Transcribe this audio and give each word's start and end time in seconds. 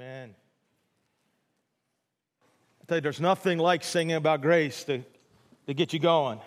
Amen. 0.00 0.32
I 2.80 2.84
tell 2.86 2.98
you, 2.98 3.00
there's 3.00 3.20
nothing 3.20 3.58
like 3.58 3.82
singing 3.82 4.14
about 4.14 4.42
grace 4.42 4.84
to, 4.84 5.02
to 5.66 5.74
get 5.74 5.92
you 5.92 5.98
going. 5.98 6.38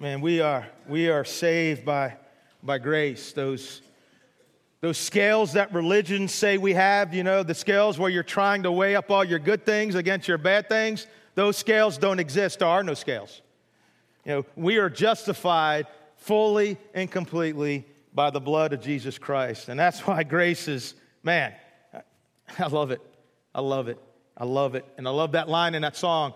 Man, 0.00 0.20
we 0.20 0.40
are, 0.40 0.66
we 0.88 1.10
are 1.10 1.24
saved 1.24 1.84
by, 1.84 2.16
by 2.60 2.78
grace. 2.78 3.30
Those, 3.30 3.82
those 4.80 4.98
scales 4.98 5.52
that 5.52 5.72
religions 5.72 6.34
say 6.34 6.58
we 6.58 6.72
have, 6.72 7.14
you 7.14 7.22
know, 7.22 7.44
the 7.44 7.54
scales 7.54 8.00
where 8.00 8.10
you're 8.10 8.24
trying 8.24 8.64
to 8.64 8.72
weigh 8.72 8.96
up 8.96 9.12
all 9.12 9.22
your 9.22 9.38
good 9.38 9.64
things 9.64 9.94
against 9.94 10.26
your 10.26 10.38
bad 10.38 10.68
things, 10.68 11.06
those 11.36 11.56
scales 11.56 11.98
don't 11.98 12.18
exist. 12.18 12.58
There 12.58 12.66
are 12.66 12.82
no 12.82 12.94
scales. 12.94 13.42
You 14.24 14.32
know, 14.32 14.46
we 14.56 14.78
are 14.78 14.90
justified 14.90 15.86
fully 16.16 16.78
and 16.94 17.08
completely 17.08 17.86
by 18.12 18.30
the 18.30 18.40
blood 18.40 18.72
of 18.72 18.80
Jesus 18.80 19.18
Christ. 19.18 19.68
And 19.68 19.78
that's 19.78 20.00
why 20.00 20.24
grace 20.24 20.66
is, 20.66 20.94
man, 21.22 21.54
I 22.58 22.66
love 22.66 22.90
it. 22.90 23.00
I 23.54 23.60
love 23.60 23.88
it. 23.88 23.98
I 24.36 24.44
love 24.44 24.74
it. 24.74 24.84
And 24.96 25.06
I 25.06 25.10
love 25.10 25.32
that 25.32 25.48
line 25.48 25.74
in 25.74 25.82
that 25.82 25.96
song, 25.96 26.34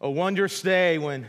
A 0.00 0.10
wondrous 0.10 0.62
day 0.62 0.98
when, 0.98 1.28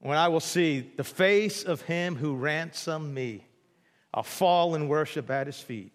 when 0.00 0.18
I 0.18 0.28
will 0.28 0.40
see 0.40 0.90
the 0.96 1.04
face 1.04 1.62
of 1.64 1.82
him 1.82 2.16
who 2.16 2.34
ransomed 2.34 3.14
me. 3.14 3.46
I'll 4.14 4.22
fall 4.22 4.74
and 4.74 4.88
worship 4.88 5.30
at 5.30 5.46
his 5.46 5.58
feet 5.58 5.92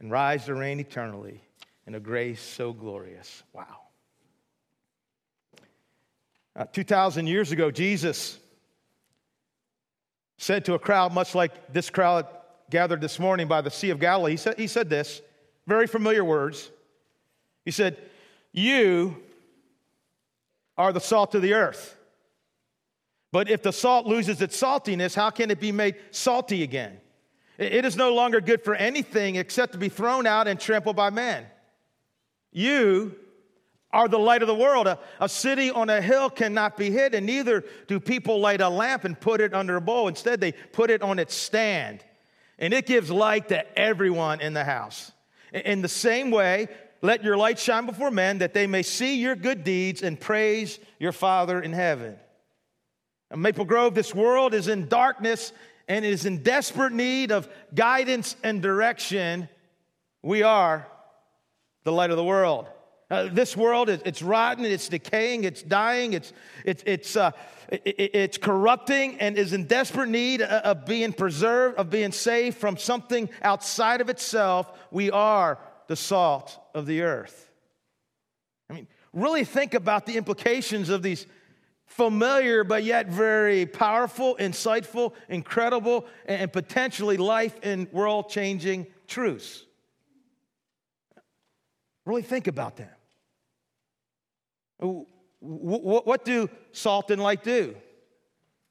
and 0.00 0.10
rise 0.10 0.46
to 0.46 0.54
reign 0.54 0.80
eternally 0.80 1.42
in 1.86 1.94
a 1.94 2.00
grace 2.00 2.40
so 2.40 2.72
glorious. 2.72 3.42
Wow. 3.52 3.66
Uh, 6.54 6.64
2,000 6.64 7.26
years 7.26 7.52
ago, 7.52 7.70
Jesus 7.70 8.38
said 10.38 10.64
to 10.64 10.74
a 10.74 10.78
crowd 10.78 11.12
much 11.12 11.34
like 11.34 11.72
this 11.72 11.88
crowd 11.88 12.26
gathered 12.70 13.00
this 13.00 13.18
morning 13.18 13.48
by 13.48 13.60
the 13.60 13.70
Sea 13.70 13.90
of 13.90 14.00
Galilee, 14.00 14.32
he 14.32 14.36
said, 14.36 14.58
he 14.58 14.66
said 14.66 14.88
this, 14.88 15.20
very 15.66 15.86
familiar 15.86 16.24
words. 16.24 16.70
He 17.64 17.70
said, 17.70 17.96
You 18.52 19.16
are 20.76 20.92
the 20.92 21.00
salt 21.00 21.34
of 21.34 21.42
the 21.42 21.54
earth. 21.54 21.96
But 23.30 23.48
if 23.48 23.62
the 23.62 23.72
salt 23.72 24.06
loses 24.06 24.42
its 24.42 24.60
saltiness, 24.60 25.14
how 25.14 25.30
can 25.30 25.50
it 25.50 25.58
be 25.58 25.72
made 25.72 25.96
salty 26.10 26.62
again? 26.62 26.98
It 27.58 27.84
is 27.84 27.96
no 27.96 28.14
longer 28.14 28.40
good 28.40 28.62
for 28.62 28.74
anything 28.74 29.36
except 29.36 29.72
to 29.72 29.78
be 29.78 29.88
thrown 29.88 30.26
out 30.26 30.48
and 30.48 30.58
trampled 30.58 30.96
by 30.96 31.10
men. 31.10 31.46
You 32.50 33.16
are 33.92 34.08
the 34.08 34.18
light 34.18 34.42
of 34.42 34.48
the 34.48 34.54
world. 34.54 34.86
A, 34.86 34.98
a, 35.20 35.28
city 35.28 35.70
on 35.70 35.90
a 35.90 36.00
hill 36.00 36.30
cannot 36.30 36.76
be 36.76 36.90
hidden, 36.90 37.26
neither 37.26 37.64
do 37.86 38.00
people 38.00 38.40
light 38.40 38.60
a 38.60 38.68
lamp 38.68 39.04
and 39.04 39.18
put 39.18 39.40
it 39.40 39.54
under 39.54 39.76
a 39.76 39.80
bowl. 39.80 40.08
Instead, 40.08 40.40
they 40.40 40.52
put 40.52 40.90
it 40.90 41.02
on 41.02 41.18
its 41.18 41.34
stand, 41.34 42.04
and 42.58 42.72
it 42.72 42.86
gives 42.86 43.10
light 43.10 43.48
to 43.48 43.78
everyone 43.78 44.40
in 44.40 44.54
the 44.54 44.64
house. 44.64 45.12
In 45.52 45.82
the 45.82 45.88
same 45.88 46.30
way, 46.30 46.68
let 47.02 47.24
your 47.24 47.36
light 47.36 47.58
shine 47.58 47.86
before 47.86 48.10
men 48.10 48.38
that 48.38 48.54
they 48.54 48.66
may 48.66 48.82
see 48.82 49.16
your 49.20 49.36
good 49.36 49.64
deeds 49.64 50.02
and 50.02 50.18
praise 50.18 50.78
your 50.98 51.12
Father 51.12 51.60
in 51.60 51.72
heaven. 51.72 52.16
Maple 53.34 53.64
Grove, 53.64 53.94
this 53.94 54.14
world 54.14 54.54
is 54.54 54.68
in 54.68 54.88
darkness 54.88 55.52
and 55.88 56.04
is 56.04 56.26
in 56.26 56.42
desperate 56.42 56.92
need 56.92 57.32
of 57.32 57.48
guidance 57.74 58.36
and 58.42 58.62
direction. 58.62 59.48
We 60.22 60.42
are 60.42 60.86
the 61.84 61.92
light 61.92 62.10
of 62.10 62.16
the 62.16 62.24
world. 62.24 62.66
Uh, 63.12 63.28
this 63.30 63.54
world, 63.54 63.90
it's 63.90 64.22
rotten, 64.22 64.64
it's 64.64 64.88
decaying, 64.88 65.44
it's 65.44 65.62
dying, 65.62 66.14
it's, 66.14 66.32
it's, 66.64 66.82
it's, 66.86 67.14
uh, 67.14 67.30
it, 67.68 68.10
it's 68.14 68.38
corrupting 68.38 69.20
and 69.20 69.36
is 69.36 69.52
in 69.52 69.66
desperate 69.66 70.08
need 70.08 70.40
of 70.40 70.86
being 70.86 71.12
preserved, 71.12 71.76
of 71.76 71.90
being 71.90 72.10
saved 72.10 72.56
from 72.56 72.78
something 72.78 73.28
outside 73.42 74.00
of 74.00 74.08
itself. 74.08 74.72
We 74.90 75.10
are 75.10 75.58
the 75.88 75.94
salt 75.94 76.58
of 76.74 76.86
the 76.86 77.02
earth. 77.02 77.50
I 78.70 78.72
mean, 78.72 78.88
really 79.12 79.44
think 79.44 79.74
about 79.74 80.06
the 80.06 80.16
implications 80.16 80.88
of 80.88 81.02
these 81.02 81.26
familiar 81.84 82.64
but 82.64 82.82
yet 82.82 83.08
very 83.08 83.66
powerful, 83.66 84.38
insightful, 84.40 85.12
incredible, 85.28 86.06
and 86.24 86.50
potentially 86.50 87.18
life 87.18 87.60
and 87.62 87.92
world 87.92 88.30
changing 88.30 88.86
truths. 89.06 89.66
Really 92.06 92.22
think 92.22 92.46
about 92.46 92.78
that. 92.78 93.00
What 95.40 96.24
do 96.24 96.48
salt 96.72 97.10
and 97.10 97.22
light 97.22 97.42
do? 97.42 97.76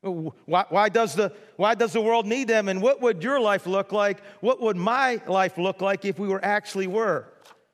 Why, 0.01 0.89
does 0.89 1.13
the, 1.13 1.31
why 1.57 1.75
does 1.75 1.93
the 1.93 2.01
world 2.01 2.25
need 2.25 2.47
them? 2.47 2.69
And 2.69 2.81
what 2.81 3.01
would 3.01 3.23
your 3.23 3.39
life 3.39 3.67
look 3.67 3.91
like? 3.91 4.21
What 4.39 4.59
would 4.61 4.75
my 4.75 5.21
life 5.27 5.57
look 5.57 5.81
like 5.81 6.05
if 6.05 6.17
we 6.17 6.27
were 6.27 6.43
actually 6.43 6.87
were 6.87 7.27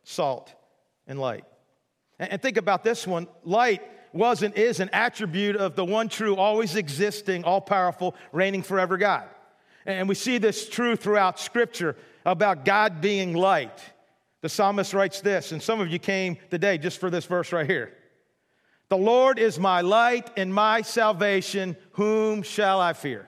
salt 0.03 0.53
and 1.07 1.19
light? 1.19 1.45
And, 2.19 2.33
and 2.33 2.41
think 2.41 2.57
about 2.57 2.83
this 2.83 3.07
one 3.07 3.27
light 3.43 3.81
was 4.13 4.43
and 4.43 4.53
is 4.55 4.79
an 4.79 4.89
attribute 4.91 5.55
of 5.55 5.75
the 5.75 5.85
one 5.85 6.09
true, 6.09 6.35
always 6.35 6.75
existing, 6.75 7.43
all 7.43 7.61
powerful, 7.61 8.15
reigning 8.31 8.63
forever 8.63 8.97
God. 8.97 9.29
And 9.85 10.09
we 10.09 10.15
see 10.15 10.37
this 10.37 10.67
true 10.67 10.97
throughout 10.97 11.39
Scripture 11.39 11.95
about 12.25 12.65
God 12.65 12.99
being 12.99 13.33
light. 13.33 13.79
The 14.41 14.49
psalmist 14.49 14.93
writes 14.93 15.21
this, 15.21 15.53
and 15.53 15.63
some 15.63 15.79
of 15.79 15.87
you 15.89 15.97
came 15.97 16.37
today 16.49 16.77
just 16.77 16.99
for 16.99 17.09
this 17.09 17.25
verse 17.25 17.53
right 17.53 17.65
here. 17.65 17.93
The 18.89 18.97
Lord 18.97 19.37
is 19.37 19.59
my 19.59 19.81
light 19.81 20.29
and 20.37 20.53
my 20.53 20.81
salvation. 20.81 21.75
Whom 21.93 22.41
shall 22.41 22.79
I 22.79 22.93
fear? 22.93 23.27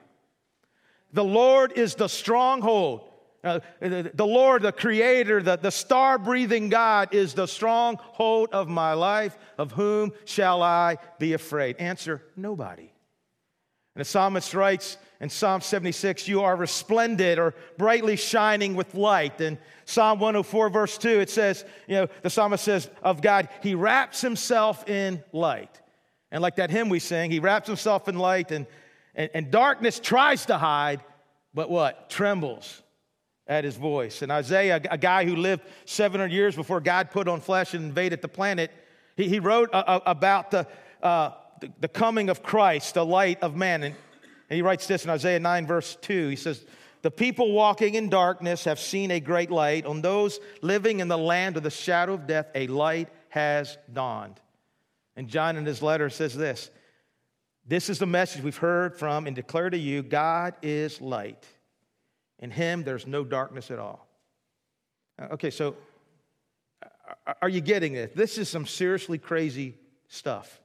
The 1.12 1.24
Lord 1.24 1.74
is 1.74 1.96
the 1.96 2.08
stronghold. 2.08 3.10
Uh, 3.44 3.60
the, 3.80 4.26
Lord, 4.26 4.62
the 4.64 4.72
Creator, 4.72 5.44
the, 5.44 5.58
the 5.58 5.72
star 5.72 6.18
breathing 6.18 6.70
God, 6.70 7.14
is 7.14 7.34
the 7.34 7.48
stronghold 7.48 8.50
of 8.52 8.68
my 8.68 8.94
life. 8.94 9.38
Of 9.58 9.72
whom 9.72 10.12
shall 10.26 10.62
I 10.62 10.98
be 11.20 11.34
afraid? 11.34 11.78
Answer 11.78 12.22
nobody. 12.36 12.92
And 14.00 14.06
the 14.06 14.10
psalmist 14.10 14.54
writes 14.54 14.96
in 15.20 15.30
Psalm 15.30 15.60
76, 15.60 16.26
You 16.26 16.44
are 16.44 16.56
resplendent 16.56 17.38
or 17.38 17.54
brightly 17.78 18.16
shining 18.16 18.74
with 18.74 18.96
light. 18.96 19.42
And 19.42 19.58
Psalm 19.84 20.20
104, 20.20 20.70
verse 20.70 20.98
2, 20.98 21.20
it 21.20 21.30
says, 21.30 21.66
You 21.86 21.96
know, 21.96 22.08
the 22.22 22.30
psalmist 22.30 22.64
says 22.64 22.90
of 23.04 23.22
God, 23.22 23.50
He 23.62 23.76
wraps 23.76 24.22
Himself 24.22 24.88
in 24.88 25.22
light. 25.34 25.82
And 26.32 26.42
like 26.42 26.56
that 26.56 26.70
hymn 26.70 26.88
we 26.88 27.00
sing, 27.00 27.30
He 27.30 27.42
wraps 27.42 27.68
Himself 27.68 28.08
in 28.08 28.18
light, 28.18 28.52
and, 28.52 28.68
and, 29.16 29.30
and 29.34 29.52
darkness 29.52 30.00
tries 30.00 30.46
to 30.46 30.58
hide, 30.58 31.04
but 31.54 31.70
what? 31.70 32.10
Trembles 32.10 32.82
at 33.48 33.66
His 33.66 33.76
voice. 33.76 34.22
And 34.22 34.32
Isaiah, 34.32 34.80
a 34.90 34.98
guy 34.98 35.26
who 35.26 35.36
lived 35.36 35.64
700 35.84 36.32
years 36.32 36.56
before 36.56 36.80
God 36.80 37.12
put 37.12 37.28
on 37.28 37.42
flesh 37.42 37.74
and 37.74 37.84
invaded 37.84 38.22
the 38.22 38.30
planet, 38.30 38.72
he, 39.18 39.28
he 39.28 39.40
wrote 39.42 39.70
a, 39.74 39.96
a, 39.96 40.02
about 40.06 40.52
the, 40.52 40.66
uh, 41.04 41.32
the, 41.80 41.88
coming 41.88 42.30
of 42.30 42.44
Christ, 42.44 42.94
the 42.94 43.06
light 43.06 43.42
of 43.42 43.56
man. 43.56 43.84
And 43.84 43.96
he 44.50 44.62
writes 44.62 44.88
this 44.88 45.04
in 45.04 45.10
Isaiah 45.10 45.40
9, 45.40 45.68
verse 45.68 45.98
2. 46.02 46.30
He 46.30 46.36
says, 46.36 46.66
The 47.02 47.12
people 47.12 47.52
walking 47.52 47.96
in 47.96 48.10
darkness 48.10 48.66
have 48.66 48.80
seen 48.80 49.12
a 49.12 49.20
great 49.20 49.52
light. 49.52 49.86
On 49.86 50.02
those 50.02 50.40
living 50.62 51.00
in 51.00 51.08
the 51.08 51.18
land 51.18 51.58
of 51.58 51.64
the 51.64 51.70
shadow 51.70 52.14
of 52.14 52.28
death, 52.28 52.48
a 52.56 52.68
light 52.68 53.10
has 53.30 53.78
dawned. 53.92 54.40
And 55.16 55.28
John 55.28 55.58
in 55.58 55.66
his 55.66 55.82
letter 55.82 56.10
says 56.10 56.36
this 56.36 56.70
This 57.66 57.90
is 57.90 58.00
the 58.00 58.06
message 58.06 58.44
we've 58.44 58.58
heard 58.58 58.96
from 58.98 59.28
and 59.28 59.36
declare 59.36 59.70
to 59.70 59.78
you 59.78 60.02
God 60.02 60.56
is 60.62 61.02
light. 61.02 61.46
In 62.40 62.52
him, 62.52 62.84
there's 62.84 63.06
no 63.06 63.24
darkness 63.24 63.70
at 63.70 63.80
all. 63.80 64.08
Uh, 65.22 65.34
okay, 65.34 65.50
so 65.50 65.76
are 67.42 67.50
you 67.50 67.62
getting 67.62 67.96
it? 67.96 68.16
This 68.16 68.38
is 68.38 68.50
some 68.50 68.66
seriously 68.66 69.18
crazy 69.18 69.76
stuff. 70.08 70.62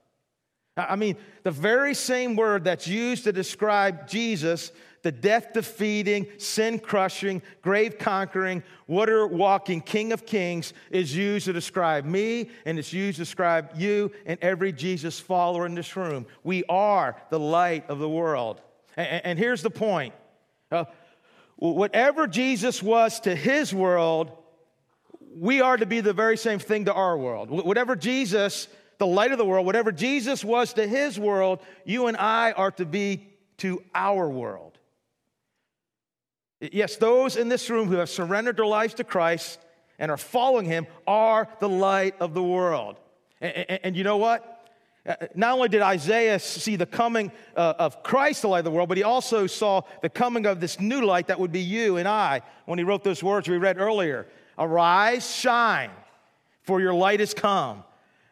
I 0.77 0.97
mean, 0.97 1.15
the 1.43 1.51
very 1.51 1.93
same 1.93 2.35
word 2.35 2.65
that's 2.65 2.87
used 2.87 3.23
to 3.23 3.31
describe 3.31 4.07
Jesus, 4.07 4.73
the 5.03 5.11
death 5.11 5.53
defeating, 5.53 6.27
sin 6.37 6.79
crushing, 6.79 7.41
grave 7.61 7.97
conquering, 7.97 8.61
water 8.85 9.25
walking 9.25 9.79
King 9.79 10.11
of 10.11 10.25
Kings, 10.25 10.73
is 10.91 11.15
used 11.15 11.45
to 11.45 11.53
describe 11.53 12.03
me 12.03 12.49
and 12.65 12.77
it's 12.77 12.91
used 12.91 13.17
to 13.17 13.21
describe 13.21 13.69
you 13.77 14.11
and 14.25 14.37
every 14.41 14.73
Jesus 14.73 15.17
follower 15.17 15.65
in 15.65 15.75
this 15.75 15.95
room. 15.95 16.25
We 16.43 16.65
are 16.67 17.15
the 17.29 17.39
light 17.39 17.89
of 17.89 17.99
the 17.99 18.09
world. 18.09 18.61
And, 18.97 19.39
here's 19.39 19.61
the 19.61 19.69
point 19.69 20.13
uh, 20.71 20.85
whatever 21.57 22.27
Jesus 22.27 22.81
was 22.83 23.19
to 23.21 23.35
his 23.35 23.73
world, 23.73 24.31
we 25.37 25.61
are 25.61 25.77
to 25.77 25.85
be 25.85 26.01
the 26.01 26.13
very 26.13 26.37
same 26.37 26.59
thing 26.59 26.85
to 26.85 26.93
our 26.93 27.17
world. 27.17 27.49
Whatever 27.49 27.95
Jesus 27.95 28.67
the 28.97 29.07
light 29.07 29.31
of 29.31 29.37
the 29.37 29.45
world, 29.45 29.65
whatever 29.65 29.91
Jesus 29.91 30.43
was 30.43 30.73
to 30.73 30.87
his 30.87 31.19
world, 31.19 31.59
you 31.83 32.07
and 32.07 32.17
I 32.17 32.51
are 32.53 32.71
to 32.71 32.85
be 32.85 33.27
to 33.57 33.83
our 33.93 34.29
world. 34.29 34.77
Yes, 36.59 36.95
those 36.95 37.35
in 37.35 37.49
this 37.49 37.69
room 37.69 37.87
who 37.87 37.95
have 37.95 38.09
surrendered 38.09 38.57
their 38.57 38.65
lives 38.65 38.93
to 38.95 39.03
Christ 39.03 39.59
and 39.99 40.09
are 40.09 40.17
following 40.17 40.65
him 40.65 40.87
are 41.05 41.47
the 41.59 41.69
light 41.69 42.15
of 42.19 42.33
the 42.33 42.43
world. 42.43 42.99
And, 43.41 43.53
and, 43.53 43.79
and 43.83 43.95
you 43.95 44.03
know 44.03 44.17
what? 44.17 44.51
Uh, 45.05 45.15
not 45.35 45.53
only 45.53 45.69
did 45.69 45.81
Isaiah 45.81 46.39
see 46.39 46.77
the 46.77 46.85
coming 46.85 47.31
uh, 47.55 47.73
of 47.77 48.01
Christ, 48.01 48.41
the 48.41 48.47
light 48.47 48.59
of 48.59 48.65
the 48.65 48.71
world, 48.71 48.89
but 48.89 48.97
he 48.97 49.03
also 49.03 49.45
saw 49.45 49.81
the 50.01 50.09
coming 50.09 50.45
of 50.45 50.59
this 50.59 50.79
new 50.79 51.05
light 51.05 51.27
that 51.27 51.39
would 51.39 51.51
be 51.51 51.59
you 51.59 51.97
and 51.97 52.07
I 52.07 52.41
when 52.65 52.79
he 52.79 52.85
wrote 52.85 53.03
those 53.03 53.21
words 53.21 53.47
we 53.47 53.57
read 53.57 53.77
earlier. 53.77 54.25
Arise, 54.57 55.35
shine, 55.35 55.91
for 56.63 56.81
your 56.81 56.93
light 56.93 57.21
is 57.21 57.33
come 57.33 57.83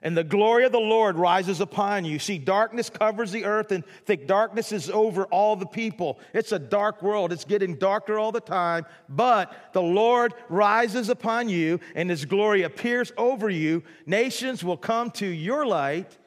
and 0.03 0.15
the 0.15 0.23
glory 0.23 0.65
of 0.65 0.73
the 0.73 0.79
Lord 0.79 1.15
rises 1.15 1.61
upon 1.61 2.03
you. 2.03 2.19
See, 2.19 2.37
darkness 2.37 2.89
covers 2.89 3.31
the 3.31 3.45
earth, 3.45 3.71
and 3.71 3.85
thick 4.05 4.27
darkness 4.27 4.71
is 4.71 4.89
over 4.89 5.23
all 5.25 5.55
the 5.55 5.65
people. 5.65 6.19
It's 6.33 6.51
a 6.51 6.59
dark 6.59 7.01
world. 7.01 7.31
It's 7.31 7.45
getting 7.45 7.77
darker 7.77 8.19
all 8.19 8.33
the 8.33 8.41
time, 8.41 8.85
but 9.07 9.71
the 9.71 9.81
Lord 9.81 10.33
rises 10.49 11.09
upon 11.09 11.47
you, 11.47 11.79
and 11.95 12.09
his 12.09 12.25
glory 12.25 12.63
appears 12.63 13.13
over 13.17 13.49
you. 13.49 13.81
Nations 14.05 14.63
will 14.63 14.77
come 14.77 15.09
to 15.11 15.25
your 15.25 15.65
light, 15.65 16.17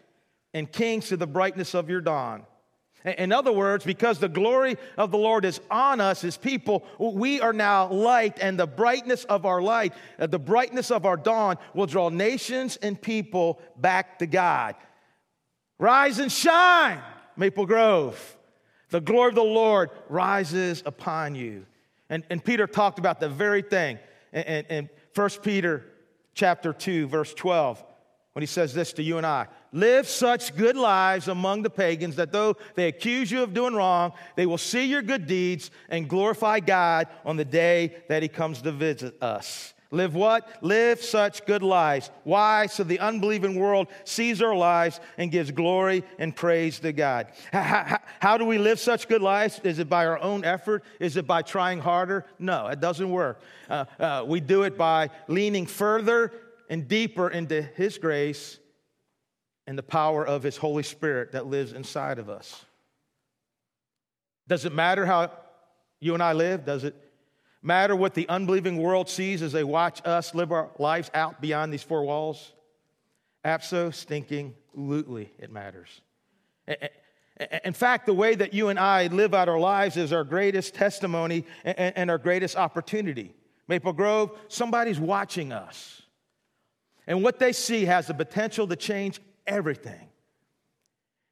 and 0.54 0.72
kings 0.72 1.08
to 1.08 1.18
the 1.18 1.26
brightness 1.26 1.74
of 1.74 1.90
your 1.90 2.00
dawn. 2.00 2.46
In 3.06 3.30
other 3.30 3.52
words, 3.52 3.84
because 3.84 4.18
the 4.18 4.28
glory 4.28 4.76
of 4.98 5.12
the 5.12 5.18
Lord 5.18 5.44
is 5.44 5.60
on 5.70 6.00
us 6.00 6.24
as 6.24 6.36
people, 6.36 6.84
we 6.98 7.40
are 7.40 7.52
now 7.52 7.88
light, 7.88 8.38
and 8.40 8.58
the 8.58 8.66
brightness 8.66 9.22
of 9.24 9.46
our 9.46 9.62
light, 9.62 9.94
uh, 10.18 10.26
the 10.26 10.40
brightness 10.40 10.90
of 10.90 11.06
our 11.06 11.16
dawn, 11.16 11.56
will 11.72 11.86
draw 11.86 12.08
nations 12.08 12.76
and 12.82 13.00
people 13.00 13.60
back 13.76 14.18
to 14.18 14.26
God. 14.26 14.74
Rise 15.78 16.18
and 16.18 16.32
shine, 16.32 17.00
Maple 17.36 17.64
Grove. 17.64 18.36
The 18.90 19.00
glory 19.00 19.28
of 19.28 19.34
the 19.36 19.42
Lord 19.42 19.90
rises 20.08 20.82
upon 20.84 21.36
you. 21.36 21.64
And, 22.10 22.24
and 22.28 22.44
Peter 22.44 22.66
talked 22.66 22.98
about 22.98 23.20
the 23.20 23.28
very 23.28 23.62
thing 23.62 24.00
in, 24.32 24.42
in 24.42 24.90
1 25.14 25.30
Peter 25.42 25.84
chapter 26.34 26.72
2, 26.72 27.06
verse 27.06 27.32
12 27.34 27.84
when 28.36 28.42
he 28.42 28.46
says 28.46 28.74
this 28.74 28.92
to 28.92 29.02
you 29.02 29.16
and 29.16 29.24
I 29.24 29.46
Live 29.72 30.08
such 30.08 30.56
good 30.56 30.76
lives 30.76 31.28
among 31.28 31.62
the 31.62 31.70
pagans 31.70 32.16
that 32.16 32.32
though 32.32 32.56
they 32.74 32.88
accuse 32.88 33.30
you 33.30 33.42
of 33.42 33.54
doing 33.54 33.74
wrong, 33.74 34.12
they 34.36 34.46
will 34.46 34.58
see 34.58 34.84
your 34.84 35.02
good 35.02 35.26
deeds 35.26 35.70
and 35.88 36.08
glorify 36.08 36.60
God 36.60 37.08
on 37.24 37.36
the 37.36 37.44
day 37.44 37.96
that 38.08 38.22
he 38.22 38.28
comes 38.28 38.62
to 38.62 38.72
visit 38.72 39.22
us. 39.22 39.74
Live 39.92 40.14
what? 40.14 40.62
Live 40.62 41.00
such 41.00 41.46
good 41.46 41.62
lives. 41.62 42.10
Why? 42.24 42.66
So 42.66 42.82
the 42.82 42.98
unbelieving 42.98 43.54
world 43.54 43.86
sees 44.04 44.42
our 44.42 44.54
lives 44.54 45.00
and 45.16 45.30
gives 45.30 45.50
glory 45.52 46.02
and 46.18 46.34
praise 46.34 46.80
to 46.80 46.92
God. 46.92 47.28
How, 47.52 47.62
how, 47.62 47.98
how, 48.20 48.38
do 48.38 48.44
we 48.44 48.58
live 48.58 48.80
such 48.80 49.06
good 49.06 49.22
lives? 49.22 49.60
Is 49.62 49.78
it 49.78 49.88
by 49.88 50.06
our 50.06 50.18
own 50.18 50.44
effort? 50.44 50.82
Is 50.98 51.16
it 51.16 51.26
by 51.26 51.42
trying 51.42 51.78
harder? 51.78 52.26
No, 52.38 52.66
it 52.66 52.80
doesn't 52.80 53.08
work. 53.08 53.40
Uh, 53.70 53.84
uh, 54.00 54.24
we 54.26 54.40
do 54.40 54.64
it 54.64 54.76
by 54.76 55.10
leaning 55.28 55.66
further 55.66 56.32
and 56.68 56.88
deeper 56.88 57.28
into 57.28 57.62
His 57.62 57.96
grace 57.96 58.58
and 59.66 59.76
the 59.76 59.82
power 59.82 60.26
of 60.26 60.42
His 60.42 60.56
Holy 60.56 60.82
Spirit 60.82 61.32
that 61.32 61.46
lives 61.46 61.72
inside 61.72 62.18
of 62.18 62.28
us. 62.28 62.64
Does 64.48 64.64
it 64.64 64.72
matter 64.72 65.04
how 65.04 65.32
you 66.00 66.14
and 66.14 66.22
I 66.22 66.32
live? 66.32 66.64
Does 66.64 66.84
it 66.84 66.94
matter 67.62 67.96
what 67.96 68.14
the 68.14 68.28
unbelieving 68.28 68.78
world 68.78 69.08
sees 69.08 69.42
as 69.42 69.52
they 69.52 69.64
watch 69.64 70.00
us 70.04 70.34
live 70.34 70.52
our 70.52 70.70
lives 70.78 71.10
out 71.14 71.40
beyond 71.40 71.72
these 71.72 71.82
four 71.82 72.04
walls? 72.04 72.52
Abso 73.44 73.92
stinking 73.92 74.54
lutely, 74.74 75.32
it 75.38 75.50
matters. 75.50 76.00
In 77.64 77.72
fact, 77.72 78.06
the 78.06 78.14
way 78.14 78.34
that 78.34 78.54
you 78.54 78.68
and 78.68 78.78
I 78.78 79.08
live 79.08 79.34
out 79.34 79.48
our 79.48 79.58
lives 79.58 79.96
is 79.96 80.12
our 80.12 80.24
greatest 80.24 80.74
testimony 80.74 81.44
and 81.64 82.10
our 82.10 82.18
greatest 82.18 82.56
opportunity. 82.56 83.34
Maple 83.68 83.92
Grove, 83.92 84.38
somebody's 84.48 84.98
watching 84.98 85.52
us. 85.52 86.02
And 87.06 87.22
what 87.22 87.38
they 87.38 87.52
see 87.52 87.84
has 87.84 88.06
the 88.06 88.14
potential 88.14 88.66
to 88.68 88.76
change 88.76 89.20
everything. 89.46 90.08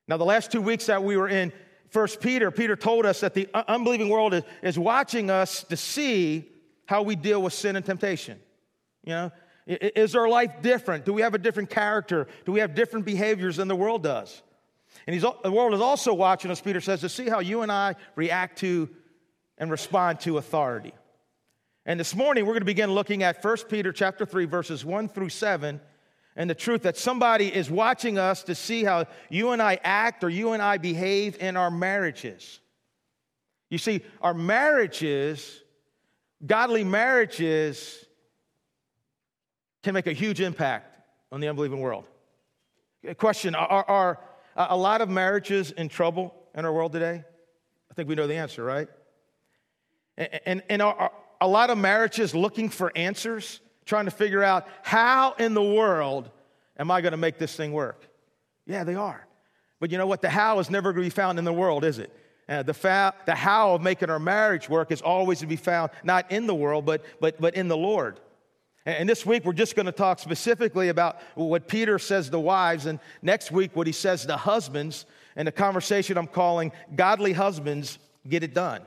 Now, 0.07 0.17
the 0.17 0.25
last 0.25 0.53
two 0.53 0.61
weeks 0.61 0.87
that 0.87 1.03
we 1.03 1.17
were 1.17 1.29
in 1.29 1.53
First 1.89 2.21
Peter, 2.21 2.51
Peter 2.51 2.77
told 2.77 3.07
us 3.07 3.21
that 3.21 3.35
the 3.35 3.49
unbelieving 3.69 4.09
world 4.09 4.35
is, 4.35 4.43
is 4.63 4.79
watching 4.79 5.31
us 5.31 5.63
to 5.65 5.77
see 5.77 6.51
how 6.87 7.03
we 7.03 7.17
deal 7.17 7.41
with 7.41 7.53
sin 7.53 7.77
and 7.77 7.85
temptation. 7.85 8.39
You 9.05 9.13
know, 9.13 9.33
is 9.67 10.15
our 10.15 10.29
life 10.29 10.61
different? 10.61 11.05
Do 11.05 11.13
we 11.13 11.23
have 11.23 11.35
a 11.35 11.39
different 11.39 11.71
character? 11.71 12.27
Do 12.45 12.53
we 12.53 12.61
have 12.61 12.75
different 12.75 13.07
behaviors 13.07 13.57
than 13.57 13.69
the 13.69 13.77
world 13.77 14.03
does? 14.03 14.43
And 15.07 15.21
the 15.21 15.53
world 15.53 15.75
is 15.75 15.81
also 15.81 16.15
watching 16.15 16.51
us, 16.51 16.61
Peter 16.61 16.81
says, 16.81 17.01
to 17.01 17.09
see 17.09 17.29
how 17.29 17.41
you 17.41 17.63
and 17.63 17.71
I 17.71 17.95
react 18.17 18.59
to 18.59 18.89
and 19.59 19.71
respond 19.71 20.21
to 20.21 20.39
authority. 20.39 20.93
And 21.87 22.01
this 22.01 22.15
morning 22.15 22.45
we're 22.45 22.55
going 22.55 22.63
to 22.63 22.67
begin 22.67 22.91
looking 22.93 23.23
at 23.23 23.45
1 23.45 23.57
Peter 23.69 23.93
chapter 23.93 24.25
3 24.25 24.47
verses 24.47 24.85
1 24.85 25.09
through 25.09 25.29
7 25.29 25.81
and 26.37 26.51
the 26.51 26.55
truth 26.55 26.83
that 26.83 26.97
somebody 26.97 27.55
is 27.55 27.71
watching 27.71 28.19
us 28.19 28.43
to 28.45 28.55
see 28.55 28.85
how 28.85 29.07
you 29.31 29.51
and 29.51 29.63
I 29.63 29.79
act 29.85 30.25
or 30.25 30.29
you 30.29 30.53
and 30.53 30.63
I 30.63 30.79
behave 30.79 31.37
in 31.41 31.57
our 31.57 31.71
marriages. 31.71 32.61
You 33.71 33.79
see, 33.79 34.03
our 34.21 34.35
marriages, 34.35 35.63
godly 36.45 36.85
marriages, 36.85 38.05
can 39.83 39.95
make 39.95 40.07
a 40.07 40.13
huge 40.13 40.41
impact 40.41 40.99
on 41.31 41.41
the 41.41 41.49
unbelieving 41.49 41.81
world. 41.81 42.05
Question 43.19 43.55
Are, 43.55 43.85
are 43.87 44.21
uh, 44.57 44.67
a 44.71 44.77
lot 44.77 45.01
of 45.01 45.09
marriages 45.09 45.71
in 45.73 45.89
trouble 45.89 46.35
in 46.55 46.65
our 46.65 46.73
world 46.73 46.93
today? 46.93 47.23
I 47.91 47.95
think 47.95 48.09
we 48.09 48.15
know 48.15 48.27
the 48.27 48.37
answer, 48.37 48.65
right? 48.65 48.89
And, 50.17 50.41
and, 50.47 50.63
and 50.71 50.83
are, 50.83 51.13
a 51.41 51.49
lot 51.49 51.71
of 51.71 51.79
marriages 51.79 52.35
looking 52.35 52.69
for 52.69 52.91
answers, 52.97 53.61
trying 53.85 54.07
to 54.07 54.11
figure 54.11 54.43
out 54.43 54.67
how 54.83 55.33
in 55.39 55.55
the 55.55 55.63
world 55.63 56.31
am 56.79 56.91
I 56.91 57.01
going 57.01 57.13
to 57.13 57.19
make 57.19 57.39
this 57.39 57.55
thing 57.55 57.73
work? 57.73 58.09
Yeah, 58.67 58.85
they 58.85 58.95
are. 58.95 59.27
But 59.81 59.91
you 59.91 59.99
know 59.99 60.07
what? 60.07 60.23
The 60.23 60.31
how 60.31 60.59
is 60.61 60.71
never 60.71 60.93
going 60.93 61.05
to 61.05 61.11
be 61.11 61.15
found 61.15 61.39
in 61.39 61.45
the 61.45 61.53
world, 61.53 61.85
is 61.85 61.99
it? 61.99 62.13
Uh, 62.49 62.63
the, 62.63 62.75
fa- 62.75 63.15
the 63.27 63.35
how 63.35 63.75
of 63.75 63.83
making 63.83 64.11
our 64.11 64.19
marriage 64.19 64.69
work 64.69 64.93
is 64.93 65.01
always 65.01 65.41
to 65.41 65.47
be 65.47 65.57
found 65.57 65.91
not 66.03 66.31
in 66.31 66.47
the 66.47 66.55
world, 66.55 66.85
but, 66.85 67.03
but, 67.21 67.41
but 67.41 67.55
in 67.55 67.69
the 67.69 67.77
Lord. 67.77 68.21
And, 68.85 68.97
and 68.97 69.09
this 69.09 69.25
week, 69.25 69.45
we're 69.45 69.55
just 69.55 69.77
going 69.77 69.87
to 69.87 69.93
talk 69.93 70.19
specifically 70.19 70.89
about 70.89 71.19
what 71.35 71.69
Peter 71.69 71.99
says 71.99 72.29
to 72.31 72.39
wives, 72.39 72.87
and 72.87 73.01
next 73.23 73.51
week, 73.51 73.75
what 73.75 73.87
he 73.87 73.93
says 73.93 74.27
to 74.27 74.37
husbands, 74.37 75.07
and 75.37 75.49
a 75.49 75.53
conversation 75.53 76.19
I'm 76.19 76.27
calling 76.27 76.73
Godly 76.95 77.33
Husbands 77.33 77.99
Get 78.29 78.43
It 78.43 78.55
Done. 78.55 78.83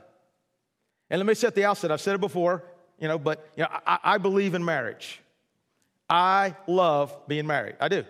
And 1.10 1.18
let 1.18 1.26
me 1.26 1.34
say 1.34 1.48
at 1.48 1.54
the 1.54 1.64
outset, 1.64 1.90
I've 1.90 2.00
said 2.00 2.14
it 2.14 2.20
before, 2.20 2.62
you 2.98 3.08
know, 3.08 3.18
but 3.18 3.48
you 3.56 3.62
know, 3.62 3.70
I, 3.86 3.98
I 4.02 4.18
believe 4.18 4.54
in 4.54 4.64
marriage. 4.64 5.20
I 6.08 6.56
love 6.66 7.16
being 7.28 7.46
married. 7.46 7.76
I 7.80 7.88
do. 7.88 8.04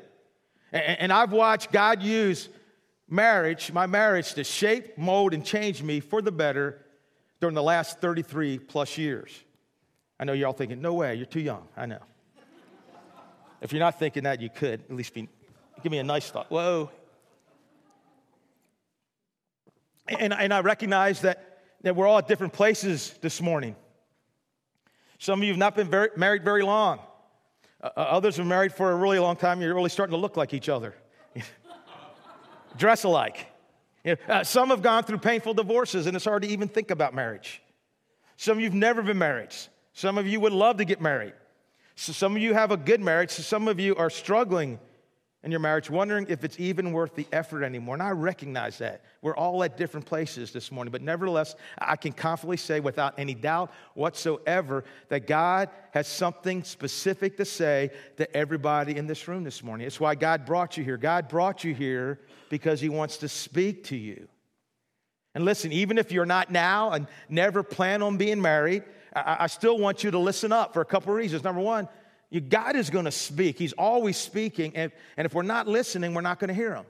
And, 0.72 1.00
and 1.00 1.12
I've 1.12 1.32
watched 1.32 1.72
God 1.72 2.02
use 2.02 2.48
marriage, 3.08 3.72
my 3.72 3.86
marriage, 3.86 4.34
to 4.34 4.44
shape, 4.44 4.96
mold, 4.96 5.34
and 5.34 5.44
change 5.44 5.82
me 5.82 6.00
for 6.00 6.22
the 6.22 6.32
better 6.32 6.84
during 7.40 7.54
the 7.54 7.62
last 7.62 8.00
33 8.00 8.58
plus 8.58 8.96
years. 8.98 9.30
I 10.20 10.24
know 10.24 10.32
you're 10.32 10.46
all 10.46 10.52
thinking, 10.52 10.80
no 10.80 10.94
way, 10.94 11.14
you're 11.14 11.26
too 11.26 11.40
young. 11.40 11.66
I 11.76 11.86
know. 11.86 12.00
if 13.60 13.72
you're 13.72 13.80
not 13.80 13.98
thinking 13.98 14.24
that, 14.24 14.40
you 14.40 14.50
could 14.50 14.80
at 14.88 14.94
least 14.94 15.14
be, 15.14 15.28
give 15.82 15.92
me 15.92 15.98
a 15.98 16.04
nice 16.04 16.30
thought. 16.30 16.50
Whoa. 16.50 16.90
And, 20.08 20.32
and 20.32 20.54
I 20.54 20.60
recognize 20.60 21.20
that 21.20 21.48
that 21.82 21.94
we're 21.94 22.06
all 22.06 22.18
at 22.18 22.28
different 22.28 22.52
places 22.52 23.14
this 23.20 23.40
morning. 23.40 23.76
Some 25.18 25.40
of 25.40 25.44
you 25.44 25.52
have 25.52 25.58
not 25.58 25.74
been 25.74 25.88
very, 25.88 26.10
married 26.16 26.44
very 26.44 26.62
long. 26.62 27.00
Uh, 27.82 27.90
uh 27.96 28.00
others 28.00 28.36
have 28.36 28.44
been 28.44 28.48
married 28.48 28.72
for 28.72 28.92
a 28.92 28.96
really 28.96 29.18
long 29.18 29.36
time. 29.36 29.60
You're 29.60 29.74
really 29.74 29.90
starting 29.90 30.12
to 30.12 30.20
look 30.20 30.36
like 30.36 30.54
each 30.54 30.68
other, 30.68 30.94
dress 32.76 33.04
alike. 33.04 33.46
You 34.04 34.16
know, 34.28 34.34
uh, 34.34 34.44
some 34.44 34.70
have 34.70 34.82
gone 34.82 35.02
through 35.02 35.18
painful 35.18 35.54
divorces, 35.54 36.06
and 36.06 36.16
it's 36.16 36.24
hard 36.24 36.42
to 36.42 36.48
even 36.48 36.68
think 36.68 36.90
about 36.90 37.14
marriage. 37.14 37.60
Some 38.36 38.58
of 38.58 38.60
you 38.60 38.66
have 38.66 38.74
never 38.74 39.02
been 39.02 39.18
married. 39.18 39.50
Some 39.92 40.16
of 40.16 40.26
you 40.26 40.38
would 40.40 40.52
love 40.52 40.76
to 40.76 40.84
get 40.84 41.00
married. 41.00 41.34
So 41.96 42.12
some 42.12 42.36
of 42.36 42.40
you 42.40 42.54
have 42.54 42.70
a 42.70 42.76
good 42.76 43.00
marriage. 43.00 43.30
So 43.30 43.42
some 43.42 43.66
of 43.66 43.80
you 43.80 43.96
are 43.96 44.08
struggling 44.08 44.78
in 45.44 45.52
your 45.52 45.60
marriage, 45.60 45.88
wondering 45.88 46.26
if 46.28 46.42
it's 46.42 46.58
even 46.58 46.92
worth 46.92 47.14
the 47.14 47.26
effort 47.30 47.62
anymore. 47.62 47.94
And 47.94 48.02
I 48.02 48.10
recognize 48.10 48.78
that. 48.78 49.02
We're 49.22 49.36
all 49.36 49.62
at 49.62 49.76
different 49.76 50.04
places 50.04 50.52
this 50.52 50.72
morning, 50.72 50.90
but 50.90 51.00
nevertheless, 51.00 51.54
I 51.78 51.94
can 51.94 52.12
confidently 52.12 52.56
say 52.56 52.80
without 52.80 53.14
any 53.18 53.34
doubt 53.34 53.70
whatsoever 53.94 54.84
that 55.10 55.28
God 55.28 55.70
has 55.92 56.08
something 56.08 56.64
specific 56.64 57.36
to 57.36 57.44
say 57.44 57.90
to 58.16 58.36
everybody 58.36 58.96
in 58.96 59.06
this 59.06 59.28
room 59.28 59.44
this 59.44 59.62
morning. 59.62 59.86
It's 59.86 60.00
why 60.00 60.16
God 60.16 60.44
brought 60.44 60.76
you 60.76 60.82
here. 60.82 60.96
God 60.96 61.28
brought 61.28 61.62
you 61.62 61.72
here 61.72 62.20
because 62.50 62.80
He 62.80 62.88
wants 62.88 63.18
to 63.18 63.28
speak 63.28 63.84
to 63.84 63.96
you. 63.96 64.26
And 65.36 65.44
listen, 65.44 65.70
even 65.70 65.98
if 65.98 66.10
you're 66.10 66.26
not 66.26 66.50
now 66.50 66.90
and 66.90 67.06
never 67.28 67.62
plan 67.62 68.02
on 68.02 68.16
being 68.16 68.42
married, 68.42 68.82
I, 69.14 69.46
still 69.46 69.78
want 69.78 70.04
you 70.04 70.10
to 70.10 70.18
listen 70.18 70.52
up 70.52 70.74
for 70.74 70.80
a 70.80 70.84
couple 70.84 71.12
of 71.12 71.16
reasons. 71.16 71.44
Number 71.44 71.60
one, 71.60 71.88
you, 72.30 72.40
God 72.40 72.76
is 72.76 72.90
going 72.90 73.06
to 73.06 73.10
speak. 73.10 73.58
He's 73.58 73.72
always 73.72 74.16
speaking. 74.16 74.76
And, 74.76 74.92
and 75.16 75.24
if 75.24 75.34
we're 75.34 75.42
not 75.42 75.66
listening, 75.66 76.14
we're 76.14 76.20
not 76.20 76.38
going 76.38 76.48
to 76.48 76.54
hear 76.54 76.74
him. 76.74 76.84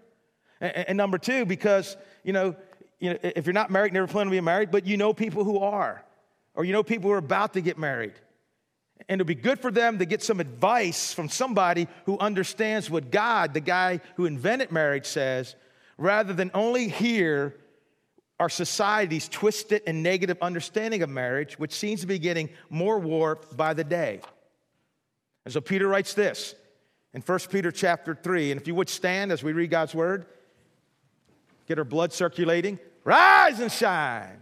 And, 0.61 0.88
and, 0.88 0.97
number 0.97 1.18
two, 1.18 1.45
because, 1.45 1.97
you 2.25 2.33
know, 2.33 2.57
you 2.99 3.11
know, 3.11 3.18
if 3.23 3.47
you're 3.47 3.52
not 3.52 3.71
married, 3.71 3.92
never 3.92 4.09
plan 4.09 4.26
to 4.26 4.30
be 4.30 4.40
married, 4.40 4.71
but 4.73 4.87
you 4.87 4.97
know 4.97 5.12
people 5.12 5.45
who 5.45 5.61
are, 5.61 6.04
or 6.54 6.64
you 6.64 6.73
know 6.73 6.83
people 6.83 7.09
who 7.11 7.14
are 7.14 7.18
about 7.18 7.52
to 7.54 7.61
get 7.61 7.78
married. 7.78 8.14
And 9.09 9.21
it'd 9.21 9.28
be 9.28 9.37
good 9.37 9.61
for 9.61 9.71
them 9.71 10.00
to 10.00 10.04
get 10.04 10.23
some 10.25 10.40
advice 10.40 11.14
from 11.14 11.28
somebody 11.28 11.87
who 12.07 12.18
understands 12.18 12.90
what 12.90 13.12
God, 13.12 13.54
the 13.54 13.61
guy 13.61 14.00
who 14.16 14.26
invented 14.26 14.73
marriage, 14.73 15.07
says, 15.07 15.54
rather 15.97 16.33
than 16.33 16.50
only 16.54 16.88
hear 16.88 17.54
our 18.40 18.49
society's 18.49 19.28
twisted 19.28 19.83
and 19.87 20.02
negative 20.02 20.38
understanding 20.42 21.02
of 21.02 21.09
marriage, 21.09 21.59
which 21.59 21.73
seems 21.73 22.00
to 22.00 22.09
be 22.09 22.18
getting 22.18 22.49
more 22.71 22.99
warped 22.99 23.57
by 23.57 23.75
the 23.75 23.85
day. 23.85 24.21
And 25.49 25.52
so 25.55 25.62
Peter 25.62 25.88
writes 25.88 26.12
this 26.12 26.55
in 27.14 27.23
1 27.23 27.38
Peter 27.50 27.73
chapter 27.73 28.14
3. 28.14 28.50
And 28.52 28.61
if 28.61 28.67
you 28.67 28.75
would 28.75 28.90
stand 28.90 29.33
as 29.33 29.43
we 29.43 29.55
read 29.55 29.71
God's 29.71 29.95
word, 29.95 30.26
get 31.67 31.78
our 31.78 31.87
blood 31.87 32.12
circulating, 32.12 32.78
rise 33.02 33.59
and 33.59 33.73
shine. 33.73 34.37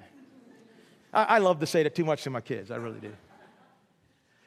I, 1.13 1.23
I 1.23 1.39
love 1.39 1.61
to 1.61 1.67
say 1.69 1.85
that 1.85 1.95
too 1.95 2.05
much 2.05 2.25
to 2.25 2.31
my 2.31 2.41
kids, 2.41 2.73
I 2.73 2.77
really 2.79 2.99
do. 2.99 3.13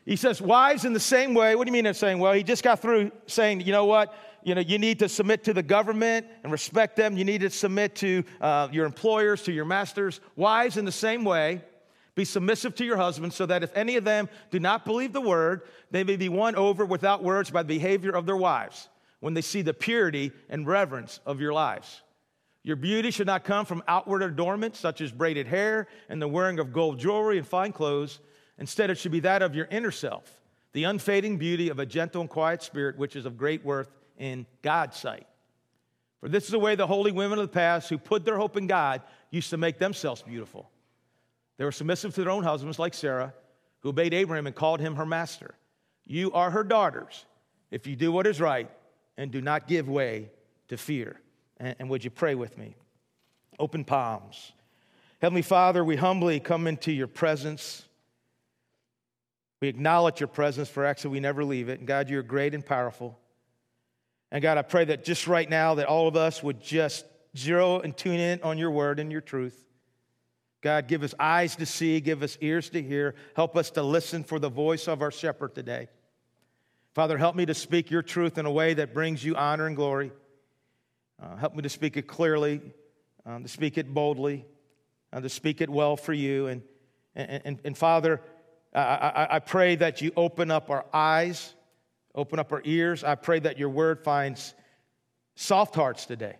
He 0.04 0.18
says, 0.18 0.42
Wives, 0.42 0.84
in 0.84 0.92
the 0.92 1.00
same 1.00 1.34
way, 1.34 1.56
what 1.56 1.64
do 1.64 1.70
you 1.70 1.74
mean 1.74 1.86
in 1.86 1.94
saying? 1.94 2.20
Well, 2.20 2.34
he 2.34 2.44
just 2.44 2.62
got 2.62 2.82
through 2.82 3.14
saying, 3.26 3.62
you 3.62 3.72
know 3.72 3.86
what? 3.86 4.14
You 4.44 4.54
know, 4.54 4.60
you 4.60 4.80
need 4.80 5.00
to 5.00 5.08
submit 5.08 5.46
to 5.46 5.54
the 5.54 5.64
government 5.64 6.28
and 6.44 6.52
respect 6.52 6.98
them. 6.98 7.16
You 7.16 7.24
need 7.24 7.40
to 7.40 7.50
submit 7.52 7.96
to 7.96 8.26
uh, 8.42 8.68
your 8.70 8.86
employers, 8.86 9.44
to 9.44 9.54
your 9.54 9.64
masters. 9.64 10.20
Wives, 10.36 10.76
in 10.76 10.84
the 10.84 10.92
same 10.92 11.24
way, 11.24 11.62
be 12.20 12.26
submissive 12.26 12.76
to 12.76 12.86
your 12.86 12.98
husbands, 12.98 13.36
so 13.36 13.46
that 13.46 13.64
if 13.64 13.76
any 13.76 13.96
of 13.98 14.04
them 14.04 14.30
do 14.52 14.60
not 14.60 14.86
believe 14.86 15.14
the 15.14 15.22
word, 15.22 15.64
they 15.92 16.04
may 16.04 16.16
be 16.16 16.30
won 16.30 16.56
over 16.56 16.86
without 16.86 17.24
words 17.24 17.50
by 17.50 17.64
the 17.64 17.76
behavior 17.76 18.12
of 18.12 18.26
their 18.26 18.38
wives 18.38 18.90
when 19.20 19.34
they 19.34 19.42
see 19.42 19.62
the 19.62 19.74
purity 19.74 20.32
and 20.50 20.68
reverence 20.68 21.20
of 21.26 21.42
your 21.42 21.52
lives. 21.52 22.04
Your 22.64 22.76
beauty 22.76 23.12
should 23.12 23.28
not 23.28 23.44
come 23.44 23.66
from 23.66 23.84
outward 23.88 24.22
adornment, 24.22 24.76
such 24.76 25.02
as 25.02 25.12
braided 25.12 25.48
hair 25.48 25.88
and 26.08 26.22
the 26.22 26.28
wearing 26.28 26.60
of 26.60 26.72
gold 26.72 27.00
jewelry 27.00 27.38
and 27.38 27.48
fine 27.48 27.72
clothes 27.72 28.20
Instead, 28.60 28.90
it 28.90 28.98
should 28.98 29.14
be 29.14 29.22
that 29.22 29.42
of 29.42 29.56
your 29.56 29.68
inner 29.72 29.90
self, 29.92 30.42
the 30.74 30.84
unfading 30.84 31.38
beauty 31.38 31.70
of 31.70 31.80
a 31.80 31.86
gentle 31.86 32.22
and 32.22 32.30
quiet 32.30 32.62
spirit, 32.62 32.98
which 32.98 33.16
is 33.16 33.26
of 33.26 33.38
great 33.38 33.64
worth 33.64 33.90
in 34.18 34.46
God's 34.62 34.98
sight. 34.98 35.26
For 36.20 36.28
this 36.28 36.44
is 36.44 36.52
the 36.52 36.60
way 36.60 36.76
the 36.76 36.86
holy 36.86 37.14
women 37.14 37.40
of 37.40 37.46
the 37.46 37.54
past 37.54 37.88
who 37.90 37.98
put 37.98 38.26
their 38.26 38.38
hope 38.38 38.58
in 38.58 38.68
God 38.68 39.02
used 39.32 39.50
to 39.52 39.58
make 39.58 39.80
themselves 39.80 40.22
beautiful. 40.22 40.70
They 41.60 41.66
were 41.66 41.74
submissive 41.74 42.16
to 42.16 42.24
their 42.24 42.32
own 42.32 42.44
husbands, 42.44 42.80
like 42.80 42.94
Sarah, 42.94 43.34
who 43.82 43.90
obeyed 43.90 44.14
Abraham 44.14 44.48
and 44.48 44.56
called 44.56 44.80
him 44.80 44.96
her 44.96 45.06
master. 45.06 45.56
You 46.06 46.32
are 46.32 46.50
her 46.52 46.64
daughters 46.64 47.26
if 47.70 47.86
you 47.86 47.98
do 47.98 48.14
what 48.14 48.26
is 48.26 48.40
right 48.40 48.72
and 49.18 49.30
do 49.30 49.42
not 49.42 49.68
give 49.68 49.90
way 49.90 50.32
to 50.70 50.78
fear. 50.78 51.20
And, 51.58 51.76
and 51.78 51.90
would 51.90 52.06
you 52.06 52.12
pray 52.12 52.34
with 52.34 52.58
me? 52.58 52.78
Open 53.60 53.84
palms. 53.84 54.54
Heavenly 55.22 55.42
Father, 55.42 55.84
we 55.84 55.98
humbly 55.98 56.40
come 56.40 56.66
into 56.66 56.94
your 56.94 57.08
presence. 57.08 57.84
We 59.62 59.68
acknowledge 59.68 60.22
your 60.22 60.30
presence, 60.30 60.70
for 60.70 60.86
actually 60.86 61.12
we 61.12 61.20
never 61.20 61.44
leave 61.44 61.68
it. 61.68 61.80
And 61.80 61.88
God, 61.88 62.10
you're 62.10 62.24
great 62.24 62.54
and 62.54 62.66
powerful. 62.66 63.20
And 64.32 64.42
God, 64.42 64.58
I 64.58 64.62
pray 64.62 64.86
that 64.86 65.04
just 65.04 65.28
right 65.28 65.50
now 65.50 65.76
that 65.76 65.88
all 65.88 66.08
of 66.08 66.16
us 66.16 66.42
would 66.42 66.62
just 66.62 67.04
zero 67.38 67.82
and 67.82 67.98
tune 67.98 68.22
in 68.22 68.42
on 68.44 68.58
your 68.58 68.72
word 68.72 69.02
and 69.02 69.12
your 69.12 69.20
truth. 69.20 69.66
God, 70.62 70.88
give 70.88 71.04
us 71.04 71.14
eyes 71.20 71.56
to 71.58 71.66
see, 71.66 72.00
give 72.02 72.22
us 72.22 72.38
ears 72.42 72.70
to 72.72 72.82
hear. 72.82 73.16
Help 73.36 73.56
us 73.56 73.72
to 73.72 73.84
listen 73.84 74.24
for 74.24 74.40
the 74.40 74.50
voice 74.50 74.88
of 74.88 75.02
our 75.02 75.12
shepherd 75.12 75.56
today. 75.56 75.88
Father, 76.94 77.18
help 77.18 77.36
me 77.36 77.46
to 77.46 77.54
speak 77.54 77.90
your 77.90 78.02
truth 78.02 78.38
in 78.38 78.46
a 78.46 78.52
way 78.52 78.74
that 78.74 78.94
brings 78.94 79.24
you 79.24 79.36
honor 79.36 79.68
and 79.68 79.76
glory. 79.76 80.12
Uh, 81.22 81.36
help 81.38 81.56
me 81.56 81.62
to 81.62 81.70
speak 81.70 81.96
it 81.96 82.08
clearly, 82.08 82.62
um, 83.26 83.44
to 83.44 83.50
speak 83.50 83.78
it 83.78 83.94
boldly, 83.94 84.46
uh, 85.14 85.22
to 85.22 85.30
speak 85.30 85.62
it 85.62 85.70
well 85.70 85.96
for 85.96 86.14
you. 86.14 86.48
And, 86.48 86.62
and, 87.16 87.42
and, 87.46 87.60
and 87.64 87.78
Father, 87.78 88.22
I, 88.74 88.80
I, 88.80 89.36
I 89.36 89.40
pray 89.40 89.76
that 89.76 90.02
you 90.02 90.12
open 90.18 90.52
up 90.52 90.70
our 90.70 90.86
eyes, 90.94 91.54
open 92.16 92.38
up 92.38 92.52
our 92.52 92.62
ears. 92.66 93.04
I 93.04 93.16
pray 93.16 93.40
that 93.40 93.58
your 93.58 93.70
word 93.70 94.04
finds 94.04 94.54
soft 95.36 95.76
hearts 95.76 96.06
today. 96.06 96.36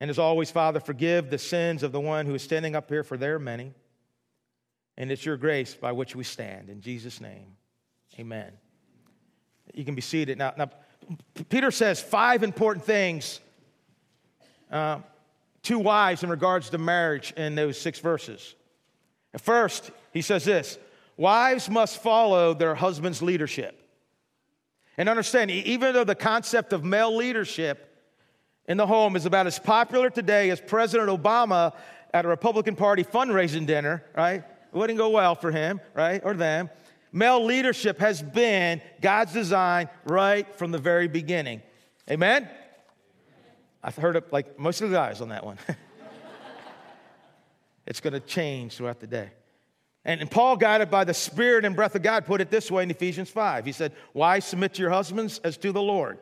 And 0.00 0.10
as 0.10 0.18
always, 0.18 0.50
Father, 0.50 0.80
forgive 0.80 1.30
the 1.30 1.38
sins 1.38 1.82
of 1.82 1.92
the 1.92 2.00
one 2.00 2.26
who 2.26 2.34
is 2.34 2.42
standing 2.42 2.76
up 2.76 2.88
here, 2.88 3.02
for 3.02 3.16
their 3.16 3.38
many. 3.38 3.74
And 4.96 5.10
it's 5.10 5.24
your 5.24 5.36
grace 5.36 5.74
by 5.74 5.92
which 5.92 6.14
we 6.14 6.24
stand. 6.24 6.70
In 6.70 6.80
Jesus' 6.80 7.20
name, 7.20 7.56
amen. 8.18 8.52
You 9.74 9.84
can 9.84 9.94
be 9.94 10.00
seated. 10.00 10.38
Now, 10.38 10.54
now 10.56 10.70
Peter 11.48 11.70
says 11.70 12.00
five 12.00 12.42
important 12.42 12.84
things 12.84 13.40
uh, 14.70 15.00
to 15.64 15.78
wives 15.78 16.22
in 16.22 16.30
regards 16.30 16.70
to 16.70 16.78
marriage 16.78 17.32
in 17.36 17.54
those 17.54 17.80
six 17.80 17.98
verses. 18.00 18.54
First, 19.36 19.90
he 20.12 20.22
says 20.22 20.44
this 20.44 20.78
wives 21.16 21.68
must 21.68 22.02
follow 22.02 22.54
their 22.54 22.74
husband's 22.74 23.22
leadership. 23.22 23.74
And 24.96 25.08
understand, 25.08 25.50
even 25.50 25.92
though 25.92 26.04
the 26.04 26.14
concept 26.14 26.72
of 26.72 26.84
male 26.84 27.14
leadership 27.14 27.87
in 28.68 28.76
the 28.76 28.86
home 28.86 29.16
is 29.16 29.24
about 29.24 29.46
as 29.46 29.58
popular 29.58 30.10
today 30.10 30.50
as 30.50 30.60
President 30.60 31.08
Obama 31.08 31.74
at 32.12 32.24
a 32.24 32.28
Republican 32.28 32.76
Party 32.76 33.02
fundraising 33.02 33.66
dinner, 33.66 34.04
right? 34.14 34.44
It 34.44 34.76
wouldn't 34.76 34.98
go 34.98 35.08
well 35.08 35.34
for 35.34 35.50
him, 35.50 35.80
right? 35.94 36.20
Or 36.22 36.34
them. 36.34 36.68
Male 37.10 37.42
leadership 37.42 37.98
has 37.98 38.22
been 38.22 38.82
God's 39.00 39.32
design 39.32 39.88
right 40.04 40.54
from 40.56 40.70
the 40.70 40.78
very 40.78 41.08
beginning. 41.08 41.62
Amen? 42.10 42.48
I've 43.82 43.96
heard 43.96 44.16
it 44.16 44.30
like 44.30 44.58
most 44.58 44.82
of 44.82 44.90
the 44.90 44.96
guys 44.96 45.22
on 45.22 45.30
that 45.30 45.44
one. 45.44 45.56
it's 47.86 48.00
going 48.00 48.12
to 48.12 48.20
change 48.20 48.76
throughout 48.76 49.00
the 49.00 49.06
day. 49.06 49.30
And, 50.04 50.20
and 50.20 50.30
Paul, 50.30 50.56
guided 50.56 50.90
by 50.90 51.04
the 51.04 51.14
Spirit 51.14 51.64
and 51.64 51.74
breath 51.74 51.94
of 51.94 52.02
God, 52.02 52.26
put 52.26 52.42
it 52.42 52.50
this 52.50 52.70
way 52.70 52.82
in 52.82 52.90
Ephesians 52.90 53.30
5. 53.30 53.64
He 53.64 53.72
said, 53.72 53.92
Why 54.12 54.40
submit 54.40 54.74
to 54.74 54.82
your 54.82 54.90
husbands 54.90 55.38
as 55.38 55.56
to 55.58 55.72
the 55.72 55.82
Lord? 55.82 56.18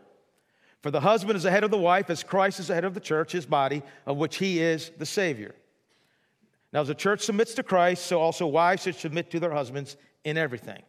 For 0.87 0.93
the 0.93 1.01
husband 1.01 1.37
is 1.37 1.43
the 1.43 1.51
head 1.51 1.65
of 1.65 1.73
the 1.73 1.77
wife, 1.77 2.11
as 2.11 2.23
Christ 2.23 2.61
is 2.61 2.69
the 2.69 2.75
head 2.77 2.85
of 2.85 2.95
the 2.95 3.01
church, 3.01 3.33
his 3.33 3.45
body, 3.45 3.83
of 4.07 4.19
which 4.19 4.37
he 4.37 4.61
is 4.63 4.93
the 4.99 5.05
Savior. 5.05 5.53
Now, 6.73 6.83
as 6.83 6.87
the 6.87 6.95
church 6.95 7.23
submits 7.23 7.55
to 7.55 7.65
Christ, 7.65 8.07
so 8.07 8.21
also 8.21 8.47
wives 8.47 8.85
should 8.85 8.95
submit 8.95 9.29
to 9.33 9.41
their 9.41 9.51
husbands 9.51 9.97
in 10.23 10.39
everything. 10.39 10.81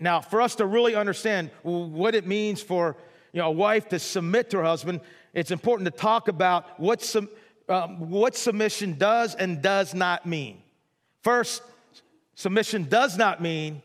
Now, 0.00 0.20
for 0.20 0.42
us 0.42 0.54
to 0.56 0.66
really 0.66 0.96
understand 0.96 1.50
what 1.62 2.14
it 2.14 2.26
means 2.26 2.60
for 2.60 2.94
you 3.32 3.40
know, 3.40 3.46
a 3.46 3.50
wife 3.50 3.88
to 3.88 3.98
submit 3.98 4.50
to 4.50 4.58
her 4.58 4.64
husband, 4.64 5.00
it's 5.32 5.50
important 5.50 5.86
to 5.86 5.98
talk 5.98 6.28
about 6.28 6.78
what, 6.78 7.16
um, 7.70 8.10
what 8.10 8.36
submission 8.36 8.98
does 8.98 9.34
and 9.34 9.62
does 9.62 9.94
not 9.94 10.26
mean. 10.26 10.60
First, 11.22 11.62
submission 12.34 12.84
does 12.84 13.16
not 13.16 13.40
mean 13.40 13.80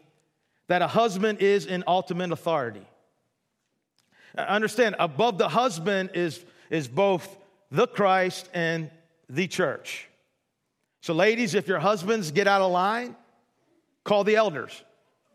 that 0.68 0.82
a 0.82 0.88
husband 0.88 1.40
is 1.40 1.68
in 1.68 1.86
ultimate 1.88 2.34
authority. 2.34 2.86
Understand, 4.38 4.96
above 5.00 5.38
the 5.38 5.50
husband 5.50 6.12
is, 6.14 6.44
is 6.70 6.88
both 6.88 7.38
the 7.72 7.88
Christ 7.88 8.50
and 8.54 8.90
the 9.30 9.48
church. 9.48 10.08
So, 11.02 11.14
ladies, 11.14 11.56
if 11.56 11.68
your 11.68 11.80
husbands 11.80 12.32
get 12.32 12.48
out 12.48 12.62
of 12.62 12.72
line, 12.72 13.16
call 14.04 14.24
the 14.24 14.36
elders. 14.36 14.84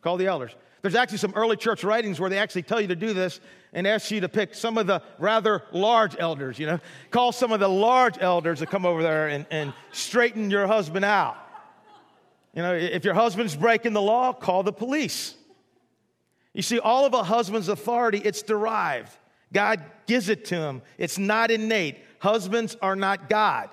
Call 0.02 0.16
the 0.16 0.26
elders. 0.26 0.54
There's 0.83 0.95
actually 0.95 1.19
some 1.19 1.33
early 1.37 1.57
church 1.57 1.85
writings 1.85 2.19
where 2.19 2.30
they 2.30 2.38
actually 2.38 2.62
tell 2.62 2.80
you 2.80 2.88
to 2.88 2.97
do 2.97 3.12
this 3.12 3.40
and 3.73 3.87
ask 3.87 4.11
you 4.11 4.21
to 4.23 4.28
pick 4.28 4.54
some 4.54 4.78
of 4.78 4.87
the 4.87 5.02
rather 5.19 5.62
large 5.73 6.16
elders, 6.19 6.59
you 6.59 6.66
know. 6.66 6.80
Call 7.11 7.33
some 7.33 7.52
of 7.52 7.61
the 7.61 7.69
large 7.69 8.16
elders 8.21 8.61
to 8.61 8.66
come 8.66 8.87
over 8.87 9.02
there 9.02 9.28
and, 9.28 9.47
and 9.50 9.75
straighten 9.92 10.50
your 10.50 10.66
husband 10.66 11.04
out. 11.04 11.37
You 12.54 12.62
know, 12.62 12.75
if 12.75 13.04
your 13.04 13.14
husband's 13.14 13.54
breaking 13.54 13.92
the 13.92 14.02
law, 14.02 14.33
call 14.33 14.62
the 14.62 14.73
police. 14.73 15.35
You 16.52 16.62
see, 16.62 16.78
all 16.78 17.04
of 17.04 17.14
a 17.14 17.23
husband's 17.23 17.69
authority, 17.69 18.19
it's 18.19 18.42
derived. 18.42 19.12
God 19.52 19.83
gives 20.07 20.28
it 20.28 20.45
to 20.47 20.57
him. 20.57 20.83
It's 20.99 21.19
not 21.19 21.50
innate. 21.50 21.99
Husbands 22.19 22.76
are 22.83 22.97
not 22.97 23.28
God. 23.28 23.71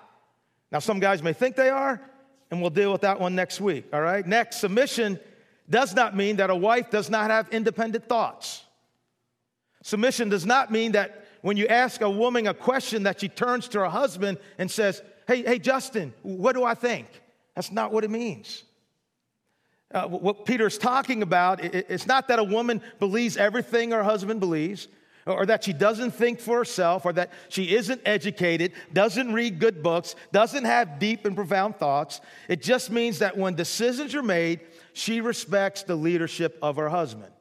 Now, 0.72 0.80
some 0.80 1.00
guys 1.00 1.24
may 1.24 1.34
think 1.34 1.56
they 1.56 1.70
are, 1.70 2.02
and 2.52 2.62
we'll 2.62 2.70
deal 2.70 2.92
with 2.92 3.02
that 3.02 3.20
one 3.20 3.36
next 3.36 3.62
week, 3.62 3.86
all 3.94 4.02
right? 4.02 4.26
Next, 4.26 4.58
submission 4.58 5.20
does 5.70 5.94
not 5.94 6.16
mean 6.16 6.38
that 6.38 6.50
a 6.50 6.56
wife 6.56 6.90
does 6.90 7.10
not 7.10 7.30
have 7.30 7.50
independent 7.50 8.08
thoughts. 8.08 8.64
Submission 9.84 10.30
does 10.30 10.46
not 10.46 10.72
mean 10.72 10.94
that 10.94 11.26
when 11.42 11.58
you 11.58 11.68
ask 11.68 12.02
a 12.02 12.10
woman 12.10 12.48
a 12.48 12.54
question 12.54 13.04
that 13.04 13.22
she 13.22 13.30
turns 13.30 13.68
to 13.70 13.80
her 13.80 13.90
husband 13.90 14.38
and 14.58 14.70
says, 14.70 15.02
Hey, 15.28 15.44
hey, 15.44 15.60
Justin, 15.60 16.14
what 16.24 16.54
do 16.54 16.64
I 16.64 16.74
think? 16.74 17.08
That's 17.56 17.72
not 17.72 17.92
what 17.92 18.04
it 18.04 18.10
means. 18.10 18.64
Uh, 19.92 20.06
what 20.08 20.46
Peter's 20.46 20.78
talking 20.78 21.22
about, 21.22 21.64
it's 21.64 22.08
not 22.08 22.28
that 22.28 22.40
a 22.40 22.44
woman 22.44 22.82
believes 23.00 23.38
everything 23.38 23.92
her 23.92 24.04
husband 24.04 24.40
believes, 24.40 24.90
or 25.26 25.46
that 25.46 25.64
she 25.64 25.72
doesn't 25.72 26.12
think 26.12 26.40
for 26.40 26.58
herself, 26.58 27.06
or 27.06 27.14
that 27.14 27.32
she 27.48 27.74
isn't 27.74 28.02
educated, 28.06 28.74
doesn't 28.92 29.34
read 29.34 29.60
good 29.60 29.82
books, 29.82 30.16
doesn't 30.34 30.66
have 30.66 31.00
deep 31.00 31.26
and 31.26 31.36
profound 31.36 31.78
thoughts. 31.78 32.20
It 32.50 32.62
just 32.62 32.92
means 32.92 33.20
that 33.20 33.38
when 33.38 33.56
decisions 33.56 34.14
are 34.14 34.24
made, 34.24 34.60
she 34.94 35.22
respects 35.22 35.84
the 35.84 35.96
leadership 35.96 36.58
of 36.62 36.76
her 36.76 36.90
husband. 36.90 37.32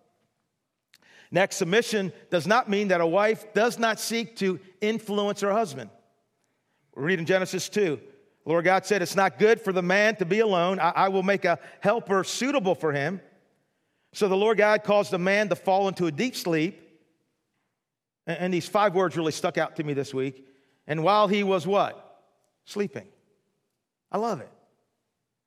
Next, 1.32 1.56
submission 1.56 2.12
does 2.30 2.46
not 2.46 2.68
mean 2.68 2.88
that 2.88 3.00
a 3.00 3.06
wife 3.06 3.52
does 3.54 3.78
not 3.78 3.98
seek 3.98 4.36
to 4.36 4.60
influence 4.80 5.40
her 5.40 5.52
husband. 5.52 5.90
We 6.94 7.02
read 7.02 7.18
in 7.18 7.26
Genesis 7.26 7.68
2. 7.68 8.00
Lord 8.46 8.64
God 8.64 8.86
said, 8.86 9.02
It's 9.02 9.16
not 9.16 9.38
good 9.38 9.60
for 9.60 9.72
the 9.72 9.82
man 9.82 10.16
to 10.16 10.24
be 10.24 10.38
alone. 10.38 10.78
I, 10.78 10.90
I 10.90 11.08
will 11.08 11.24
make 11.24 11.44
a 11.44 11.58
helper 11.80 12.24
suitable 12.24 12.76
for 12.76 12.92
him. 12.92 13.20
So 14.14 14.28
the 14.28 14.36
Lord 14.36 14.56
God 14.56 14.84
caused 14.84 15.10
the 15.10 15.18
man 15.18 15.50
to 15.50 15.56
fall 15.56 15.88
into 15.88 16.06
a 16.06 16.12
deep 16.12 16.36
sleep. 16.36 16.80
And, 18.26 18.38
and 18.38 18.54
these 18.54 18.66
five 18.66 18.94
words 18.94 19.16
really 19.16 19.32
stuck 19.32 19.58
out 19.58 19.76
to 19.76 19.84
me 19.84 19.92
this 19.92 20.14
week. 20.14 20.46
And 20.86 21.02
while 21.02 21.26
he 21.26 21.42
was 21.42 21.66
what? 21.66 22.22
Sleeping. 22.64 23.08
I 24.10 24.18
love 24.18 24.40
it. 24.40 24.50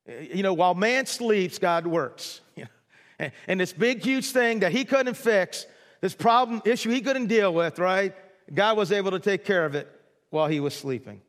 Uh, 0.08 0.36
you 0.36 0.44
know, 0.44 0.54
while 0.54 0.76
man 0.76 1.06
sleeps, 1.06 1.58
God 1.58 1.88
works. 1.88 2.42
And 3.50 3.60
this 3.60 3.74
big, 3.74 4.02
huge 4.02 4.32
thing 4.32 4.62
that 4.62 4.72
he 4.72 4.86
couldn't 4.86 5.16
fix, 5.16 5.66
this 6.00 6.16
problem, 6.16 6.62
issue 6.64 6.90
he 6.90 7.02
couldn't 7.02 7.28
deal 7.28 7.54
with, 7.54 7.78
right? 7.78 8.16
God 8.54 8.78
was 8.78 8.94
able 8.94 9.12
to 9.12 9.20
take 9.20 9.44
care 9.44 9.66
of 9.66 9.76
it 9.76 9.90
while 10.30 10.48
he 10.48 10.62
was 10.62 10.74
sleeping. 10.74 11.20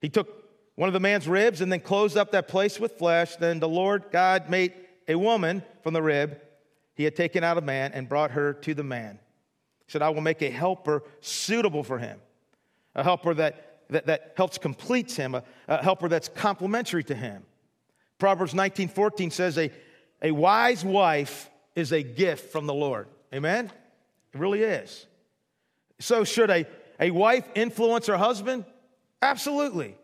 He 0.00 0.08
took 0.08 0.43
one 0.76 0.88
of 0.88 0.92
the 0.92 1.00
man's 1.00 1.28
ribs 1.28 1.60
and 1.60 1.70
then 1.70 1.80
closed 1.80 2.16
up 2.16 2.32
that 2.32 2.48
place 2.48 2.80
with 2.80 2.92
flesh. 2.98 3.36
Then 3.36 3.60
the 3.60 3.68
Lord 3.68 4.04
God 4.10 4.50
made 4.50 4.72
a 5.06 5.14
woman 5.14 5.62
from 5.82 5.94
the 5.94 6.02
rib 6.02 6.40
he 6.94 7.04
had 7.04 7.16
taken 7.16 7.44
out 7.44 7.58
of 7.58 7.64
man 7.64 7.92
and 7.92 8.08
brought 8.08 8.32
her 8.32 8.52
to 8.52 8.74
the 8.74 8.84
man. 8.84 9.18
He 9.86 9.92
said, 9.92 10.02
I 10.02 10.10
will 10.10 10.20
make 10.20 10.42
a 10.42 10.50
helper 10.50 11.02
suitable 11.20 11.82
for 11.82 11.98
him, 11.98 12.20
a 12.94 13.02
helper 13.02 13.34
that, 13.34 13.82
that, 13.90 14.06
that 14.06 14.34
helps 14.36 14.58
completes 14.58 15.16
him, 15.16 15.34
a, 15.34 15.42
a 15.68 15.82
helper 15.82 16.08
that's 16.08 16.28
complementary 16.28 17.04
to 17.04 17.14
him. 17.14 17.44
Proverbs 18.18 18.54
19 18.54 18.88
14 18.88 19.30
says, 19.30 19.58
a, 19.58 19.70
a 20.22 20.30
wise 20.30 20.84
wife 20.84 21.50
is 21.74 21.92
a 21.92 22.02
gift 22.02 22.52
from 22.52 22.66
the 22.66 22.74
Lord. 22.74 23.08
Amen? 23.32 23.66
It 24.32 24.38
really 24.38 24.62
is. 24.62 25.06
So, 25.98 26.24
should 26.24 26.50
a, 26.50 26.66
a 27.00 27.10
wife 27.10 27.46
influence 27.54 28.06
her 28.06 28.16
husband? 28.16 28.64
Absolutely. 29.20 29.96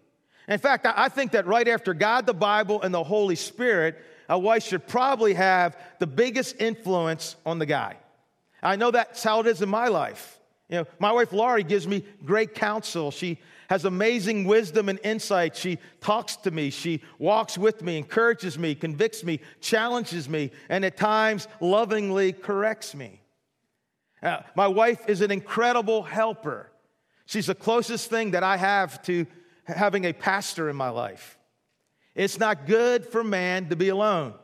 In 0.50 0.59
fact, 0.59 0.85
I 0.85 1.09
think 1.09 1.30
that 1.30 1.47
right 1.47 1.69
after 1.69 1.95
God, 1.95 2.26
the 2.26 2.35
Bible, 2.35 2.83
and 2.83 2.92
the 2.92 3.04
Holy 3.04 3.37
Spirit, 3.37 4.04
a 4.28 4.37
wife 4.37 4.64
should 4.64 4.87
probably 4.88 5.33
have 5.35 5.78
the 6.00 6.09
biggest 6.09 6.61
influence 6.61 7.37
on 7.47 7.61
the 7.61 7.66
guy. 7.66 7.97
I 8.61 8.75
know 8.75 8.90
that's 8.90 9.23
how 9.23 9.40
it 9.40 9.47
is 9.47 9.62
in 9.62 9.69
my 9.69 9.87
life. 9.87 10.40
You 10.69 10.78
know, 10.78 10.87
my 10.99 11.12
wife 11.12 11.33
Laurie 11.33 11.62
gives 11.62 11.87
me 11.87 12.04
great 12.25 12.57
counsel. 12.57 13.12
She 13.12 13.38
has 13.69 13.85
amazing 13.85 14.45
wisdom 14.45 14.88
and 14.88 14.99
insight. 15.04 15.57
She 15.57 15.78
talks 16.00 16.35
to 16.38 16.50
me, 16.50 16.71
she 16.71 17.00
walks 17.21 17.57
with 17.57 17.80
me, 17.83 17.97
encourages 17.97 18.59
me, 18.59 18.75
convicts 18.75 19.23
me, 19.23 19.38
challenges 19.61 20.28
me, 20.28 20.50
and 20.69 20.85
at 20.85 20.97
times 20.97 21.47
lovingly 21.61 22.33
corrects 22.33 22.92
me. 22.92 23.21
Uh, 24.21 24.40
my 24.57 24.66
wife 24.66 25.09
is 25.09 25.21
an 25.21 25.30
incredible 25.30 26.02
helper. 26.02 26.73
She's 27.26 27.47
the 27.47 27.54
closest 27.54 28.11
thing 28.11 28.33
that 28.33 28.42
I 28.42 28.57
have 28.57 29.00
to 29.04 29.26
having 29.74 30.04
a 30.04 30.12
pastor 30.12 30.68
in 30.68 30.76
my 30.76 30.90
life. 30.90 31.38
It's 32.14 32.38
not 32.38 32.66
good 32.66 33.06
for 33.06 33.24
man 33.24 33.68
to 33.68 33.76
be 33.76 33.88
alone. 33.88 34.34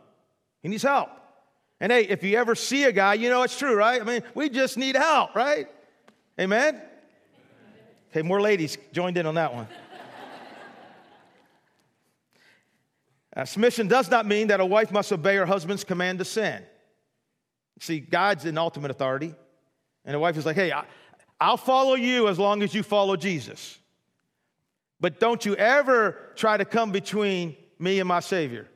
He 0.62 0.68
needs 0.68 0.82
help. 0.82 1.10
And 1.80 1.92
hey, 1.92 2.04
if 2.04 2.22
you 2.22 2.38
ever 2.38 2.54
see 2.54 2.84
a 2.84 2.92
guy, 2.92 3.14
you 3.14 3.28
know 3.28 3.42
it's 3.42 3.58
true, 3.58 3.76
right? 3.76 4.00
I 4.00 4.04
mean, 4.04 4.22
we 4.34 4.48
just 4.48 4.78
need 4.78 4.96
help, 4.96 5.34
right? 5.34 5.68
Amen? 6.40 6.80
Okay, 8.10 8.22
more 8.22 8.40
ladies 8.40 8.78
joined 8.92 9.18
in 9.18 9.26
on 9.26 9.34
that 9.34 9.54
one. 9.54 9.68
Uh, 13.36 13.44
submission 13.44 13.86
does 13.86 14.10
not 14.10 14.24
mean 14.24 14.46
that 14.46 14.60
a 14.60 14.64
wife 14.64 14.90
must 14.90 15.12
obey 15.12 15.36
her 15.36 15.44
husband's 15.44 15.84
command 15.84 16.18
to 16.18 16.24
sin. 16.24 16.62
See, 17.80 18.00
God's 18.00 18.46
in 18.46 18.56
ultimate 18.56 18.90
authority. 18.90 19.34
And 20.06 20.16
a 20.16 20.18
wife 20.18 20.38
is 20.38 20.46
like, 20.46 20.56
hey, 20.56 20.72
I, 20.72 20.84
I'll 21.38 21.58
follow 21.58 21.94
you 21.94 22.28
as 22.28 22.38
long 22.38 22.62
as 22.62 22.74
you 22.74 22.82
follow 22.82 23.16
Jesus. 23.16 23.78
But 25.00 25.20
don't 25.20 25.44
you 25.44 25.54
ever 25.56 26.16
try 26.36 26.56
to 26.56 26.64
come 26.64 26.90
between 26.90 27.56
me 27.78 28.00
and 28.00 28.08
my 28.08 28.20
Savior 28.20 28.66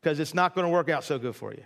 because 0.00 0.18
it's 0.18 0.34
not 0.34 0.54
going 0.54 0.66
to 0.66 0.70
work 0.70 0.88
out 0.88 1.04
so 1.04 1.18
good 1.18 1.36
for 1.36 1.52
you. 1.52 1.62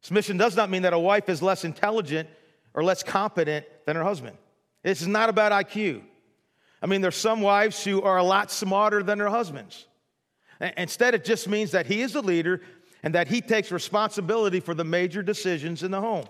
Submission 0.00 0.36
does 0.36 0.56
not 0.56 0.70
mean 0.70 0.82
that 0.82 0.92
a 0.92 0.98
wife 0.98 1.28
is 1.28 1.42
less 1.42 1.64
intelligent 1.64 2.28
or 2.72 2.82
less 2.82 3.02
competent 3.02 3.66
than 3.84 3.96
her 3.96 4.04
husband. 4.04 4.36
This 4.82 5.02
is 5.02 5.08
not 5.08 5.28
about 5.28 5.52
IQ. 5.52 6.02
I 6.80 6.86
mean, 6.86 7.00
there's 7.00 7.16
some 7.16 7.40
wives 7.40 7.82
who 7.82 8.02
are 8.02 8.16
a 8.16 8.22
lot 8.22 8.50
smarter 8.50 9.02
than 9.02 9.18
their 9.18 9.28
husbands. 9.28 9.86
Instead, 10.76 11.14
it 11.14 11.24
just 11.24 11.48
means 11.48 11.72
that 11.72 11.86
he 11.86 12.00
is 12.00 12.12
the 12.12 12.22
leader 12.22 12.60
and 13.02 13.14
that 13.14 13.28
he 13.28 13.40
takes 13.40 13.70
responsibility 13.70 14.60
for 14.60 14.74
the 14.74 14.84
major 14.84 15.22
decisions 15.22 15.82
in 15.82 15.90
the 15.90 16.00
home. 16.00 16.26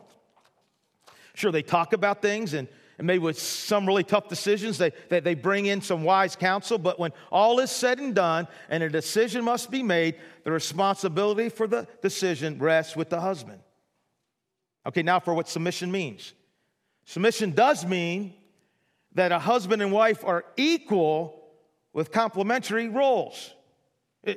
Sure, 1.34 1.52
they 1.52 1.62
talk 1.62 1.92
about 1.92 2.20
things 2.20 2.54
and 2.54 2.66
and 2.98 3.06
maybe 3.06 3.20
with 3.20 3.38
some 3.38 3.86
really 3.86 4.02
tough 4.02 4.28
decisions, 4.28 4.76
they, 4.76 4.90
they, 5.08 5.20
they 5.20 5.34
bring 5.34 5.66
in 5.66 5.80
some 5.80 6.02
wise 6.02 6.34
counsel. 6.34 6.78
But 6.78 6.98
when 6.98 7.12
all 7.30 7.60
is 7.60 7.70
said 7.70 8.00
and 8.00 8.12
done 8.12 8.48
and 8.68 8.82
a 8.82 8.90
decision 8.90 9.44
must 9.44 9.70
be 9.70 9.84
made, 9.84 10.16
the 10.42 10.50
responsibility 10.50 11.48
for 11.48 11.68
the 11.68 11.86
decision 12.02 12.58
rests 12.58 12.96
with 12.96 13.08
the 13.08 13.20
husband. 13.20 13.60
Okay, 14.84 15.02
now 15.02 15.20
for 15.20 15.32
what 15.32 15.48
submission 15.48 15.92
means. 15.92 16.34
Submission 17.04 17.52
does 17.52 17.86
mean 17.86 18.34
that 19.14 19.30
a 19.30 19.38
husband 19.38 19.80
and 19.80 19.92
wife 19.92 20.24
are 20.24 20.44
equal 20.56 21.40
with 21.92 22.10
complementary 22.10 22.88
roles. 22.88 23.54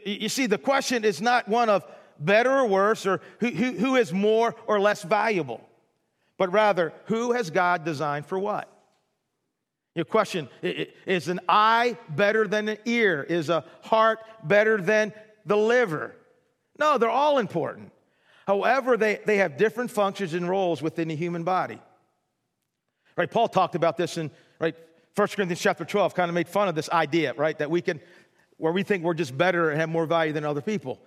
You 0.05 0.29
see, 0.29 0.45
the 0.45 0.59
question 0.59 1.03
is 1.03 1.19
not 1.19 1.47
one 1.47 1.67
of 1.67 1.83
better 2.19 2.51
or 2.51 2.67
worse 2.67 3.07
or 3.07 3.21
who, 3.39 3.49
who, 3.49 3.71
who 3.71 3.95
is 3.95 4.13
more 4.13 4.55
or 4.67 4.79
less 4.79 5.01
valuable 5.01 5.67
but 6.41 6.51
rather, 6.51 6.91
who 7.05 7.33
has 7.33 7.51
God 7.51 7.85
designed 7.85 8.25
for 8.25 8.39
what? 8.39 8.67
Your 9.93 10.05
question 10.05 10.49
is 10.63 11.27
an 11.27 11.39
eye 11.47 11.99
better 12.09 12.47
than 12.47 12.67
an 12.67 12.79
ear? 12.85 13.21
Is 13.21 13.49
a 13.49 13.63
heart 13.83 14.17
better 14.43 14.81
than 14.81 15.13
the 15.45 15.55
liver? 15.55 16.15
No, 16.79 16.97
they're 16.97 17.11
all 17.11 17.37
important. 17.37 17.91
However, 18.47 18.97
they, 18.97 19.19
they 19.23 19.37
have 19.37 19.55
different 19.55 19.91
functions 19.91 20.33
and 20.33 20.49
roles 20.49 20.81
within 20.81 21.09
the 21.09 21.15
human 21.15 21.43
body. 21.43 21.79
Right, 23.15 23.29
Paul 23.29 23.47
talked 23.47 23.75
about 23.75 23.95
this 23.95 24.17
in 24.17 24.31
right 24.59 24.73
1 25.15 25.27
Corinthians 25.27 25.61
chapter 25.61 25.85
12, 25.85 26.15
kind 26.15 26.27
of 26.27 26.33
made 26.33 26.49
fun 26.49 26.67
of 26.67 26.73
this 26.73 26.89
idea, 26.89 27.35
right? 27.35 27.59
That 27.59 27.69
we 27.69 27.83
can, 27.83 28.01
where 28.57 28.73
we 28.73 28.81
think 28.81 29.03
we're 29.03 29.13
just 29.13 29.37
better 29.37 29.69
and 29.69 29.79
have 29.79 29.89
more 29.89 30.07
value 30.07 30.33
than 30.33 30.43
other 30.43 30.61
people 30.61 31.01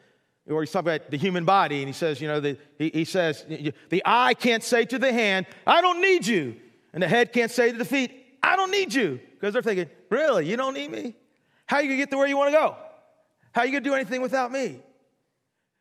where 0.47 0.61
he's 0.63 0.71
talking 0.71 0.89
about 0.89 1.11
the 1.11 1.17
human 1.17 1.45
body, 1.45 1.79
and 1.79 1.87
he 1.87 1.93
says, 1.93 2.21
you 2.21 2.29
know, 2.29 2.41
the, 2.41 2.59
he, 2.79 2.91
he 2.93 3.05
says, 3.05 3.45
the 3.49 4.03
eye 4.05 4.35
can't 4.35 4.63
say 4.63 4.85
to 4.85 4.99
the 4.99 5.13
hand, 5.13 5.47
I 5.67 5.81
don't 5.81 6.01
need 6.01 6.27
you. 6.27 6.57
And 6.93 7.03
the 7.03 7.09
head 7.09 7.33
can't 7.33 7.51
say 7.51 7.73
to 7.73 7.79
the 7.79 7.85
feet, 7.85 8.13
I 8.43 8.57
don't 8.57 8.71
need 8.71 8.93
you. 8.93 9.21
Because 9.33 9.55
they're 9.55 9.63
thinking, 9.63 9.89
really, 10.11 10.47
you 10.47 10.57
don't 10.57 10.75
need 10.75 10.91
me? 10.91 11.15
How 11.67 11.79
are 11.79 11.83
you 11.83 11.89
going 11.89 11.99
to 11.99 12.03
get 12.03 12.11
to 12.11 12.19
where 12.19 12.29
you 12.29 12.37
want 12.37 12.53
to 12.53 12.59
go? 12.59 12.77
How 13.53 13.63
are 13.63 13.67
you 13.67 13.73
going 13.73 13.85
to 13.85 13.91
do 13.91 13.95
anything 13.95 14.21
without 14.21 14.53
me? 14.53 14.81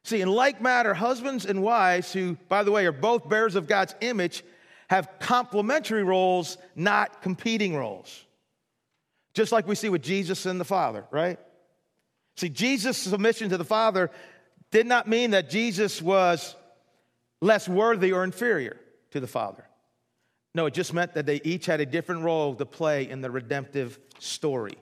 See, 0.05 0.21
in 0.21 0.29
like 0.29 0.61
matter, 0.61 0.93
husbands 0.93 1.45
and 1.45 1.61
wives, 1.61 2.11
who, 2.13 2.37
by 2.49 2.63
the 2.63 2.71
way, 2.71 2.85
are 2.85 2.91
both 2.91 3.27
bearers 3.27 3.55
of 3.55 3.67
God's 3.67 3.95
image, 4.01 4.43
have 4.89 5.09
complementary 5.19 6.03
roles, 6.03 6.57
not 6.75 7.21
competing 7.21 7.75
roles. 7.75 8.25
Just 9.33 9.51
like 9.51 9.67
we 9.67 9.75
see 9.75 9.89
with 9.89 10.03
Jesus 10.03 10.45
and 10.45 10.59
the 10.59 10.65
Father, 10.65 11.05
right? 11.09 11.39
See, 12.35 12.49
Jesus' 12.49 12.97
submission 12.97 13.49
to 13.49 13.57
the 13.57 13.65
Father 13.65 14.11
did 14.73 14.87
not 14.87 15.07
mean 15.07 15.31
that 15.31 15.49
Jesus 15.49 16.01
was 16.01 16.55
less 17.39 17.69
worthy 17.69 18.11
or 18.11 18.23
inferior 18.25 18.75
to 19.11 19.19
the 19.19 19.27
Father. 19.27 19.63
No, 20.55 20.65
it 20.65 20.73
just 20.73 20.93
meant 20.93 21.13
that 21.13 21.25
they 21.25 21.39
each 21.43 21.65
had 21.65 21.79
a 21.79 21.85
different 21.85 22.23
role 22.23 22.55
to 22.55 22.65
play 22.65 23.09
in 23.09 23.21
the 23.21 23.31
redemptive 23.31 23.99
story. 24.19 24.77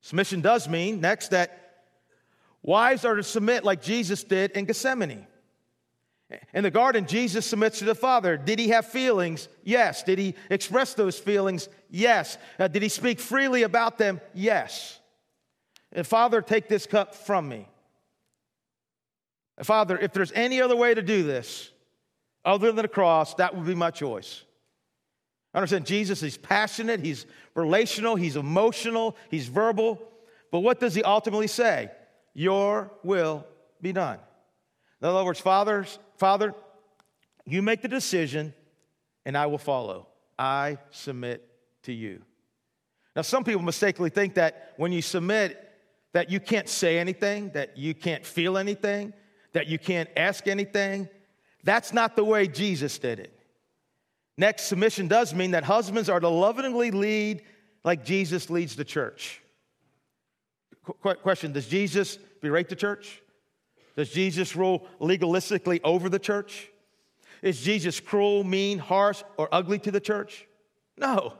Submission 0.00 0.40
does 0.40 0.68
mean, 0.68 1.00
next, 1.00 1.28
that 1.28 1.84
wives 2.62 3.04
are 3.04 3.16
to 3.16 3.22
submit 3.22 3.64
like 3.64 3.82
Jesus 3.82 4.24
did 4.24 4.52
in 4.52 4.64
Gethsemane. 4.64 5.26
In 6.54 6.62
the 6.62 6.70
garden, 6.70 7.06
Jesus 7.06 7.44
submits 7.44 7.80
to 7.80 7.84
the 7.84 7.94
Father. 7.94 8.36
Did 8.36 8.60
he 8.60 8.68
have 8.68 8.86
feelings? 8.86 9.48
Yes. 9.64 10.04
Did 10.04 10.20
he 10.20 10.36
express 10.48 10.94
those 10.94 11.18
feelings? 11.18 11.68
Yes. 11.90 12.38
Uh, 12.58 12.68
did 12.68 12.82
he 12.82 12.88
speak 12.88 13.18
freely 13.18 13.64
about 13.64 13.98
them? 13.98 14.20
Yes. 14.32 15.00
And 15.92 16.06
Father, 16.06 16.40
take 16.40 16.68
this 16.68 16.86
cup 16.86 17.16
from 17.16 17.48
me. 17.48 17.66
Father, 19.62 19.98
if 19.98 20.12
there's 20.12 20.32
any 20.32 20.60
other 20.60 20.76
way 20.76 20.94
to 20.94 21.02
do 21.02 21.22
this 21.22 21.70
other 22.44 22.68
than 22.68 22.76
the 22.76 22.88
cross, 22.88 23.34
that 23.34 23.54
would 23.54 23.66
be 23.66 23.74
my 23.74 23.90
choice. 23.90 24.44
I 25.52 25.58
understand 25.58 25.86
Jesus, 25.86 26.20
he's 26.20 26.38
passionate, 26.38 27.00
he's 27.00 27.26
relational, 27.54 28.16
he's 28.16 28.36
emotional, 28.36 29.16
he's 29.30 29.48
verbal. 29.48 30.00
But 30.50 30.60
what 30.60 30.80
does 30.80 30.94
he 30.94 31.02
ultimately 31.02 31.48
say? 31.48 31.90
Your 32.34 32.90
will 33.02 33.44
be 33.80 33.92
done. 33.92 34.18
In 35.02 35.08
other 35.08 35.24
words, 35.24 35.40
fathers, 35.40 35.98
Father, 36.18 36.54
you 37.46 37.62
make 37.62 37.82
the 37.82 37.88
decision 37.88 38.54
and 39.24 39.36
I 39.36 39.46
will 39.46 39.58
follow. 39.58 40.06
I 40.38 40.78
submit 40.90 41.46
to 41.82 41.92
you. 41.92 42.22
Now, 43.16 43.22
some 43.22 43.44
people 43.44 43.62
mistakenly 43.62 44.10
think 44.10 44.34
that 44.34 44.74
when 44.76 44.92
you 44.92 45.02
submit, 45.02 45.66
that 46.12 46.30
you 46.30 46.40
can't 46.40 46.68
say 46.68 46.98
anything, 46.98 47.50
that 47.50 47.76
you 47.76 47.94
can't 47.94 48.24
feel 48.24 48.56
anything, 48.56 49.12
that 49.52 49.66
you 49.66 49.78
can't 49.78 50.08
ask 50.16 50.46
anything. 50.46 51.08
That's 51.64 51.92
not 51.92 52.16
the 52.16 52.24
way 52.24 52.46
Jesus 52.46 52.98
did 52.98 53.18
it. 53.18 53.36
Next, 54.36 54.64
submission 54.64 55.08
does 55.08 55.34
mean 55.34 55.50
that 55.50 55.64
husbands 55.64 56.08
are 56.08 56.20
to 56.20 56.28
lovingly 56.28 56.90
lead 56.90 57.42
like 57.84 58.04
Jesus 58.04 58.48
leads 58.48 58.76
the 58.76 58.84
church. 58.84 59.42
Qu- 60.84 61.14
question 61.14 61.52
Does 61.52 61.66
Jesus 61.66 62.18
berate 62.40 62.68
the 62.68 62.76
church? 62.76 63.22
Does 63.96 64.10
Jesus 64.10 64.56
rule 64.56 64.86
legalistically 65.00 65.80
over 65.84 66.08
the 66.08 66.18
church? 66.18 66.70
Is 67.42 67.60
Jesus 67.60 68.00
cruel, 68.00 68.44
mean, 68.44 68.78
harsh, 68.78 69.22
or 69.36 69.48
ugly 69.52 69.78
to 69.80 69.90
the 69.90 70.00
church? 70.00 70.46
No. 70.96 71.34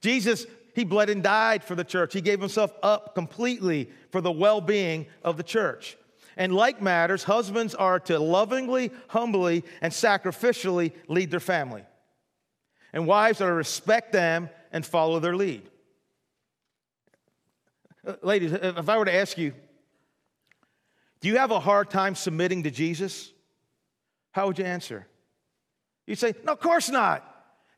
Jesus, 0.00 0.46
he 0.74 0.84
bled 0.84 1.08
and 1.08 1.22
died 1.22 1.64
for 1.64 1.74
the 1.74 1.84
church. 1.84 2.12
He 2.12 2.20
gave 2.20 2.40
himself 2.40 2.72
up 2.82 3.14
completely 3.14 3.90
for 4.10 4.20
the 4.20 4.32
well 4.32 4.60
being 4.60 5.06
of 5.22 5.36
the 5.36 5.42
church. 5.42 5.96
And 6.36 6.54
like 6.54 6.82
matters, 6.82 7.24
husbands 7.24 7.74
are 7.74 7.98
to 8.00 8.18
lovingly, 8.18 8.90
humbly, 9.08 9.64
and 9.80 9.92
sacrificially 9.92 10.92
lead 11.08 11.30
their 11.30 11.40
family. 11.40 11.84
And 12.92 13.06
wives 13.06 13.40
are 13.40 13.48
to 13.48 13.54
respect 13.54 14.12
them 14.12 14.50
and 14.72 14.84
follow 14.84 15.18
their 15.18 15.34
lead. 15.34 15.62
Uh, 18.06 18.14
ladies, 18.22 18.52
if 18.52 18.88
I 18.88 18.98
were 18.98 19.04
to 19.06 19.14
ask 19.14 19.38
you, 19.38 19.54
do 21.20 21.28
you 21.28 21.38
have 21.38 21.50
a 21.50 21.60
hard 21.60 21.90
time 21.90 22.14
submitting 22.14 22.64
to 22.64 22.70
Jesus? 22.70 23.32
How 24.32 24.46
would 24.46 24.58
you 24.58 24.64
answer? 24.64 25.06
You'd 26.06 26.18
say, 26.18 26.34
No, 26.44 26.52
of 26.52 26.60
course 26.60 26.88
not. 26.90 27.35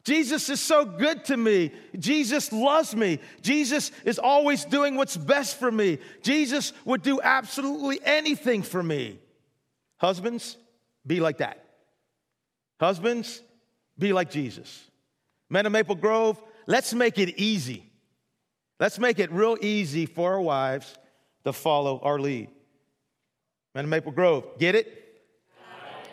Jesus 0.08 0.48
is 0.48 0.58
so 0.58 0.86
good 0.86 1.26
to 1.26 1.36
me. 1.36 1.70
Jesus 1.98 2.50
loves 2.50 2.96
me. 2.96 3.20
Jesus 3.42 3.92
is 4.06 4.18
always 4.18 4.64
doing 4.64 4.96
what's 4.96 5.18
best 5.18 5.58
for 5.58 5.70
me. 5.70 5.98
Jesus 6.22 6.72
would 6.86 7.02
do 7.02 7.20
absolutely 7.20 8.00
anything 8.02 8.62
for 8.62 8.82
me. 8.82 9.18
Husbands, 9.98 10.56
be 11.06 11.20
like 11.20 11.38
that. 11.38 11.62
Husbands, 12.80 13.42
be 13.98 14.14
like 14.14 14.30
Jesus. 14.30 14.82
Men 15.50 15.66
of 15.66 15.72
Maple 15.72 15.94
Grove, 15.94 16.42
let's 16.66 16.94
make 16.94 17.18
it 17.18 17.38
easy. 17.38 17.84
Let's 18.80 18.98
make 18.98 19.18
it 19.18 19.30
real 19.30 19.58
easy 19.60 20.06
for 20.06 20.32
our 20.32 20.40
wives 20.40 20.96
to 21.44 21.52
follow 21.52 22.00
our 22.02 22.18
lead. 22.18 22.48
Men 23.74 23.84
of 23.84 23.90
Maple 23.90 24.12
Grove, 24.12 24.58
get 24.58 24.74
it? 24.74 25.20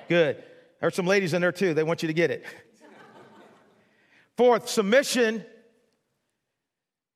Good. 0.09 0.43
There's 0.81 0.95
some 0.95 1.07
ladies 1.07 1.33
in 1.33 1.41
there 1.41 1.53
too. 1.53 1.73
They 1.73 1.83
want 1.83 2.03
you 2.03 2.07
to 2.07 2.13
get 2.13 2.29
it. 2.29 2.43
Fourth, 4.37 4.67
submission 4.67 5.45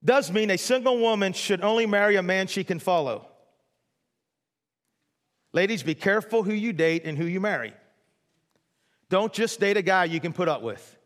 does 0.04 0.32
mean 0.32 0.50
a 0.50 0.58
single 0.58 0.98
woman 1.00 1.34
should 1.34 1.62
only 1.62 1.86
marry 1.86 2.16
a 2.16 2.24
man 2.24 2.48
she 2.48 2.64
can 2.64 2.80
follow. 2.80 3.28
Ladies, 5.52 5.84
be 5.84 5.96
careful 5.96 6.44
who 6.44 6.54
you 6.54 6.72
date 6.72 7.06
and 7.06 7.18
who 7.18 7.26
you 7.26 7.40
marry. 7.40 7.74
Don't 9.10 9.34
just 9.34 9.60
date 9.60 9.76
a 9.76 9.82
guy 9.82 10.06
you 10.06 10.20
can 10.20 10.32
put 10.32 10.48
up 10.48 10.62
with. 10.62 10.98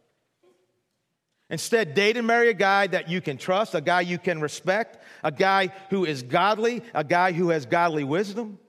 Instead, 1.50 1.94
date 1.94 2.18
and 2.18 2.28
marry 2.28 2.50
a 2.50 2.54
guy 2.54 2.88
that 2.88 3.10
you 3.10 3.22
can 3.22 3.38
trust, 3.38 3.76
a 3.76 3.82
guy 3.82 4.02
you 4.02 4.18
can 4.18 4.42
respect, 4.42 4.98
a 5.24 5.32
guy 5.32 5.70
who 5.90 6.06
is 6.06 6.24
godly, 6.24 6.84
a 6.94 7.04
guy 7.04 7.32
who 7.32 7.50
has 7.50 7.66
godly 7.66 8.04
wisdom. 8.04 8.60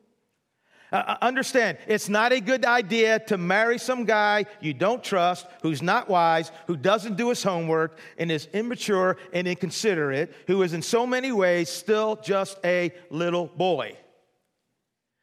Uh, 0.92 0.96
uh, 0.96 1.16
understand, 1.22 1.78
it's 1.88 2.08
not 2.08 2.32
a 2.32 2.40
good 2.40 2.64
idea 2.64 3.18
to 3.18 3.36
marry 3.36 3.78
some 3.78 4.04
guy 4.04 4.44
you 4.60 4.72
don't 4.72 5.02
trust, 5.02 5.46
who's 5.62 5.82
not 5.82 6.08
wise, 6.08 6.52
who 6.66 6.76
doesn't 6.76 7.16
do 7.16 7.30
his 7.30 7.42
homework, 7.42 7.98
and 8.18 8.30
is 8.30 8.46
immature 8.52 9.16
and 9.32 9.48
inconsiderate, 9.48 10.32
who 10.46 10.62
is 10.62 10.72
in 10.72 10.82
so 10.82 11.06
many 11.06 11.32
ways 11.32 11.68
still 11.68 12.16
just 12.16 12.58
a 12.64 12.92
little 13.10 13.46
boy. 13.46 13.96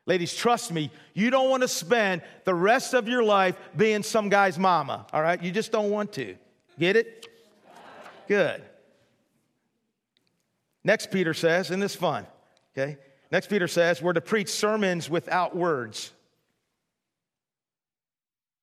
Ladies, 0.08 0.34
trust 0.34 0.72
me, 0.72 0.92
you 1.14 1.30
don't 1.30 1.50
want 1.50 1.62
to 1.62 1.68
spend 1.68 2.22
the 2.44 2.56
rest 2.56 2.94
of 2.94 3.08
your 3.08 3.24
life 3.24 3.56
being 3.78 4.04
some 4.04 4.30
guy's 4.30 4.58
mama, 4.58 5.06
all 5.14 5.22
right? 5.22 5.42
You 5.42 5.52
just 5.52 5.72
don't 5.72 5.92
want 5.92 6.12
to. 6.14 6.36
Get 6.80 6.96
it? 6.96 7.28
Good. 8.28 8.64
Next, 10.84 11.12
Peter 11.12 11.34
says, 11.34 11.70
and 11.70 11.82
this 11.82 11.96
fun, 11.96 12.26
okay? 12.76 12.98
Next, 13.32 13.48
Peter 13.48 13.68
says, 13.68 14.02
we're 14.02 14.14
to 14.14 14.22
preach 14.22 14.50
sermons 14.50 15.10
without 15.10 15.56
words. 15.56 16.12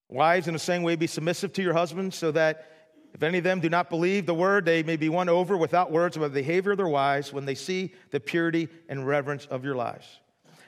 Wives, 0.09 0.46
in 0.46 0.52
the 0.52 0.59
same 0.59 0.83
way, 0.83 0.94
be 0.94 1.07
submissive 1.07 1.52
to 1.54 1.62
your 1.62 1.72
husbands, 1.72 2.16
so 2.16 2.31
that 2.33 2.70
if 3.14 3.22
any 3.22 3.38
of 3.38 3.44
them 3.44 3.61
do 3.61 3.70
not 3.70 3.88
believe 3.88 4.26
the 4.26 4.35
word, 4.35 4.66
they 4.66 4.83
may 4.83 4.96
be 4.96 5.09
won 5.09 5.31
over 5.31 5.57
without 5.57 5.90
words 5.90 6.16
by 6.16 6.28
the 6.28 6.35
behavior 6.35 6.72
of 6.72 6.76
their 6.76 6.88
wives 6.88 7.33
when 7.33 7.46
they 7.46 7.54
see 7.54 7.94
the 8.11 8.20
purity 8.20 8.68
and 8.88 9.07
reverence 9.07 9.46
of 9.46 9.64
your 9.64 9.74
lives. 9.74 10.07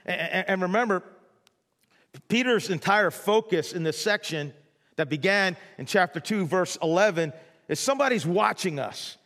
And 0.06 0.62
remember, 0.62 1.02
Peter's 2.28 2.70
entire 2.70 3.10
focus 3.10 3.72
in 3.74 3.82
this 3.82 4.00
section 4.00 4.54
that 4.96 5.10
began 5.10 5.56
in 5.78 5.84
chapter 5.84 6.20
2, 6.20 6.46
verse 6.46 6.78
11, 6.82 7.32
is 7.68 7.78
somebody's 7.78 8.26
watching 8.26 8.78
us. 8.78 9.18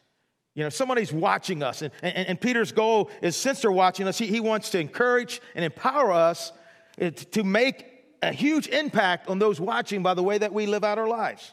You 0.55 0.63
know, 0.63 0.69
somebody's 0.69 1.13
watching 1.13 1.63
us. 1.63 1.83
And, 1.83 1.93
and, 2.03 2.29
and, 2.29 2.41
Peter's 2.41 2.71
goal 2.71 3.11
is 3.21 3.37
since 3.37 3.61
they're 3.61 3.73
watching 3.73 4.07
us, 4.07 4.19
he, 4.19 4.27
he 4.27 4.41
wants 4.41 4.71
to 4.71 4.79
encourage 4.79 5.41
and 5.55 5.65
empower 5.65 6.13
us 6.13 6.53
eh, 6.99 7.11
to 7.11 7.43
make 7.43 7.91
a 8.23 8.33
huge 8.33 8.69
impact 8.69 9.29
on 9.29 9.39
those 9.39 9.61
watching 9.61 10.03
by 10.03 10.15
the 10.15 10.23
way 10.23 10.39
that 10.39 10.53
we 10.53 10.67
live 10.67 10.85
out 10.85 10.97
our 10.97 11.09
lives. 11.09 11.53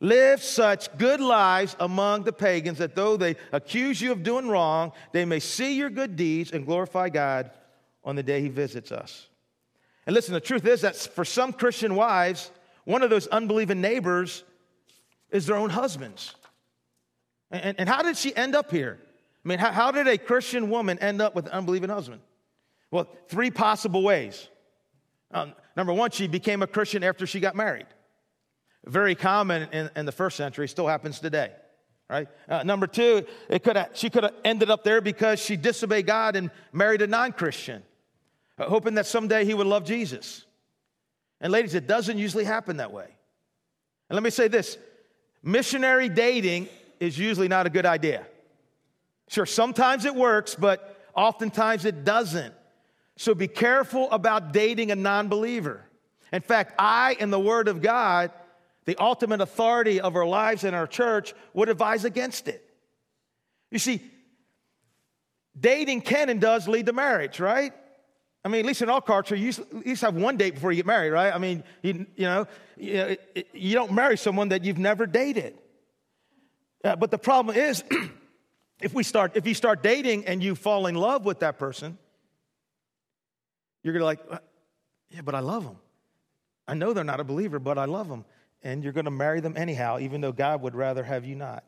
Live 0.00 0.42
such 0.42 0.96
good 0.98 1.20
lives 1.20 1.76
among 1.80 2.24
the 2.24 2.32
pagans 2.32 2.78
that 2.78 2.94
though 2.94 3.16
they 3.16 3.36
accuse 3.52 4.00
you 4.00 4.12
of 4.12 4.22
doing 4.22 4.48
wrong, 4.48 4.92
they 5.12 5.24
may 5.24 5.38
see 5.38 5.76
your 5.76 5.90
good 5.90 6.16
deeds 6.16 6.50
and 6.50 6.66
glorify 6.66 7.08
God 7.08 7.50
on 8.04 8.16
the 8.16 8.22
day 8.22 8.40
he 8.40 8.48
visits 8.48 8.90
us. 8.90 9.28
And 10.06 10.14
listen, 10.14 10.34
the 10.34 10.40
truth 10.40 10.66
is 10.66 10.82
that 10.82 10.96
for 10.96 11.24
some 11.24 11.52
Christian 11.52 11.94
wives, 11.94 12.50
one 12.84 13.02
of 13.02 13.10
those 13.10 13.26
unbelieving 13.28 13.80
neighbors 13.80 14.44
is 15.30 15.46
their 15.46 15.56
own 15.56 15.70
husbands. 15.70 16.34
And, 17.54 17.78
and 17.78 17.88
how 17.88 18.02
did 18.02 18.16
she 18.16 18.34
end 18.34 18.54
up 18.54 18.70
here? 18.70 18.98
I 19.44 19.48
mean, 19.48 19.58
how, 19.58 19.70
how 19.70 19.92
did 19.92 20.08
a 20.08 20.18
Christian 20.18 20.70
woman 20.70 20.98
end 20.98 21.20
up 21.22 21.34
with 21.34 21.46
an 21.46 21.52
unbelieving 21.52 21.90
husband? 21.90 22.20
Well, 22.90 23.08
three 23.28 23.50
possible 23.50 24.02
ways. 24.02 24.48
Um, 25.30 25.54
number 25.76 25.92
one, 25.92 26.10
she 26.10 26.26
became 26.26 26.62
a 26.62 26.66
Christian 26.66 27.04
after 27.04 27.26
she 27.26 27.40
got 27.40 27.54
married. 27.54 27.86
Very 28.86 29.14
common 29.14 29.68
in, 29.72 29.90
in 29.96 30.06
the 30.06 30.12
first 30.12 30.36
century, 30.36 30.68
still 30.68 30.86
happens 30.86 31.20
today, 31.20 31.52
right? 32.10 32.28
Uh, 32.48 32.62
number 32.62 32.86
two, 32.86 33.24
it 33.48 33.62
could 33.62 33.78
she 33.94 34.10
could 34.10 34.24
have 34.24 34.34
ended 34.44 34.70
up 34.70 34.84
there 34.84 35.00
because 35.00 35.40
she 35.40 35.56
disobeyed 35.56 36.06
God 36.06 36.36
and 36.36 36.50
married 36.72 37.02
a 37.02 37.06
non 37.06 37.32
Christian, 37.32 37.82
uh, 38.58 38.64
hoping 38.64 38.94
that 38.94 39.06
someday 39.06 39.44
he 39.44 39.54
would 39.54 39.66
love 39.66 39.84
Jesus. 39.84 40.44
And 41.40 41.52
ladies, 41.52 41.74
it 41.74 41.86
doesn't 41.86 42.18
usually 42.18 42.44
happen 42.44 42.76
that 42.76 42.92
way. 42.92 43.08
And 44.08 44.14
let 44.14 44.22
me 44.22 44.30
say 44.30 44.48
this 44.48 44.76
missionary 45.42 46.08
dating 46.08 46.68
is 47.00 47.18
usually 47.18 47.48
not 47.48 47.66
a 47.66 47.70
good 47.70 47.86
idea. 47.86 48.26
Sure, 49.28 49.46
sometimes 49.46 50.04
it 50.04 50.14
works, 50.14 50.54
but 50.54 51.00
oftentimes 51.14 51.84
it 51.84 52.04
doesn't. 52.04 52.54
So 53.16 53.34
be 53.34 53.48
careful 53.48 54.10
about 54.10 54.52
dating 54.52 54.90
a 54.90 54.96
non 54.96 55.28
believer. 55.28 55.84
In 56.32 56.40
fact, 56.40 56.74
I, 56.78 57.16
and 57.20 57.32
the 57.32 57.38
Word 57.38 57.68
of 57.68 57.80
God, 57.80 58.32
the 58.86 58.96
ultimate 58.96 59.40
authority 59.40 60.00
of 60.00 60.16
our 60.16 60.26
lives 60.26 60.64
in 60.64 60.74
our 60.74 60.86
church, 60.86 61.32
would 61.52 61.68
advise 61.68 62.04
against 62.04 62.48
it. 62.48 62.68
You 63.70 63.78
see, 63.78 64.02
dating 65.58 66.02
can 66.02 66.28
and 66.28 66.40
does 66.40 66.66
lead 66.66 66.86
to 66.86 66.92
marriage, 66.92 67.38
right? 67.40 67.72
I 68.44 68.48
mean, 68.48 68.60
at 68.60 68.66
least 68.66 68.82
in 68.82 68.90
our 68.90 69.00
culture, 69.00 69.34
you 69.34 69.50
at 69.50 69.86
least 69.86 70.02
have 70.02 70.14
one 70.14 70.36
date 70.36 70.54
before 70.54 70.70
you 70.70 70.76
get 70.76 70.86
married, 70.86 71.10
right? 71.10 71.32
I 71.32 71.38
mean, 71.38 71.64
you, 71.82 72.06
you 72.14 72.26
know, 72.26 72.46
you, 72.76 73.16
you 73.54 73.74
don't 73.74 73.92
marry 73.92 74.18
someone 74.18 74.50
that 74.50 74.64
you've 74.64 74.78
never 74.78 75.06
dated. 75.06 75.56
Uh, 76.84 76.94
but 76.96 77.10
the 77.10 77.18
problem 77.18 77.56
is, 77.56 77.82
if 78.80 78.92
we 78.92 79.02
start, 79.02 79.32
if 79.34 79.46
you 79.46 79.54
start 79.54 79.82
dating 79.82 80.26
and 80.26 80.42
you 80.42 80.54
fall 80.54 80.86
in 80.86 80.94
love 80.94 81.24
with 81.24 81.40
that 81.40 81.58
person, 81.58 81.96
you're 83.82 83.94
gonna 83.94 84.04
like, 84.04 84.20
uh, 84.30 84.38
yeah, 85.10 85.22
but 85.22 85.34
I 85.34 85.40
love 85.40 85.64
them. 85.64 85.76
I 86.68 86.74
know 86.74 86.92
they're 86.92 87.04
not 87.04 87.20
a 87.20 87.24
believer, 87.24 87.58
but 87.58 87.78
I 87.78 87.86
love 87.86 88.08
them. 88.08 88.24
And 88.62 88.84
you're 88.84 88.92
gonna 88.92 89.10
marry 89.10 89.40
them 89.40 89.54
anyhow, 89.56 89.98
even 89.98 90.20
though 90.20 90.32
God 90.32 90.60
would 90.62 90.74
rather 90.74 91.02
have 91.02 91.24
you 91.24 91.34
not. 91.34 91.64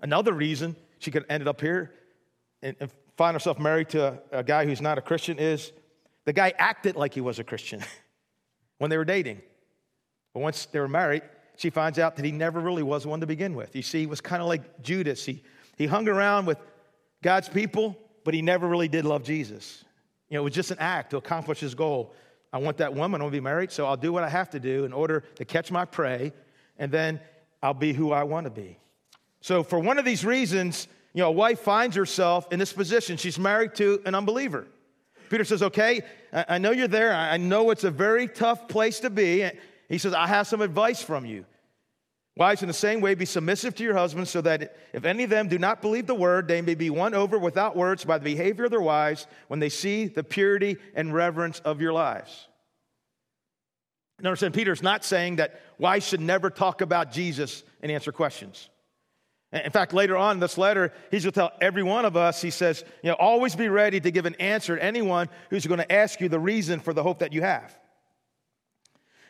Another 0.00 0.32
reason 0.32 0.76
she 0.98 1.10
could 1.10 1.22
have 1.22 1.30
ended 1.30 1.48
up 1.48 1.60
here 1.60 1.92
and, 2.62 2.76
find 3.16 3.34
herself 3.34 3.58
married 3.58 3.88
to 3.88 4.16
a 4.30 4.44
guy 4.44 4.64
who's 4.64 4.80
not 4.80 4.96
a 4.96 5.00
Christian 5.00 5.40
is 5.40 5.72
the 6.24 6.32
guy 6.32 6.52
acted 6.56 6.94
like 6.94 7.12
he 7.12 7.20
was 7.20 7.40
a 7.40 7.44
Christian 7.44 7.82
when 8.78 8.90
they 8.90 8.96
were 8.96 9.04
dating. 9.04 9.42
But 10.32 10.38
once 10.38 10.66
they 10.66 10.78
were 10.78 10.86
married, 10.86 11.22
she 11.58 11.70
finds 11.70 11.98
out 11.98 12.14
that 12.16 12.24
he 12.24 12.30
never 12.30 12.60
really 12.60 12.84
was 12.84 13.04
one 13.04 13.18
to 13.18 13.26
begin 13.26 13.54
with. 13.56 13.74
You 13.74 13.82
see, 13.82 13.98
he 13.98 14.06
was 14.06 14.20
kind 14.20 14.40
of 14.40 14.46
like 14.46 14.80
Judas. 14.80 15.24
He, 15.24 15.42
he 15.76 15.86
hung 15.86 16.08
around 16.08 16.46
with 16.46 16.56
God's 17.20 17.48
people, 17.48 17.98
but 18.22 18.32
he 18.32 18.42
never 18.42 18.68
really 18.68 18.86
did 18.86 19.04
love 19.04 19.24
Jesus. 19.24 19.84
You 20.28 20.36
know, 20.36 20.42
it 20.42 20.44
was 20.44 20.54
just 20.54 20.70
an 20.70 20.78
act 20.78 21.10
to 21.10 21.16
accomplish 21.16 21.58
his 21.58 21.74
goal. 21.74 22.14
I 22.52 22.58
want 22.58 22.76
that 22.76 22.94
woman, 22.94 23.20
I 23.20 23.24
want 23.24 23.34
to 23.34 23.36
be 23.36 23.42
married, 23.42 23.72
so 23.72 23.86
I'll 23.86 23.96
do 23.96 24.12
what 24.12 24.22
I 24.22 24.28
have 24.28 24.50
to 24.50 24.60
do 24.60 24.84
in 24.84 24.92
order 24.92 25.24
to 25.34 25.44
catch 25.44 25.72
my 25.72 25.84
prey, 25.84 26.32
and 26.78 26.92
then 26.92 27.20
I'll 27.60 27.74
be 27.74 27.92
who 27.92 28.12
I 28.12 28.22
want 28.22 28.44
to 28.44 28.50
be. 28.50 28.78
So, 29.40 29.64
for 29.64 29.80
one 29.80 29.98
of 29.98 30.04
these 30.04 30.24
reasons, 30.24 30.86
you 31.12 31.22
know, 31.22 31.28
a 31.28 31.32
wife 31.32 31.58
finds 31.58 31.96
herself 31.96 32.52
in 32.52 32.60
this 32.60 32.72
position. 32.72 33.16
She's 33.16 33.38
married 33.38 33.74
to 33.76 34.00
an 34.06 34.14
unbeliever. 34.14 34.68
Peter 35.28 35.44
says, 35.44 35.62
Okay, 35.62 36.02
I 36.32 36.58
know 36.58 36.70
you're 36.70 36.86
there. 36.86 37.12
I 37.12 37.36
know 37.36 37.70
it's 37.70 37.84
a 37.84 37.90
very 37.90 38.28
tough 38.28 38.68
place 38.68 39.00
to 39.00 39.10
be. 39.10 39.50
He 39.88 39.98
says, 39.98 40.14
I 40.14 40.26
have 40.26 40.46
some 40.46 40.60
advice 40.60 41.02
from 41.02 41.24
you. 41.24 41.44
Wives, 42.36 42.62
in 42.62 42.68
the 42.68 42.74
same 42.74 43.00
way, 43.00 43.16
be 43.16 43.24
submissive 43.24 43.74
to 43.74 43.82
your 43.82 43.96
husbands, 43.96 44.30
so 44.30 44.40
that 44.42 44.76
if 44.92 45.04
any 45.04 45.24
of 45.24 45.30
them 45.30 45.48
do 45.48 45.58
not 45.58 45.82
believe 45.82 46.06
the 46.06 46.14
word, 46.14 46.46
they 46.46 46.62
may 46.62 46.76
be 46.76 46.88
won 46.88 47.12
over 47.12 47.36
without 47.36 47.76
words 47.76 48.04
by 48.04 48.16
the 48.16 48.24
behavior 48.24 48.66
of 48.66 48.70
their 48.70 48.80
wives 48.80 49.26
when 49.48 49.58
they 49.58 49.68
see 49.68 50.06
the 50.06 50.22
purity 50.22 50.76
and 50.94 51.12
reverence 51.12 51.58
of 51.60 51.80
your 51.80 51.92
lives. 51.92 52.46
Understand, 54.24 54.54
Peter's 54.54 54.82
not 54.82 55.04
saying 55.04 55.36
that 55.36 55.60
wives 55.78 56.06
should 56.06 56.20
never 56.20 56.50
talk 56.50 56.80
about 56.80 57.10
Jesus 57.12 57.62
and 57.82 57.90
answer 57.90 58.12
questions. 58.12 58.68
In 59.52 59.70
fact, 59.70 59.94
later 59.94 60.16
on 60.16 60.36
in 60.36 60.40
this 60.40 60.58
letter, 60.58 60.92
he's 61.10 61.22
going 61.22 61.32
to 61.32 61.40
tell 61.40 61.52
every 61.60 61.82
one 61.82 62.04
of 62.04 62.16
us, 62.16 62.42
he 62.42 62.50
says, 62.50 62.84
you 63.02 63.08
know, 63.08 63.16
always 63.18 63.56
be 63.56 63.68
ready 63.68 63.98
to 63.98 64.10
give 64.10 64.26
an 64.26 64.34
answer 64.34 64.76
to 64.76 64.84
anyone 64.84 65.28
who's 65.50 65.66
going 65.66 65.78
to 65.78 65.90
ask 65.90 66.20
you 66.20 66.28
the 66.28 66.38
reason 66.38 66.80
for 66.80 66.92
the 66.92 67.02
hope 67.02 67.20
that 67.20 67.32
you 67.32 67.42
have. 67.42 67.77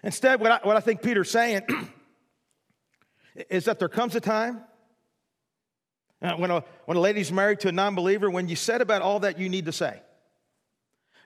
Instead, 0.03 0.41
what 0.41 0.51
I, 0.51 0.61
what 0.63 0.77
I 0.77 0.81
think 0.81 1.03
Peter's 1.03 1.31
saying 1.31 1.63
is 3.51 3.65
that 3.67 3.79
there 3.79 3.89
comes 3.89 4.15
a 4.15 4.21
time 4.21 4.61
uh, 6.23 6.35
when, 6.35 6.51
a, 6.51 6.65
when 6.87 6.97
a 6.97 7.01
lady's 7.01 7.33
married 7.33 7.61
to 7.61 7.69
a 7.69 7.73
non 7.73 7.95
believer, 7.95 8.31
when 8.31 8.49
you 8.49 8.57
said 8.57 8.81
about 8.81 9.03
all 9.03 9.21
that 9.21 9.39
you 9.39 9.49
need 9.49 9.67
to 9.67 9.73
say. 9.73 10.01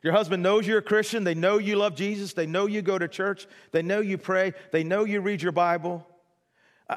Your 0.03 0.13
husband 0.13 0.43
knows 0.43 0.67
you're 0.67 0.79
a 0.79 0.83
Christian. 0.83 1.23
They 1.23 1.35
know 1.35 1.59
you 1.59 1.77
love 1.77 1.95
Jesus. 1.95 2.33
They 2.33 2.47
know 2.47 2.67
you 2.67 2.83
go 2.83 2.99
to 2.99 3.07
church. 3.07 3.47
They 3.71 3.83
know 3.83 4.01
you 4.01 4.19
pray. 4.19 4.53
They 4.73 4.83
know 4.83 5.05
you 5.05 5.21
read 5.21 5.41
your 5.41 5.53
Bible. 5.53 6.07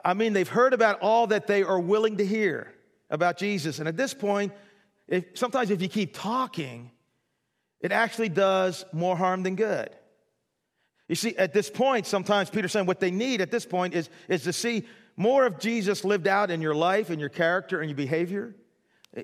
I 0.03 0.15
mean, 0.15 0.33
they've 0.33 0.49
heard 0.49 0.73
about 0.73 0.99
all 1.01 1.27
that 1.27 1.45
they 1.45 1.61
are 1.61 1.79
willing 1.79 2.17
to 2.17 2.25
hear 2.25 2.73
about 3.09 3.37
Jesus. 3.37 3.77
And 3.77 3.87
at 3.87 3.95
this 3.95 4.13
point, 4.13 4.53
if, 5.07 5.25
sometimes 5.35 5.69
if 5.69 5.81
you 5.81 5.87
keep 5.87 6.15
talking, 6.15 6.91
it 7.79 7.91
actually 7.91 8.29
does 8.29 8.83
more 8.91 9.15
harm 9.15 9.43
than 9.43 9.55
good. 9.55 9.89
You 11.07 11.15
see, 11.15 11.35
at 11.37 11.53
this 11.53 11.69
point, 11.69 12.07
sometimes 12.07 12.49
Peter's 12.49 12.71
saying 12.71 12.87
what 12.87 12.99
they 12.99 13.11
need 13.11 13.41
at 13.41 13.51
this 13.51 13.65
point 13.65 13.93
is, 13.93 14.09
is 14.27 14.43
to 14.43 14.53
see 14.53 14.85
more 15.17 15.45
of 15.45 15.59
Jesus 15.59 16.03
lived 16.03 16.27
out 16.27 16.49
in 16.49 16.61
your 16.61 16.75
life, 16.75 17.09
in 17.09 17.19
your 17.19 17.29
character, 17.29 17.79
and 17.79 17.89
your 17.89 17.95
behavior. 17.95 18.55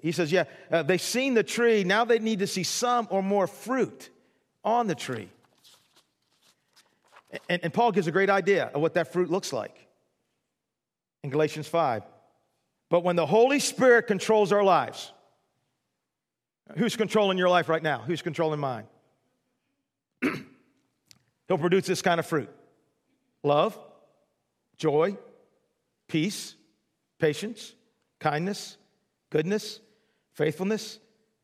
He 0.01 0.11
says, 0.11 0.31
Yeah, 0.31 0.45
uh, 0.71 0.83
they've 0.83 1.01
seen 1.01 1.33
the 1.33 1.43
tree. 1.43 1.83
Now 1.83 2.05
they 2.05 2.19
need 2.19 2.39
to 2.39 2.47
see 2.47 2.63
some 2.63 3.07
or 3.09 3.21
more 3.21 3.47
fruit 3.47 4.09
on 4.63 4.87
the 4.87 4.95
tree. 4.95 5.29
And, 7.49 7.61
and 7.63 7.73
Paul 7.73 7.91
gives 7.91 8.07
a 8.07 8.11
great 8.11 8.29
idea 8.29 8.69
of 8.73 8.81
what 8.81 8.93
that 8.93 9.11
fruit 9.11 9.29
looks 9.29 9.51
like 9.51 9.87
in 11.23 11.29
Galatians 11.29 11.67
5. 11.67 12.03
But 12.89 13.03
when 13.03 13.15
the 13.15 13.25
Holy 13.25 13.59
Spirit 13.59 14.07
controls 14.07 14.51
our 14.51 14.63
lives, 14.63 15.11
who's 16.77 16.95
controlling 16.95 17.37
your 17.37 17.49
life 17.49 17.69
right 17.69 17.83
now? 17.83 17.99
Who's 17.99 18.21
controlling 18.21 18.59
mine? 18.59 18.85
He'll 21.51 21.57
produce 21.57 21.85
this 21.85 22.01
kind 22.01 22.17
of 22.17 22.25
fruit 22.25 22.49
love, 23.43 23.77
joy, 24.77 25.17
peace, 26.07 26.55
patience, 27.19 27.73
kindness, 28.21 28.77
goodness, 29.29 29.81
faithfulness, 30.31 30.97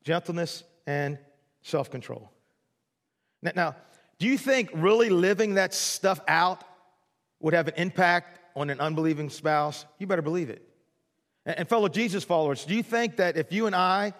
gentleness, 0.05 0.63
and 0.85 1.19
self 1.61 1.91
control. 1.91 2.31
Now, 3.41 3.75
do 4.17 4.27
you 4.27 4.37
think 4.37 4.69
really 4.73 5.09
living 5.09 5.55
that 5.55 5.73
stuff 5.73 6.21
out 6.25 6.63
would 7.41 7.53
have 7.53 7.67
an 7.67 7.73
impact 7.75 8.39
on 8.55 8.69
an 8.69 8.79
unbelieving 8.79 9.29
spouse, 9.29 9.85
you 9.99 10.07
better 10.07 10.21
believe 10.21 10.49
it. 10.49 10.65
And, 11.45 11.67
fellow 11.67 11.89
Jesus 11.89 12.23
followers, 12.23 12.63
do 12.63 12.75
you 12.75 12.81
think 12.81 13.17
that 13.17 13.35
if 13.35 13.51
you 13.51 13.65
and 13.65 13.75
I 13.75 14.13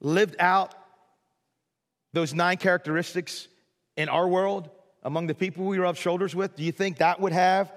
lived 0.00 0.36
out 0.38 0.74
those 2.14 2.32
nine 2.32 2.56
characteristics 2.56 3.48
in 3.98 4.08
our 4.08 4.26
world 4.26 4.70
among 5.02 5.26
the 5.26 5.34
people 5.34 5.64
we 5.64 5.78
rub 5.78 5.96
shoulders 5.96 6.34
with, 6.34 6.56
do 6.56 6.62
you 6.62 6.72
think 6.72 6.98
that 6.98 7.20
would 7.20 7.32
have 7.32 7.72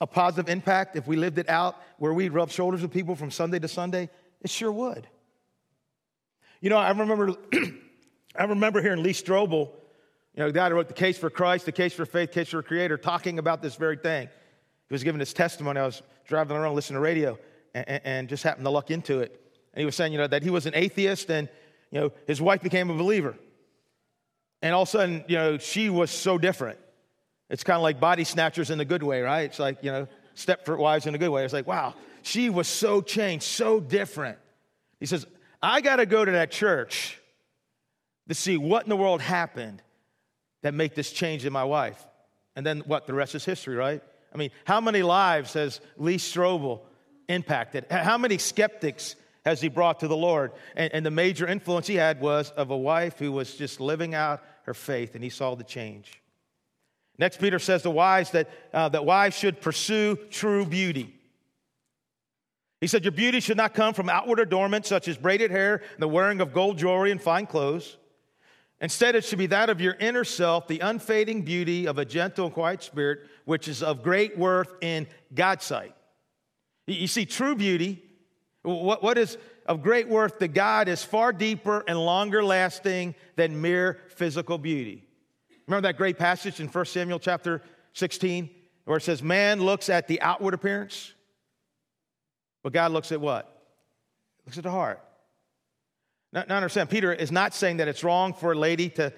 a 0.00 0.06
positive 0.06 0.50
impact 0.50 0.96
if 0.96 1.06
we 1.06 1.16
lived 1.16 1.38
it 1.38 1.48
out 1.48 1.76
where 1.98 2.12
we 2.12 2.28
rub 2.28 2.50
shoulders 2.50 2.82
with 2.82 2.90
people 2.90 3.14
from 3.14 3.30
Sunday 3.30 3.58
to 3.58 3.68
Sunday? 3.68 4.10
It 4.40 4.50
sure 4.50 4.72
would. 4.72 5.06
You 6.60 6.70
know, 6.70 6.76
I 6.76 6.90
remember, 6.90 7.34
I 8.36 8.44
remember 8.44 8.82
hearing 8.82 9.02
Lee 9.02 9.12
Strobel, 9.12 9.70
you 10.34 10.42
know, 10.42 10.46
the 10.46 10.52
guy 10.52 10.68
who 10.68 10.74
wrote 10.74 10.88
The 10.88 10.94
Case 10.94 11.18
for 11.18 11.30
Christ, 11.30 11.66
The 11.66 11.72
Case 11.72 11.92
for 11.92 12.06
Faith, 12.06 12.32
Case 12.32 12.48
for 12.48 12.62
Creator, 12.62 12.98
talking 12.98 13.38
about 13.38 13.62
this 13.62 13.76
very 13.76 13.96
thing. 13.96 14.28
He 14.88 14.94
was 14.94 15.02
giving 15.02 15.20
his 15.20 15.32
testimony. 15.32 15.80
I 15.80 15.86
was 15.86 16.02
driving 16.26 16.56
around 16.56 16.74
listening 16.74 16.96
to 16.96 17.00
radio 17.00 17.38
and, 17.74 18.00
and 18.04 18.28
just 18.28 18.42
happened 18.42 18.64
to 18.64 18.70
luck 18.70 18.90
into 18.90 19.20
it. 19.20 19.38
And 19.74 19.80
he 19.80 19.84
was 19.84 19.94
saying, 19.94 20.12
you 20.12 20.18
know, 20.18 20.26
that 20.26 20.42
he 20.42 20.50
was 20.50 20.66
an 20.66 20.74
atheist 20.74 21.30
and, 21.30 21.48
you 21.90 22.00
know, 22.00 22.12
his 22.26 22.40
wife 22.40 22.62
became 22.62 22.90
a 22.90 22.94
believer. 22.94 23.36
And 24.62 24.74
all 24.74 24.82
of 24.82 24.88
a 24.88 24.90
sudden, 24.90 25.24
you 25.28 25.36
know, 25.36 25.58
she 25.58 25.90
was 25.90 26.10
so 26.10 26.38
different. 26.38 26.78
It's 27.50 27.64
kind 27.64 27.76
of 27.76 27.82
like 27.82 28.00
body 28.00 28.24
snatchers 28.24 28.70
in 28.70 28.80
a 28.80 28.84
good 28.84 29.02
way, 29.02 29.20
right? 29.20 29.42
It's 29.42 29.58
like, 29.58 29.82
you 29.82 29.92
know, 29.92 30.08
Stepford 30.34 30.78
wives 30.78 31.06
in 31.06 31.14
a 31.14 31.18
good 31.18 31.28
way. 31.28 31.44
It's 31.44 31.52
like, 31.52 31.66
wow, 31.66 31.94
she 32.22 32.48
was 32.48 32.68
so 32.68 33.02
changed, 33.02 33.44
so 33.44 33.80
different. 33.80 34.38
He 35.00 35.06
says, 35.06 35.26
I 35.60 35.80
got 35.80 35.96
to 35.96 36.06
go 36.06 36.24
to 36.24 36.32
that 36.32 36.50
church 36.50 37.18
to 38.28 38.34
see 38.34 38.56
what 38.56 38.84
in 38.84 38.88
the 38.88 38.96
world 38.96 39.20
happened 39.20 39.82
that 40.62 40.74
made 40.74 40.94
this 40.94 41.12
change 41.12 41.44
in 41.44 41.52
my 41.52 41.64
wife. 41.64 42.02
And 42.56 42.64
then 42.64 42.80
what? 42.86 43.06
The 43.06 43.14
rest 43.14 43.34
is 43.34 43.44
history, 43.44 43.76
right? 43.76 44.02
I 44.32 44.38
mean, 44.38 44.50
how 44.64 44.80
many 44.80 45.02
lives 45.02 45.52
has 45.54 45.80
Lee 45.96 46.16
Strobel 46.16 46.80
impacted? 47.28 47.86
How 47.90 48.16
many 48.16 48.38
skeptics 48.38 49.16
has 49.44 49.60
he 49.60 49.68
brought 49.68 50.00
to 50.00 50.08
the 50.08 50.16
Lord? 50.16 50.52
And, 50.76 50.92
and, 50.94 51.04
the 51.04 51.10
major 51.10 51.46
influence 51.46 51.86
he 51.86 51.96
had 51.96 52.20
was 52.20 52.50
of 52.52 52.70
a 52.70 52.76
wife 52.76 53.18
who 53.18 53.32
was 53.32 53.54
just 53.54 53.80
living 53.80 54.14
out 54.14 54.42
her 54.64 54.74
faith, 54.74 55.14
and 55.14 55.22
he 55.24 55.30
saw 55.30 55.54
the 55.54 55.64
change. 55.64 56.22
Next, 57.18 57.38
Peter 57.38 57.58
says 57.58 57.82
to 57.82 57.90
wives 57.90 58.30
that, 58.30 58.48
uh, 58.72 58.88
that 58.88 59.04
wives 59.04 59.36
should 59.36 59.60
pursue 59.60 60.16
true 60.30 60.64
beauty. 60.64 61.14
He 62.80 62.86
said, 62.86 63.04
Your 63.04 63.12
beauty 63.12 63.40
should 63.40 63.56
not 63.56 63.74
come 63.74 63.94
from 63.94 64.08
outward 64.08 64.40
adornment, 64.40 64.86
such 64.86 65.06
as 65.08 65.16
braided 65.16 65.50
hair 65.50 65.82
the 65.98 66.08
wearing 66.08 66.40
of 66.40 66.52
gold 66.52 66.78
jewelry 66.78 67.10
and 67.10 67.20
fine 67.20 67.46
clothes. 67.46 67.96
Instead, 68.80 69.14
it 69.14 69.24
should 69.24 69.38
be 69.38 69.46
that 69.46 69.70
of 69.70 69.80
your 69.80 69.94
inner 69.94 70.24
self, 70.24 70.66
the 70.66 70.80
unfading 70.80 71.42
beauty 71.42 71.86
of 71.86 71.98
a 71.98 72.04
gentle 72.04 72.46
and 72.46 72.54
quiet 72.54 72.82
spirit, 72.82 73.20
which 73.44 73.68
is 73.68 73.80
of 73.84 74.02
great 74.02 74.36
worth 74.36 74.74
in 74.80 75.06
God's 75.32 75.64
sight. 75.64 75.94
You 76.88 77.06
see, 77.06 77.24
true 77.24 77.54
beauty, 77.54 78.02
what, 78.62 79.00
what 79.00 79.16
is 79.18 79.38
of 79.66 79.82
great 79.82 80.08
worth 80.08 80.38
to 80.38 80.48
God, 80.48 80.88
is 80.88 81.02
far 81.02 81.32
deeper 81.32 81.84
and 81.86 81.98
longer 81.98 82.44
lasting 82.44 83.14
than 83.36 83.60
mere 83.60 84.00
physical 84.08 84.58
beauty. 84.58 85.04
Remember 85.66 85.88
that 85.88 85.96
great 85.96 86.18
passage 86.18 86.60
in 86.60 86.68
1 86.68 86.84
Samuel 86.86 87.18
chapter 87.18 87.62
16 87.94 88.50
where 88.84 88.96
it 88.96 89.02
says, 89.02 89.22
Man 89.22 89.60
looks 89.60 89.88
at 89.88 90.08
the 90.08 90.20
outward 90.20 90.54
appearance, 90.54 91.12
but 92.62 92.72
God 92.72 92.92
looks 92.92 93.12
at 93.12 93.20
what? 93.20 93.48
Looks 94.46 94.58
at 94.58 94.64
the 94.64 94.70
heart. 94.70 95.00
Now, 96.32 96.44
now 96.48 96.56
understand, 96.56 96.90
Peter 96.90 97.12
is 97.12 97.30
not 97.30 97.54
saying 97.54 97.78
that 97.78 97.88
it's 97.88 98.02
wrong 98.02 98.34
for 98.34 98.52
a 98.52 98.56
lady 98.56 98.88
to 98.90 99.12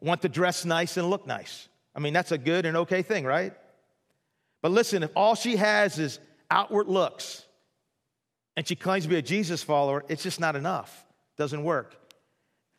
want 0.00 0.22
to 0.22 0.28
dress 0.28 0.64
nice 0.64 0.96
and 0.96 1.08
look 1.08 1.26
nice. 1.26 1.68
I 1.94 2.00
mean, 2.00 2.12
that's 2.12 2.32
a 2.32 2.38
good 2.38 2.66
and 2.66 2.76
okay 2.78 3.02
thing, 3.02 3.24
right? 3.24 3.54
But 4.60 4.72
listen, 4.72 5.02
if 5.02 5.10
all 5.14 5.34
she 5.34 5.56
has 5.56 5.98
is 5.98 6.18
outward 6.50 6.88
looks 6.88 7.45
and 8.56 8.66
she 8.66 8.74
claims 8.74 9.04
to 9.04 9.10
be 9.10 9.16
a 9.16 9.22
Jesus 9.22 9.62
follower, 9.62 10.04
it's 10.08 10.22
just 10.22 10.40
not 10.40 10.56
enough. 10.56 11.04
Doesn't 11.36 11.62
work. 11.62 11.94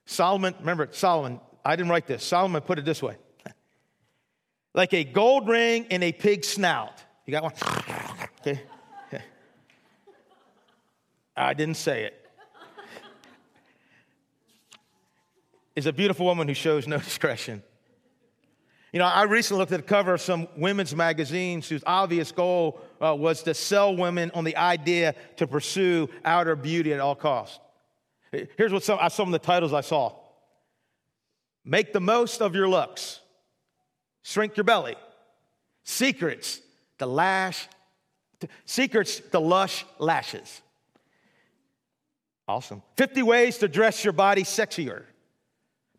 Solomon, 0.06 0.56
remember, 0.60 0.88
Solomon, 0.92 1.40
I 1.64 1.76
didn't 1.76 1.92
write 1.92 2.08
this. 2.08 2.24
Solomon 2.24 2.62
put 2.62 2.80
it 2.80 2.86
this 2.86 3.04
way 3.04 3.16
like 4.74 4.94
a 4.94 5.04
gold 5.04 5.48
ring 5.48 5.86
in 5.90 6.02
a 6.02 6.12
pig's 6.12 6.48
snout. 6.48 7.04
You 7.26 7.32
got 7.32 7.44
one? 7.44 7.54
Okay. 8.40 8.62
I 11.36 11.54
didn't 11.54 11.76
say 11.76 12.06
it. 12.06 12.14
Is 15.76 15.86
a 15.86 15.92
beautiful 15.94 16.26
woman 16.26 16.48
who 16.48 16.54
shows 16.54 16.88
no 16.88 16.98
discretion. 16.98 17.62
You 18.94 19.00
know, 19.00 19.06
I 19.06 19.24
recently 19.24 19.60
looked 19.60 19.74
at 19.74 19.82
the 19.82 19.88
cover 19.88 20.14
of 20.14 20.22
some 20.22 20.48
women's 20.56 20.96
magazines 20.96 21.68
whose 21.68 21.84
obvious 21.86 22.32
goal 22.32 22.80
uh, 23.02 23.16
was 23.16 23.44
to 23.44 23.54
sell 23.54 23.96
women 23.96 24.32
on 24.34 24.44
the 24.44 24.56
idea 24.56 25.16
to 25.38 25.48
pursue 25.48 26.10
outer 26.26 26.56
beauty 26.56 26.94
at 26.94 27.00
all 27.00 27.16
costs. 27.16 27.60
Here's 28.32 28.74
what 28.74 28.84
some, 28.84 29.00
some 29.10 29.28
of 29.28 29.32
the 29.32 29.40
titles 29.40 29.74
I 29.74 29.82
saw 29.82 30.14
Make 31.64 31.92
the 31.92 32.00
most 32.00 32.42
of 32.42 32.56
your 32.56 32.70
looks, 32.70 33.20
shrink 34.22 34.56
your 34.56 34.64
belly, 34.64 34.96
secrets, 35.84 36.62
the 36.98 37.06
lash, 37.06 37.68
secrets, 38.66 39.20
the 39.20 39.42
lush 39.42 39.86
lashes. 40.00 40.62
Awesome. 42.48 42.82
50 42.96 43.24
ways 43.24 43.58
to 43.58 43.68
dress 43.68 44.06
your 44.06 44.14
body 44.14 44.44
sexier, 44.44 45.04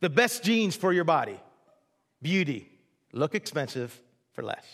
the 0.00 0.08
best 0.08 0.42
jeans 0.42 0.74
for 0.74 0.92
your 0.92 1.04
body, 1.04 1.38
beauty 2.22 2.70
look 3.12 3.34
expensive 3.34 4.00
for 4.32 4.42
less. 4.42 4.64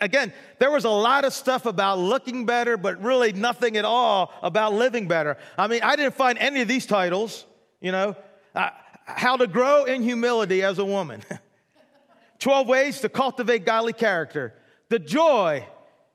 Again, 0.00 0.34
there 0.58 0.70
was 0.70 0.84
a 0.84 0.90
lot 0.90 1.24
of 1.24 1.32
stuff 1.32 1.64
about 1.64 1.98
looking 1.98 2.44
better, 2.44 2.76
but 2.76 3.02
really 3.02 3.32
nothing 3.32 3.78
at 3.78 3.86
all 3.86 4.32
about 4.42 4.74
living 4.74 5.08
better. 5.08 5.38
I 5.56 5.66
mean, 5.66 5.80
I 5.82 5.96
didn't 5.96 6.14
find 6.14 6.36
any 6.38 6.60
of 6.60 6.68
these 6.68 6.84
titles, 6.84 7.46
you 7.80 7.90
know, 7.90 8.14
uh, 8.54 8.70
how 9.06 9.36
to 9.36 9.46
grow 9.46 9.84
in 9.84 10.02
humility 10.02 10.62
as 10.62 10.78
a 10.78 10.84
woman, 10.84 11.22
12 12.38 12.68
ways 12.68 13.00
to 13.00 13.08
cultivate 13.08 13.64
godly 13.64 13.94
character, 13.94 14.52
the 14.90 14.98
joy 14.98 15.66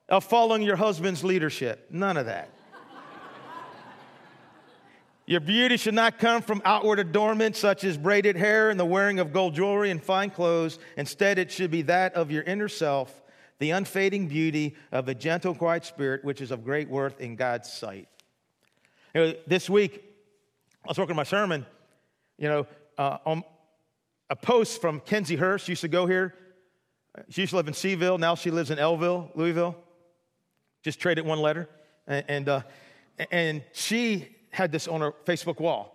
of 0.07 0.23
following 0.23 0.61
your 0.61 0.75
husband's 0.75 1.23
leadership. 1.23 1.87
None 1.89 2.17
of 2.17 2.27
that. 2.27 2.49
Your 5.25 5.39
beauty 5.39 5.77
should 5.77 5.95
not 5.95 6.19
come 6.19 6.41
from 6.41 6.61
outward 6.65 6.99
adornment 6.99 7.55
such 7.55 7.83
as 7.83 7.97
braided 7.97 8.35
hair 8.35 8.69
and 8.69 8.79
the 8.79 8.85
wearing 8.85 9.19
of 9.19 9.33
gold 9.33 9.55
jewelry 9.55 9.89
and 9.89 10.03
fine 10.03 10.29
clothes. 10.29 10.77
Instead, 10.97 11.39
it 11.39 11.49
should 11.49 11.71
be 11.71 11.81
that 11.83 12.13
of 12.13 12.29
your 12.29 12.43
inner 12.43 12.67
self, 12.67 13.22
the 13.59 13.71
unfading 13.71 14.27
beauty 14.27 14.75
of 14.91 15.07
a 15.07 15.15
gentle, 15.15 15.53
quiet 15.55 15.85
spirit, 15.85 16.23
which 16.23 16.41
is 16.41 16.51
of 16.51 16.63
great 16.63 16.89
worth 16.89 17.19
in 17.19 17.35
God's 17.35 17.71
sight. 17.71 18.07
You 19.13 19.21
know, 19.21 19.33
this 19.47 19.69
week, 19.69 20.03
I 20.85 20.89
was 20.89 20.97
working 20.97 21.13
on 21.13 21.17
my 21.17 21.23
sermon, 21.23 21.65
you 22.37 22.47
know, 22.49 22.67
uh, 22.97 23.17
on 23.25 23.43
a 24.29 24.35
post 24.35 24.81
from 24.81 24.99
Kenzie 24.99 25.35
Hurst, 25.35 25.65
She 25.65 25.73
used 25.73 25.81
to 25.81 25.87
go 25.87 26.05
here. 26.05 26.33
She 27.29 27.41
used 27.41 27.51
to 27.51 27.57
live 27.57 27.67
in 27.67 27.73
Seville, 27.73 28.17
now 28.17 28.35
she 28.35 28.49
lives 28.49 28.71
in 28.71 28.79
Elville, 28.79 29.29
Louisville. 29.35 29.75
Just 30.81 30.99
traded 30.99 31.25
one 31.25 31.39
letter. 31.39 31.69
And, 32.07 32.25
and, 32.27 32.49
uh, 32.49 32.61
and 33.31 33.63
she 33.71 34.27
had 34.49 34.71
this 34.71 34.87
on 34.87 35.01
her 35.01 35.13
Facebook 35.25 35.59
wall 35.59 35.93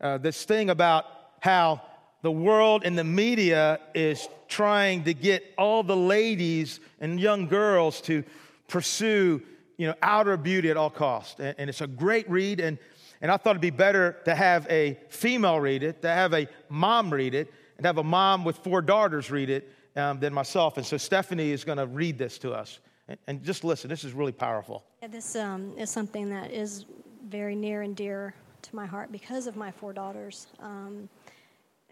uh, 0.00 0.18
this 0.18 0.44
thing 0.44 0.70
about 0.70 1.06
how 1.40 1.80
the 2.24 2.32
world 2.32 2.84
and 2.86 2.96
the 2.96 3.04
media 3.04 3.78
is 3.94 4.30
trying 4.48 5.04
to 5.04 5.12
get 5.12 5.44
all 5.58 5.82
the 5.82 5.94
ladies 5.94 6.80
and 6.98 7.20
young 7.20 7.46
girls 7.46 8.00
to 8.00 8.24
pursue 8.66 9.42
you 9.76 9.86
know 9.86 9.94
outer 10.00 10.38
beauty 10.38 10.70
at 10.70 10.78
all 10.78 10.88
costs. 10.88 11.38
And, 11.38 11.54
and, 11.58 11.68
it's 11.68 11.82
a 11.82 11.86
great 11.86 12.28
read 12.30 12.60
and, 12.60 12.78
and 13.20 13.30
i 13.30 13.36
thought 13.36 13.50
it'd 13.50 13.60
be 13.60 13.68
better 13.68 14.16
to 14.24 14.34
have 14.34 14.66
a 14.70 14.98
female 15.10 15.60
read 15.60 15.82
it 15.82 16.00
to 16.00 16.08
have 16.08 16.32
a 16.32 16.48
mom 16.70 17.12
read 17.12 17.34
it 17.34 17.52
and 17.76 17.84
have 17.84 17.98
a 17.98 18.02
mom 18.02 18.42
with 18.42 18.56
four 18.56 18.80
daughters 18.80 19.30
read 19.30 19.50
it 19.50 19.70
um, 19.94 20.18
than 20.18 20.32
myself. 20.32 20.78
And 20.78 20.86
so 20.86 20.96
stephanie 20.96 21.50
is 21.50 21.62
going 21.62 21.78
to 21.78 21.86
read 21.86 22.16
this 22.16 22.38
to 22.38 22.52
us. 22.52 22.80
And, 23.06 23.18
and, 23.26 23.42
just 23.42 23.64
listen 23.64 23.90
this 23.90 24.02
is 24.02 24.14
really 24.14 24.32
powerful. 24.32 24.82
Yeah, 25.02 25.08
this 25.08 25.36
um, 25.36 25.74
is 25.76 25.90
something 25.90 26.30
that 26.30 26.50
is 26.52 26.86
very 27.28 27.54
near 27.54 27.82
and 27.82 27.94
dear 27.94 28.34
to 28.62 28.74
my 28.74 28.86
heart 28.86 29.12
because 29.12 29.46
of 29.46 29.56
my 29.56 29.70
four 29.70 29.92
daughters. 29.92 30.46
Um, 30.58 31.10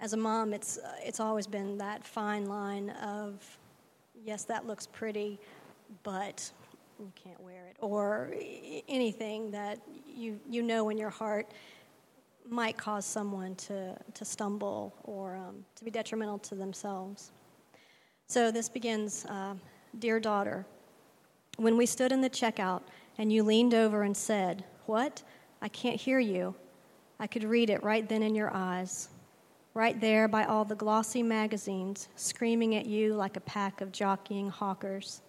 as 0.03 0.15
a 0.15 0.17
mom, 0.17 0.53
it's, 0.53 0.79
uh, 0.79 0.95
it's 0.99 1.21
always 1.21 1.47
been 1.47 1.79
that 1.79 2.05
fine 2.05 2.47
line 2.47 2.91
of, 2.91 3.41
yes, 4.25 4.43
that 4.43 4.67
looks 4.67 4.85
pretty, 4.85 5.39
but 6.03 6.51
you 6.99 7.11
can't 7.15 7.41
wear 7.41 7.69
it. 7.69 7.77
Or 7.81 8.35
anything 8.89 9.53
that 9.53 9.79
you, 10.05 10.41
you 10.51 10.63
know 10.63 10.89
in 10.91 10.99
your 10.99 11.09
heart 11.09 11.53
might 12.49 12.77
cause 12.77 13.07
someone 13.07 13.55
to, 13.55 13.97
to 14.15 14.25
stumble 14.25 14.93
or 15.05 15.37
um, 15.37 15.65
to 15.77 15.85
be 15.85 15.91
detrimental 15.91 16.39
to 16.39 16.57
themselves. 16.57 17.31
So 18.27 18.51
this 18.51 18.69
begins 18.69 19.25
uh, 19.27 19.55
Dear 19.99 20.19
daughter, 20.19 20.67
when 21.59 21.77
we 21.77 21.87
stood 21.87 22.13
in 22.13 22.23
the 22.23 22.31
checkout 22.31 22.81
and 23.19 23.33
you 23.33 23.45
leaned 23.45 23.75
over 23.75 24.03
and 24.03 24.17
said, 24.17 24.65
What? 24.87 25.23
I 25.61 25.69
can't 25.69 26.01
hear 26.01 26.19
you. 26.19 26.57
I 27.21 27.29
could 27.29 27.45
read 27.45 27.71
it 27.71 27.85
right 27.85 28.09
then 28.09 28.23
in 28.23 28.35
your 28.35 28.51
eyes 28.53 29.11
right 29.75 30.01
there 30.01 30.29
by 30.29 30.45
all 30.45 30.65
the 30.65 30.75
glossy 30.75 31.23
magazines 31.23 32.09
screaming 32.17 32.75
at 32.75 32.87
you 32.87 33.15
like 33.15 33.37
a 33.37 33.41
pack 33.41 33.81
of 33.81 33.93
jockeying 33.93 34.51
hawkers. 34.51 35.23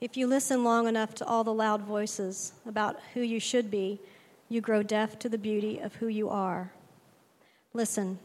If 0.00 0.16
you 0.16 0.26
listen 0.26 0.64
long 0.64 0.88
enough 0.88 1.14
to 1.16 1.26
all 1.26 1.44
the 1.44 1.54
loud 1.54 1.82
voices 1.82 2.52
about 2.66 3.00
who 3.14 3.20
you 3.20 3.40
should 3.40 3.70
be, 3.70 4.00
you 4.48 4.60
grow 4.60 4.82
deaf 4.82 5.18
to 5.20 5.28
the 5.28 5.38
beauty 5.38 5.78
of 5.78 5.94
who 5.96 6.08
you 6.08 6.28
are. 6.28 6.72
Listen, 7.72 8.18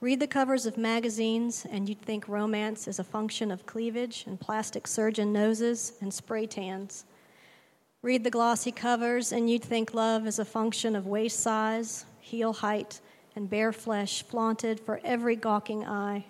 read 0.00 0.20
the 0.20 0.26
covers 0.26 0.66
of 0.66 0.76
magazines, 0.76 1.66
and 1.70 1.88
you'd 1.88 2.02
think 2.02 2.28
romance 2.28 2.86
is 2.86 2.98
a 2.98 3.04
function 3.04 3.50
of 3.50 3.66
cleavage 3.66 4.24
and 4.26 4.38
plastic 4.38 4.86
surgeon 4.86 5.32
noses 5.32 5.94
and 6.00 6.12
spray 6.12 6.46
tans. 6.46 7.04
Read 8.02 8.24
the 8.24 8.30
glossy 8.30 8.72
covers, 8.72 9.32
and 9.32 9.50
you'd 9.50 9.64
think 9.64 9.94
love 9.94 10.26
is 10.26 10.38
a 10.38 10.44
function 10.44 10.94
of 10.96 11.06
waist 11.06 11.40
size, 11.40 12.04
heel 12.20 12.52
height, 12.52 13.00
and 13.34 13.48
bare 13.48 13.72
flesh 13.72 14.22
flaunted 14.22 14.80
for 14.80 15.00
every 15.04 15.36
gawking 15.36 15.84
eye. 15.86 16.24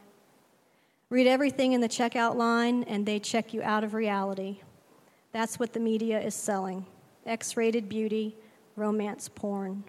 Read 1.08 1.26
everything 1.26 1.72
in 1.72 1.80
the 1.80 1.88
checkout 1.88 2.36
line, 2.36 2.84
and 2.84 3.04
they 3.04 3.18
check 3.18 3.52
you 3.52 3.62
out 3.62 3.82
of 3.82 3.94
reality. 3.94 4.60
That's 5.32 5.58
what 5.58 5.72
the 5.72 5.80
media 5.80 6.20
is 6.20 6.34
selling 6.34 6.86
X 7.26 7.56
rated 7.56 7.88
beauty, 7.88 8.36
romance 8.76 9.28
porn. 9.28 9.84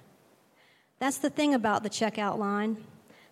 That's 0.99 1.17
the 1.17 1.29
thing 1.29 1.53
about 1.53 1.83
the 1.83 1.89
checkout 1.89 2.37
line. 2.37 2.77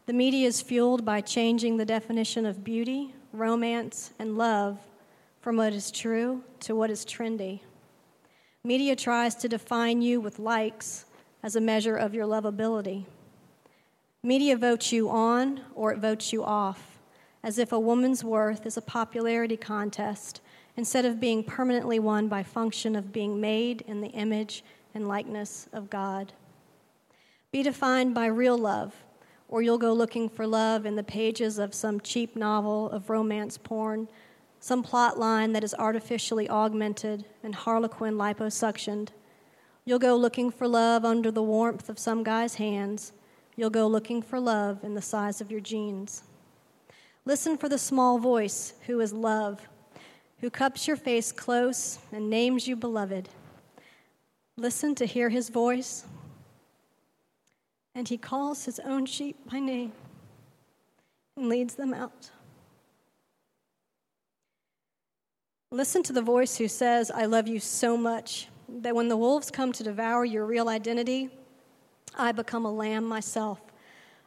The 0.06 0.14
media 0.14 0.48
is 0.48 0.62
fueled 0.62 1.06
by 1.06 1.22
changing 1.22 1.78
the 1.78 1.86
definition 1.86 2.46
of 2.46 2.64
beauty, 2.64 3.14
romance, 3.32 4.12
and 4.18 4.38
love 4.38 4.80
from 5.42 5.58
what 5.58 5.74
is 5.74 5.92
true 5.92 6.44
to 6.62 6.76
what 6.76 6.90
is 6.90 7.06
trendy. 7.06 7.60
Media 8.64 8.96
tries 8.96 9.36
to 9.36 9.48
define 9.48 10.02
you 10.02 10.20
with 10.20 10.40
likes 10.40 11.06
as 11.44 11.56
a 11.56 11.62
measure 11.62 11.96
of 11.96 12.14
your 12.14 12.26
lovability. 12.26 13.06
Media 14.22 14.58
votes 14.58 14.92
you 14.92 15.10
on 15.10 15.62
or 15.74 15.94
it 15.94 16.00
votes 16.00 16.34
you 16.34 16.44
off, 16.44 17.00
as 17.42 17.58
if 17.58 17.72
a 17.72 17.80
woman's 17.80 18.22
worth 18.22 18.66
is 18.66 18.76
a 18.76 18.82
popularity 18.82 19.56
contest 19.56 20.42
instead 20.76 21.06
of 21.06 21.22
being 21.22 21.42
permanently 21.42 22.00
won 22.00 22.28
by 22.28 22.44
function 22.44 22.98
of 22.98 23.14
being 23.14 23.40
made 23.40 23.80
in 23.88 24.02
the 24.02 24.10
image 24.10 24.62
and 24.94 25.08
likeness 25.08 25.70
of 25.72 25.90
God. 25.90 26.34
Be 27.54 27.64
defined 27.64 28.14
by 28.14 28.26
real 28.26 28.58
love, 28.58 28.94
or 29.48 29.62
you'll 29.62 29.78
go 29.78 29.94
looking 29.94 30.28
for 30.28 30.46
love 30.46 30.86
in 30.86 30.98
the 30.98 31.04
pages 31.04 31.58
of 31.58 31.74
some 31.74 32.02
cheap 32.02 32.36
novel 32.36 32.90
of 32.90 33.10
romance 33.10 33.58
porn, 33.58 34.10
some 34.60 34.84
plot 34.84 35.18
line 35.18 35.54
that 35.54 35.64
is 35.64 35.74
artificially 35.76 36.50
augmented 36.50 37.24
and 37.42 37.56
harlequin 37.56 38.16
liposuctioned. 38.16 39.10
You'll 39.86 39.98
go 39.98 40.18
looking 40.18 40.52
for 40.52 40.68
love 40.68 41.06
under 41.06 41.32
the 41.32 41.42
warmth 41.42 41.88
of 41.88 41.98
some 41.98 42.24
guy's 42.24 42.56
hands 42.56 43.14
You'll 43.60 43.70
go 43.70 43.88
looking 43.88 44.22
for 44.22 44.40
love 44.40 44.86
in 44.86 44.94
the 44.94 45.02
size 45.02 45.42
of 45.42 45.52
your 45.52 45.60
jeans. 45.60 46.24
Listen 47.26 47.58
for 47.58 47.68
the 47.68 47.78
small 47.78 48.18
voice 48.18 48.72
who 48.88 49.02
is 49.02 49.12
love, 49.12 49.68
who 50.40 50.50
cups 50.50 50.88
your 50.88 50.96
face 50.96 51.34
close 51.34 52.00
and 52.14 52.30
names 52.30 52.70
you 52.70 52.78
beloved. 52.78 53.28
Listen 54.56 54.96
to 54.96 55.06
hear 55.06 55.28
his 55.28 55.50
voice, 55.50 56.06
and 57.94 58.08
he 58.08 58.18
calls 58.18 58.64
his 58.64 58.80
own 58.80 59.06
sheep 59.06 59.36
by 59.52 59.60
name 59.60 59.92
and 61.36 61.50
leads 61.50 61.76
them 61.76 61.94
out. 61.94 62.32
Listen 65.70 66.02
to 66.04 66.14
the 66.14 66.22
voice 66.22 66.56
who 66.58 66.70
says, 66.70 67.12
I 67.12 67.26
love 67.26 67.50
you 67.50 67.60
so 67.60 67.98
much 67.98 68.48
that 68.70 68.96
when 68.96 69.10
the 69.10 69.18
wolves 69.18 69.52
come 69.52 69.74
to 69.74 69.84
devour 69.84 70.24
your 70.24 70.46
real 70.46 70.70
identity, 70.70 71.30
I 72.18 72.32
become 72.32 72.66
a 72.66 72.72
lamb 72.72 73.06
myself. 73.06 73.62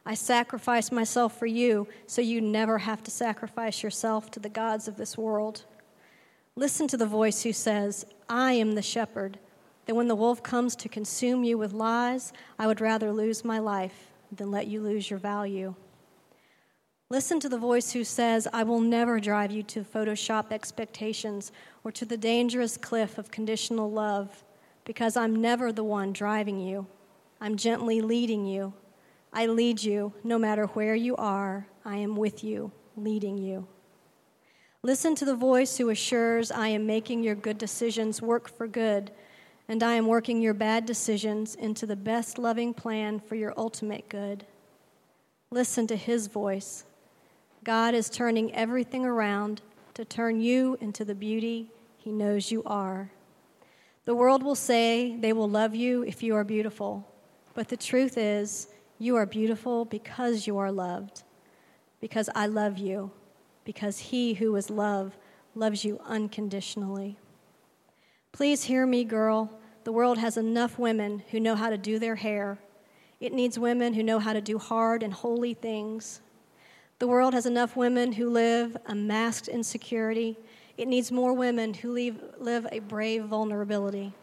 I 0.05 0.15
sacrifice 0.15 0.91
myself 0.91 1.37
for 1.37 1.45
you 1.45 1.87
so 2.07 2.21
you 2.21 2.41
never 2.41 2.79
have 2.79 3.03
to 3.03 3.11
sacrifice 3.11 3.83
yourself 3.83 4.29
to 4.31 4.39
the 4.39 4.49
gods 4.49 4.87
of 4.87 4.97
this 4.97 5.17
world. 5.17 5.65
Listen 6.55 6.87
to 6.89 6.97
the 6.97 7.05
voice 7.05 7.43
who 7.43 7.53
says, 7.53 8.05
I 8.27 8.53
am 8.53 8.73
the 8.73 8.81
shepherd, 8.81 9.39
that 9.85 9.95
when 9.95 10.07
the 10.07 10.15
wolf 10.15 10.43
comes 10.43 10.75
to 10.77 10.89
consume 10.89 11.43
you 11.43 11.57
with 11.57 11.73
lies, 11.73 12.33
I 12.59 12.67
would 12.67 12.81
rather 12.81 13.11
lose 13.11 13.45
my 13.45 13.59
life 13.59 14.11
than 14.31 14.51
let 14.51 14.67
you 14.67 14.81
lose 14.81 15.09
your 15.09 15.19
value. 15.19 15.75
Listen 17.09 17.39
to 17.39 17.49
the 17.49 17.57
voice 17.57 17.91
who 17.91 18.03
says, 18.03 18.47
I 18.51 18.63
will 18.63 18.79
never 18.79 19.19
drive 19.19 19.51
you 19.51 19.61
to 19.63 19.83
Photoshop 19.83 20.51
expectations 20.51 21.51
or 21.83 21.91
to 21.91 22.05
the 22.05 22.17
dangerous 22.17 22.75
cliff 22.75 23.17
of 23.17 23.31
conditional 23.31 23.91
love, 23.91 24.43
because 24.83 25.15
I'm 25.15 25.35
never 25.35 25.71
the 25.71 25.83
one 25.83 26.11
driving 26.11 26.59
you. 26.59 26.87
I'm 27.43 27.57
gently 27.57 27.99
leading 27.99 28.45
you. 28.45 28.71
I 29.33 29.47
lead 29.47 29.83
you 29.83 30.13
no 30.23 30.39
matter 30.39 30.67
where 30.67 30.95
you 30.95 31.17
are. 31.17 31.67
I 31.83 31.97
am 31.97 32.15
with 32.15 32.41
you, 32.41 32.71
leading 32.95 33.37
you. 33.37 33.67
Listen 34.81 35.13
to 35.15 35.25
the 35.25 35.35
voice 35.35 35.77
who 35.77 35.89
assures, 35.89 36.51
I 36.51 36.69
am 36.69 36.85
making 36.85 37.21
your 37.21 37.35
good 37.35 37.57
decisions 37.57 38.21
work 38.21 38.47
for 38.47 38.65
good, 38.65 39.11
and 39.67 39.83
I 39.83 39.95
am 39.95 40.07
working 40.07 40.41
your 40.41 40.53
bad 40.53 40.85
decisions 40.85 41.55
into 41.55 41.85
the 41.85 41.97
best 41.97 42.37
loving 42.37 42.73
plan 42.73 43.19
for 43.19 43.35
your 43.35 43.53
ultimate 43.57 44.07
good. 44.07 44.45
Listen 45.51 45.85
to 45.87 45.97
his 45.97 46.27
voice. 46.27 46.85
God 47.65 47.93
is 47.93 48.09
turning 48.09 48.55
everything 48.55 49.05
around 49.05 49.61
to 49.95 50.05
turn 50.05 50.39
you 50.39 50.77
into 50.79 51.03
the 51.03 51.13
beauty 51.13 51.71
he 51.97 52.13
knows 52.13 52.51
you 52.51 52.63
are. 52.65 53.11
The 54.05 54.15
world 54.15 54.43
will 54.43 54.55
say 54.55 55.17
they 55.17 55.33
will 55.33 55.49
love 55.49 55.75
you 55.75 56.03
if 56.03 56.23
you 56.23 56.37
are 56.37 56.45
beautiful. 56.45 57.09
But 57.53 57.69
the 57.69 57.77
truth 57.77 58.17
is, 58.17 58.67
you 58.97 59.15
are 59.15 59.25
beautiful 59.25 59.85
because 59.85 60.47
you 60.47 60.57
are 60.57 60.71
loved, 60.71 61.23
because 62.01 62.29
I 62.35 62.47
love 62.47 62.77
you, 62.77 63.11
because 63.63 63.99
he 63.99 64.33
who 64.33 64.55
is 64.55 64.69
love 64.69 65.17
loves 65.55 65.85
you 65.85 65.99
unconditionally. 66.05 67.17
Please 68.31 68.63
hear 68.63 68.87
me, 68.87 69.03
girl. 69.03 69.51
The 69.83 69.91
world 69.91 70.17
has 70.17 70.37
enough 70.37 70.79
women 70.79 71.23
who 71.31 71.39
know 71.39 71.55
how 71.55 71.69
to 71.69 71.77
do 71.77 71.99
their 71.99 72.15
hair. 72.15 72.57
It 73.19 73.33
needs 73.33 73.59
women 73.59 73.93
who 73.93 74.03
know 74.03 74.19
how 74.19 74.33
to 74.33 74.41
do 74.41 74.57
hard 74.57 75.03
and 75.03 75.13
holy 75.13 75.53
things. 75.53 76.21
The 76.99 77.07
world 77.07 77.33
has 77.33 77.45
enough 77.45 77.75
women 77.75 78.13
who 78.13 78.29
live 78.29 78.77
a 78.85 78.95
masked 78.95 79.47
insecurity. 79.47 80.37
It 80.77 80.87
needs 80.87 81.11
more 81.11 81.33
women 81.33 81.73
who 81.73 81.91
live, 81.91 82.19
live 82.39 82.65
a 82.71 82.79
brave 82.79 83.25
vulnerability. 83.25 84.13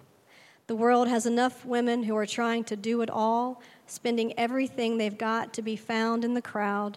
The 0.71 0.77
world 0.77 1.09
has 1.09 1.27
enough 1.27 1.66
women 1.66 2.05
who 2.05 2.14
are 2.14 2.25
trying 2.25 2.62
to 2.66 2.77
do 2.77 3.03
it 3.03 3.11
all, 3.11 3.61
spending 3.89 4.39
everything 4.39 4.99
they've 4.99 5.18
got 5.18 5.53
to 5.55 5.62
be 5.62 5.75
found 5.75 6.25
in 6.25 6.35
the 6.35 6.41
crowd. 6.41 6.97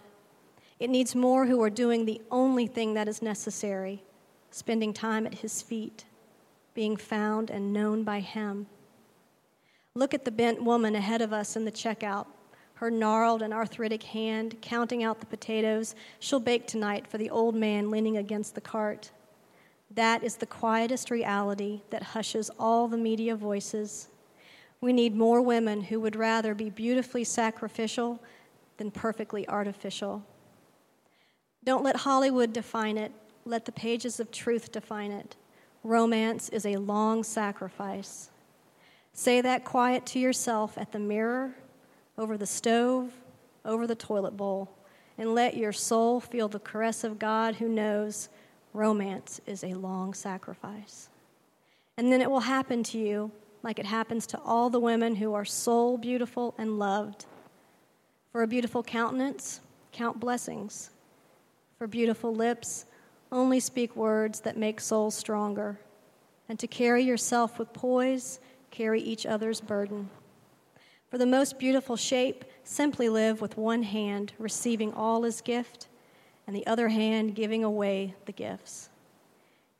It 0.78 0.90
needs 0.90 1.16
more 1.16 1.46
who 1.46 1.60
are 1.60 1.70
doing 1.70 2.04
the 2.04 2.22
only 2.30 2.68
thing 2.68 2.94
that 2.94 3.08
is 3.08 3.20
necessary 3.20 4.04
spending 4.52 4.92
time 4.92 5.26
at 5.26 5.38
his 5.38 5.60
feet, 5.60 6.04
being 6.72 6.96
found 6.96 7.50
and 7.50 7.72
known 7.72 8.04
by 8.04 8.20
him. 8.20 8.68
Look 9.96 10.14
at 10.14 10.24
the 10.24 10.30
bent 10.30 10.62
woman 10.62 10.94
ahead 10.94 11.20
of 11.20 11.32
us 11.32 11.56
in 11.56 11.64
the 11.64 11.72
checkout, 11.72 12.28
her 12.74 12.92
gnarled 12.92 13.42
and 13.42 13.52
arthritic 13.52 14.04
hand 14.04 14.54
counting 14.62 15.02
out 15.02 15.18
the 15.18 15.26
potatoes 15.26 15.96
she'll 16.20 16.38
bake 16.38 16.68
tonight 16.68 17.08
for 17.08 17.18
the 17.18 17.30
old 17.30 17.56
man 17.56 17.90
leaning 17.90 18.18
against 18.18 18.54
the 18.54 18.60
cart. 18.60 19.10
That 19.90 20.24
is 20.24 20.36
the 20.36 20.46
quietest 20.46 21.10
reality 21.10 21.82
that 21.90 22.02
hushes 22.02 22.50
all 22.58 22.88
the 22.88 22.96
media 22.96 23.36
voices. 23.36 24.08
We 24.80 24.92
need 24.92 25.14
more 25.14 25.40
women 25.40 25.82
who 25.82 26.00
would 26.00 26.16
rather 26.16 26.54
be 26.54 26.70
beautifully 26.70 27.24
sacrificial 27.24 28.20
than 28.76 28.90
perfectly 28.90 29.48
artificial. 29.48 30.24
Don't 31.64 31.84
let 31.84 31.96
Hollywood 31.96 32.52
define 32.52 32.98
it, 32.98 33.12
let 33.44 33.64
the 33.64 33.72
pages 33.72 34.20
of 34.20 34.30
truth 34.30 34.72
define 34.72 35.10
it. 35.10 35.36
Romance 35.82 36.48
is 36.48 36.66
a 36.66 36.76
long 36.76 37.22
sacrifice. 37.22 38.30
Say 39.12 39.40
that 39.40 39.64
quiet 39.64 40.04
to 40.06 40.18
yourself 40.18 40.76
at 40.76 40.92
the 40.92 40.98
mirror, 40.98 41.54
over 42.18 42.36
the 42.36 42.46
stove, 42.46 43.12
over 43.64 43.86
the 43.86 43.94
toilet 43.94 44.36
bowl, 44.36 44.70
and 45.16 45.34
let 45.34 45.56
your 45.56 45.72
soul 45.72 46.20
feel 46.20 46.48
the 46.48 46.58
caress 46.58 47.04
of 47.04 47.18
God 47.18 47.56
who 47.56 47.68
knows 47.68 48.28
romance 48.74 49.40
is 49.46 49.64
a 49.64 49.72
long 49.72 50.12
sacrifice. 50.12 51.08
And 51.96 52.12
then 52.12 52.20
it 52.20 52.30
will 52.30 52.40
happen 52.40 52.82
to 52.84 52.98
you 52.98 53.30
like 53.62 53.78
it 53.78 53.86
happens 53.86 54.26
to 54.26 54.40
all 54.44 54.68
the 54.68 54.80
women 54.80 55.16
who 55.16 55.32
are 55.32 55.44
soul 55.44 55.96
beautiful 55.96 56.54
and 56.58 56.78
loved. 56.78 57.24
For 58.30 58.42
a 58.42 58.46
beautiful 58.46 58.82
countenance, 58.82 59.60
count 59.92 60.20
blessings. 60.20 60.90
For 61.78 61.86
beautiful 61.86 62.34
lips, 62.34 62.84
only 63.32 63.60
speak 63.60 63.96
words 63.96 64.40
that 64.40 64.58
make 64.58 64.80
souls 64.80 65.14
stronger. 65.14 65.80
And 66.48 66.58
to 66.58 66.66
carry 66.66 67.02
yourself 67.04 67.58
with 67.58 67.72
poise, 67.72 68.38
carry 68.70 69.00
each 69.00 69.24
other's 69.24 69.60
burden. 69.60 70.10
For 71.08 71.16
the 71.16 71.26
most 71.26 71.58
beautiful 71.58 71.96
shape, 71.96 72.44
simply 72.64 73.08
live 73.08 73.40
with 73.40 73.56
one 73.56 73.84
hand, 73.84 74.32
receiving 74.38 74.92
all 74.92 75.24
as 75.24 75.40
gift, 75.40 75.86
and 76.46 76.54
the 76.54 76.66
other 76.66 76.88
hand 76.88 77.34
giving 77.34 77.64
away 77.64 78.14
the 78.26 78.32
gifts. 78.32 78.90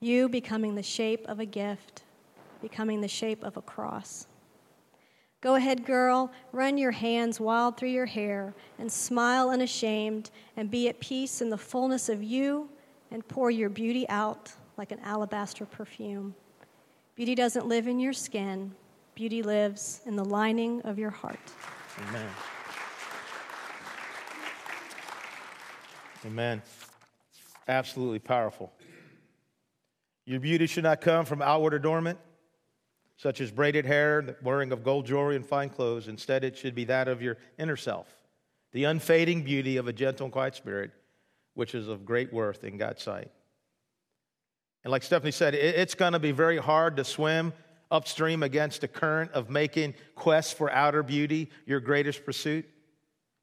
You 0.00 0.28
becoming 0.28 0.74
the 0.74 0.82
shape 0.82 1.26
of 1.26 1.40
a 1.40 1.46
gift, 1.46 2.02
becoming 2.60 3.00
the 3.00 3.08
shape 3.08 3.42
of 3.42 3.56
a 3.56 3.62
cross. 3.62 4.26
Go 5.40 5.56
ahead, 5.56 5.84
girl, 5.84 6.32
run 6.52 6.78
your 6.78 6.90
hands 6.90 7.38
wild 7.38 7.76
through 7.76 7.90
your 7.90 8.06
hair 8.06 8.54
and 8.78 8.90
smile 8.90 9.50
unashamed 9.50 10.30
and 10.56 10.70
be 10.70 10.88
at 10.88 11.00
peace 11.00 11.42
in 11.42 11.50
the 11.50 11.58
fullness 11.58 12.08
of 12.08 12.22
you 12.22 12.70
and 13.10 13.26
pour 13.28 13.50
your 13.50 13.68
beauty 13.68 14.08
out 14.08 14.50
like 14.78 14.90
an 14.90 15.00
alabaster 15.00 15.66
perfume. 15.66 16.34
Beauty 17.14 17.34
doesn't 17.34 17.66
live 17.66 17.86
in 17.86 18.00
your 18.00 18.14
skin, 18.14 18.74
beauty 19.14 19.42
lives 19.42 20.00
in 20.06 20.16
the 20.16 20.24
lining 20.24 20.80
of 20.82 20.98
your 20.98 21.10
heart. 21.10 21.52
Amen. 22.08 22.26
Amen. 26.26 26.62
Absolutely 27.68 28.18
powerful. 28.18 28.72
Your 30.26 30.40
beauty 30.40 30.66
should 30.66 30.84
not 30.84 31.00
come 31.00 31.24
from 31.26 31.42
outward 31.42 31.74
adornment 31.74 32.18
such 33.16 33.40
as 33.40 33.50
braided 33.50 33.86
hair, 33.86 34.22
the 34.22 34.36
wearing 34.42 34.72
of 34.72 34.82
gold 34.82 35.06
jewelry, 35.06 35.36
and 35.36 35.46
fine 35.46 35.68
clothes. 35.68 36.08
Instead, 36.08 36.44
it 36.44 36.56
should 36.56 36.74
be 36.74 36.84
that 36.84 37.08
of 37.08 37.22
your 37.22 37.36
inner 37.58 37.76
self, 37.76 38.08
the 38.72 38.84
unfading 38.84 39.42
beauty 39.42 39.76
of 39.76 39.86
a 39.86 39.92
gentle 39.92 40.24
and 40.24 40.32
quiet 40.32 40.54
spirit, 40.54 40.90
which 41.54 41.74
is 41.74 41.88
of 41.88 42.04
great 42.04 42.32
worth 42.32 42.64
in 42.64 42.76
God's 42.76 43.02
sight. 43.02 43.30
And 44.82 44.90
like 44.90 45.02
Stephanie 45.02 45.30
said, 45.30 45.54
it's 45.54 45.94
going 45.94 46.12
to 46.12 46.18
be 46.18 46.32
very 46.32 46.58
hard 46.58 46.96
to 46.96 47.04
swim 47.04 47.52
upstream 47.90 48.42
against 48.42 48.80
the 48.80 48.88
current 48.88 49.30
of 49.32 49.48
making 49.48 49.94
quests 50.14 50.52
for 50.52 50.70
outer 50.70 51.02
beauty 51.02 51.50
your 51.64 51.80
greatest 51.80 52.24
pursuit. 52.24 52.68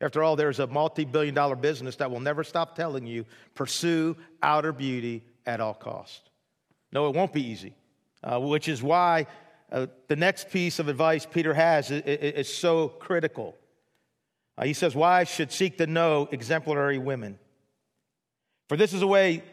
After 0.01 0.23
all, 0.23 0.35
there's 0.35 0.59
a 0.59 0.67
multi 0.67 1.05
billion 1.05 1.35
dollar 1.35 1.55
business 1.55 1.95
that 1.97 2.09
will 2.09 2.19
never 2.19 2.43
stop 2.43 2.75
telling 2.75 3.05
you 3.05 3.25
pursue 3.53 4.17
outer 4.41 4.73
beauty 4.73 5.23
at 5.45 5.61
all 5.61 5.75
cost. 5.75 6.29
No, 6.91 7.07
it 7.07 7.15
won't 7.15 7.31
be 7.31 7.47
easy, 7.47 7.75
uh, 8.23 8.39
which 8.39 8.67
is 8.67 8.81
why 8.81 9.27
uh, 9.71 9.87
the 10.07 10.15
next 10.15 10.49
piece 10.49 10.79
of 10.79 10.87
advice 10.87 11.25
Peter 11.25 11.53
has 11.53 11.91
is, 11.91 12.01
is 12.01 12.53
so 12.53 12.89
critical. 12.89 13.55
Uh, 14.57 14.65
he 14.65 14.73
says, 14.73 14.95
Wives 14.95 15.29
should 15.29 15.51
seek 15.51 15.77
to 15.77 15.87
know 15.87 16.27
exemplary 16.31 16.97
women. 16.97 17.39
For 18.67 18.77
this 18.77 18.93
is 18.93 19.01
a 19.01 19.07
way 19.07 19.43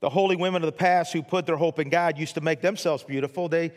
the 0.00 0.10
holy 0.10 0.34
women 0.34 0.62
of 0.62 0.66
the 0.66 0.72
past 0.72 1.12
who 1.12 1.22
put 1.22 1.46
their 1.46 1.56
hope 1.56 1.78
in 1.78 1.88
God 1.88 2.18
used 2.18 2.34
to 2.34 2.40
make 2.40 2.60
themselves 2.60 3.04
beautiful. 3.04 3.48
They 3.48 3.70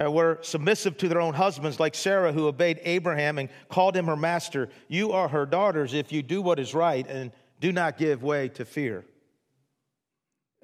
uh, 0.00 0.10
were 0.10 0.38
submissive 0.42 0.96
to 0.98 1.08
their 1.08 1.20
own 1.20 1.34
husbands, 1.34 1.80
like 1.80 1.94
Sarah, 1.94 2.32
who 2.32 2.46
obeyed 2.46 2.80
Abraham 2.84 3.38
and 3.38 3.48
called 3.68 3.96
him 3.96 4.06
her 4.06 4.16
master. 4.16 4.68
You 4.88 5.12
are 5.12 5.28
her 5.28 5.46
daughters 5.46 5.94
if 5.94 6.12
you 6.12 6.22
do 6.22 6.42
what 6.42 6.58
is 6.58 6.74
right 6.74 7.06
and 7.06 7.32
do 7.60 7.72
not 7.72 7.98
give 7.98 8.22
way 8.22 8.48
to 8.50 8.64
fear. 8.64 9.04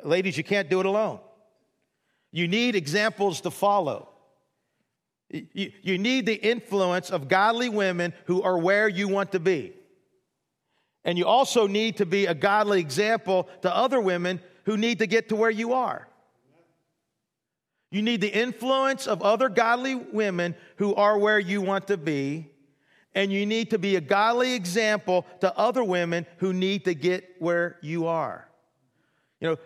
Ladies, 0.03 0.37
you 0.37 0.45
can't 0.45 0.69
do 0.69 0.81
it 0.81 0.87
alone. 0.87 1.21
You 2.31 2.49
need 2.49 2.77
examples 2.77 3.41
to 3.43 3.51
follow. 3.51 4.09
You, 5.31 5.73
you 5.83 5.99
need 5.99 6.27
the 6.27 6.35
influence 6.35 7.11
of 7.11 7.29
godly 7.29 7.69
women 7.69 8.13
who 8.27 8.43
are 8.43 8.59
where 8.59 8.89
you 8.89 9.09
want 9.09 9.33
to 9.33 9.41
be. 9.41 9.73
And 11.05 11.17
you 11.17 11.27
also 11.27 11.67
need 11.67 11.97
to 11.99 12.07
be 12.07 12.27
a 12.27 12.35
godly 12.35 12.81
example 12.81 13.49
to 13.63 13.75
other 13.75 14.01
women 14.01 14.41
who 14.65 14.77
need 14.77 14.99
to 14.99 15.07
get 15.07 15.29
to 15.31 15.37
where 15.37 15.51
you 15.51 15.73
are. 15.73 16.09
You 17.91 18.03
need 18.03 18.21
the 18.21 18.29
influence 18.29 19.07
of 19.07 19.23
other 19.23 19.49
godly 19.49 19.95
women 19.95 20.55
who 20.77 20.95
are 20.95 21.19
where 21.19 21.39
you 21.39 21.63
want 21.63 21.87
to 21.89 21.97
be. 21.97 22.51
And 23.15 23.33
you 23.33 23.47
need 23.47 23.71
to 23.71 23.79
be 23.79 23.97
a 23.97 24.01
godly 24.01 24.53
example 24.53 25.25
to 25.41 25.57
other 25.57 25.83
women 25.83 26.27
who 26.37 26.53
need 26.53 26.85
to 26.85 26.95
get 26.95 27.25
where 27.39 27.79
you 27.81 28.07
are. 28.07 28.47
You 29.41 29.49
know, 29.49 29.57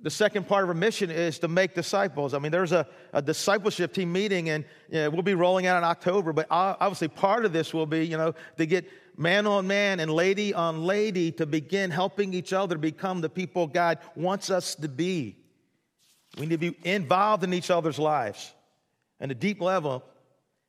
the 0.00 0.10
second 0.10 0.48
part 0.48 0.64
of 0.64 0.68
our 0.68 0.74
mission 0.74 1.10
is 1.10 1.38
to 1.40 1.48
make 1.48 1.74
disciples. 1.74 2.34
I 2.34 2.38
mean, 2.38 2.52
there's 2.52 2.72
a, 2.72 2.86
a 3.12 3.22
discipleship 3.22 3.92
team 3.92 4.12
meeting, 4.12 4.48
and 4.48 4.64
you 4.88 5.00
know, 5.00 5.10
we'll 5.10 5.22
be 5.22 5.34
rolling 5.34 5.66
out 5.66 5.78
in 5.78 5.84
October. 5.84 6.32
But 6.32 6.46
obviously, 6.50 7.08
part 7.08 7.44
of 7.44 7.52
this 7.52 7.74
will 7.74 7.86
be, 7.86 8.04
you 8.04 8.16
know, 8.16 8.34
to 8.56 8.66
get 8.66 8.88
man 9.16 9.46
on 9.46 9.66
man 9.66 9.98
and 10.00 10.10
lady 10.10 10.54
on 10.54 10.84
lady 10.84 11.32
to 11.32 11.46
begin 11.46 11.90
helping 11.90 12.32
each 12.32 12.52
other 12.52 12.78
become 12.78 13.20
the 13.20 13.28
people 13.28 13.66
God 13.66 13.98
wants 14.14 14.50
us 14.50 14.74
to 14.76 14.88
be. 14.88 15.36
We 16.38 16.46
need 16.46 16.60
to 16.60 16.72
be 16.72 16.76
involved 16.84 17.44
in 17.44 17.52
each 17.52 17.70
other's 17.70 17.98
lives 17.98 18.52
at 19.20 19.30
a 19.30 19.34
deep 19.34 19.60
level. 19.60 20.04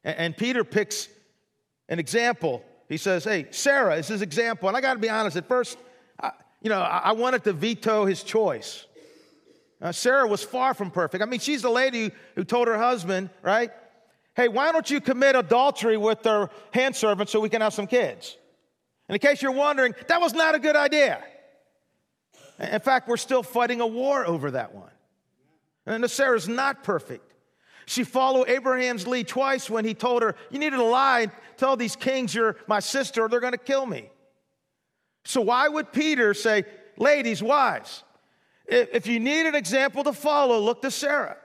And, 0.03 0.36
Peter 0.36 0.63
picks 0.63 1.07
an 1.89 1.99
example. 1.99 2.63
He 2.88 2.97
says, 2.97 3.24
"Hey, 3.24 3.47
Sarah 3.51 3.97
is 3.97 4.07
his 4.07 4.22
example." 4.22 4.67
And 4.67 4.78
I 4.78 4.82
got 4.82 4.93
to 4.93 4.99
be 4.99 5.09
honest. 5.09 5.36
At 5.36 5.47
first, 5.47 5.78
I, 6.22 6.32
you 6.61 6.70
know, 6.70 6.80
I, 6.80 7.11
wanted 7.11 7.43
to 7.43 7.53
veto 7.53 8.05
his 8.05 8.24
choice. 8.24 8.86
Sarah 9.91 10.28
was 10.28 10.43
far 10.43 10.74
from 10.74 10.91
perfect. 10.91 11.22
I 11.22 11.26
mean, 11.26 11.39
she's 11.39 11.61
the 11.61 11.70
lady 11.70 12.11
who 12.36 12.43
told 12.43 12.67
her 12.67 12.78
husband, 12.78 13.30
right? 13.41 13.72
Hey, 14.36 14.47
why 14.47 14.72
don't 14.72 14.89
you 14.89 15.01
commit 15.01 15.36
adultery 15.36 15.97
with 15.97 16.24
their 16.24 16.49
hand 16.72 16.95
servant 16.95 17.30
so 17.30 17.39
we 17.39 17.49
can 17.49 17.61
have 17.61 17.74
some 17.74 17.88
kids? 17.88 18.38
And 19.07 19.15
in 19.15 19.20
case 19.20 19.41
you're 19.41 19.51
wondering, 19.51 19.95
that 20.07 20.22
was 20.22 20.34
not 20.34 20.55
a 20.55 20.59
good 20.59 20.76
idea. 20.76 21.22
In 22.59 22.80
fact, 22.80 23.07
we're 23.07 23.17
still 23.17 23.43
fighting 23.43 23.82
a 23.82 23.88
war 23.88 24.26
over 24.26 24.51
that 24.51 24.74
one. 24.74 24.91
And 25.90 26.10
Sarah's 26.10 26.48
not 26.48 26.84
perfect. 26.84 27.34
She 27.88 28.04
followed 28.04 28.48
Abraham's 28.48 29.08
lead 29.08 29.28
twice 29.28 29.70
when 29.70 29.84
he 29.84 29.96
told 29.96 30.22
her, 30.22 30.36
You 30.52 30.60
needed 30.60 30.78
to 30.78 30.84
lie, 30.84 31.22
and 31.22 31.32
tell 31.58 31.76
these 31.76 31.96
kings 31.96 32.34
you're 32.36 32.56
my 32.68 32.80
sister, 32.80 33.24
or 33.24 33.30
they're 33.30 33.40
going 33.40 33.54
to 33.54 33.58
kill 33.58 33.88
me. 33.88 34.12
So, 35.26 35.42
why 35.42 35.68
would 35.68 35.92
Peter 35.92 36.36
say, 36.36 36.66
Ladies, 36.98 37.42
wives, 37.42 38.04
if 38.68 39.08
you 39.08 39.20
need 39.20 39.48
an 39.48 39.56
example 39.56 40.04
to 40.04 40.14
follow, 40.14 40.60
look 40.60 40.84
to 40.84 40.92
Sarah. 40.92 41.38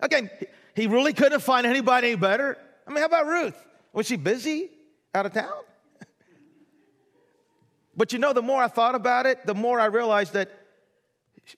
Again, 0.00 0.30
he 0.74 0.88
really 0.88 1.12
couldn't 1.12 1.40
find 1.40 1.64
anybody 1.64 2.08
any 2.08 2.16
better. 2.16 2.58
I 2.88 2.90
mean, 2.90 2.98
how 2.98 3.06
about 3.06 3.26
Ruth? 3.26 3.66
Was 3.92 4.06
she 4.06 4.16
busy 4.16 4.70
out 5.14 5.26
of 5.26 5.32
town? 5.32 5.52
but 7.96 8.12
you 8.12 8.18
know, 8.18 8.32
the 8.32 8.42
more 8.42 8.60
I 8.60 8.68
thought 8.68 8.96
about 8.96 9.26
it, 9.26 9.46
the 9.46 9.54
more 9.54 9.78
I 9.78 9.84
realized 9.84 10.32
that 10.32 10.50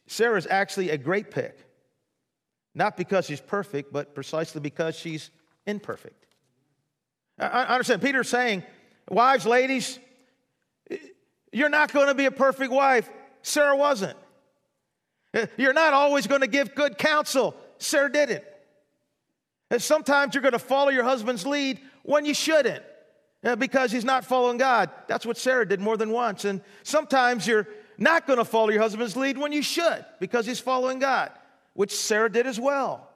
Sarah's 0.09 0.47
actually 0.47 0.91
a 0.91 0.99
great 0.99 1.31
pick. 1.31 1.59
Not 2.75 2.97
because 2.97 3.27
she's 3.27 3.41
perfect, 3.41 3.93
but 3.93 4.15
precisely 4.15 4.61
because 4.61 4.97
she's 4.97 5.31
imperfect. 5.67 6.27
I 7.39 7.65
understand 7.65 8.03
Peter's 8.03 8.29
saying, 8.29 8.63
Wives, 9.09 9.45
ladies, 9.47 9.99
you're 11.53 11.69
not 11.69 11.93
going 11.93 12.07
to 12.07 12.15
be 12.15 12.27
a 12.27 12.31
perfect 12.31 12.73
wife. 12.73 13.09
Sarah 13.43 13.77
wasn't. 13.77 14.17
You're 15.57 15.73
not 15.73 15.93
always 15.93 16.27
going 16.27 16.43
to 16.43 16.47
give 16.47 16.75
good 16.75 16.99
counsel. 16.99 17.55
Sarah 17.79 18.11
didn't. 18.11 18.45
And 19.71 19.83
sometimes 19.83 20.35
you're 20.35 20.43
going 20.43 20.53
to 20.53 20.59
follow 20.59 20.91
your 20.91 21.05
husband's 21.05 21.47
lead 21.47 21.81
when 22.03 22.25
you 22.25 22.35
shouldn't 22.35 22.85
uh, 23.43 23.57
because 23.57 23.91
he's 23.91 24.05
not 24.05 24.25
following 24.25 24.59
God. 24.59 24.91
That's 25.09 25.25
what 25.25 25.39
Sarah 25.39 25.67
did 25.67 25.81
more 25.81 25.97
than 25.97 26.11
once. 26.11 26.45
And 26.45 26.61
sometimes 26.83 27.47
you're 27.47 27.67
not 27.99 28.27
going 28.27 28.39
to 28.39 28.45
follow 28.45 28.71
your 28.71 28.83
husband's 28.83 29.17
lead 29.17 29.39
when 29.39 29.53
you 29.53 29.63
should 29.63 30.05
because 30.21 30.47
he's 30.47 30.61
following 30.61 30.99
God. 30.99 31.31
Which 31.75 31.95
Sarah 31.95 32.31
did 32.31 32.47
as 32.47 32.61
well. 32.61 33.09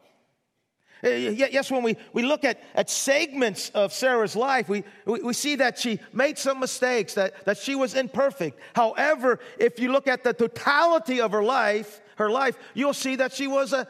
Eh, 1.03 1.29
yes, 1.51 1.71
when 1.71 1.83
we, 1.83 1.97
we 2.13 2.23
look 2.23 2.45
at, 2.45 2.59
at 2.75 2.89
segments 2.89 3.71
of 3.71 3.93
Sarah's 3.93 4.35
life, 4.35 4.69
we, 4.69 4.83
we, 5.05 5.21
we, 5.21 5.33
see 5.35 5.57
that 5.57 5.79
she 5.79 6.01
made 6.13 6.39
some 6.39 6.59
mistakes, 6.59 7.15
that, 7.15 7.45
that 7.45 7.59
she 7.59 7.75
was 7.75 7.95
imperfect. 7.95 8.59
However, 8.75 9.39
if 9.59 9.79
you 9.79 9.93
look 9.93 10.09
at 10.09 10.25
the 10.25 10.33
totality 10.33 11.21
of 11.21 11.33
her 11.33 11.43
life, 11.43 12.01
her 12.17 12.31
life, 12.31 12.57
you'll 12.73 12.95
see 12.95 13.17
that 13.17 13.33
she 13.33 13.47
was 13.47 13.75
a, 13.75 13.87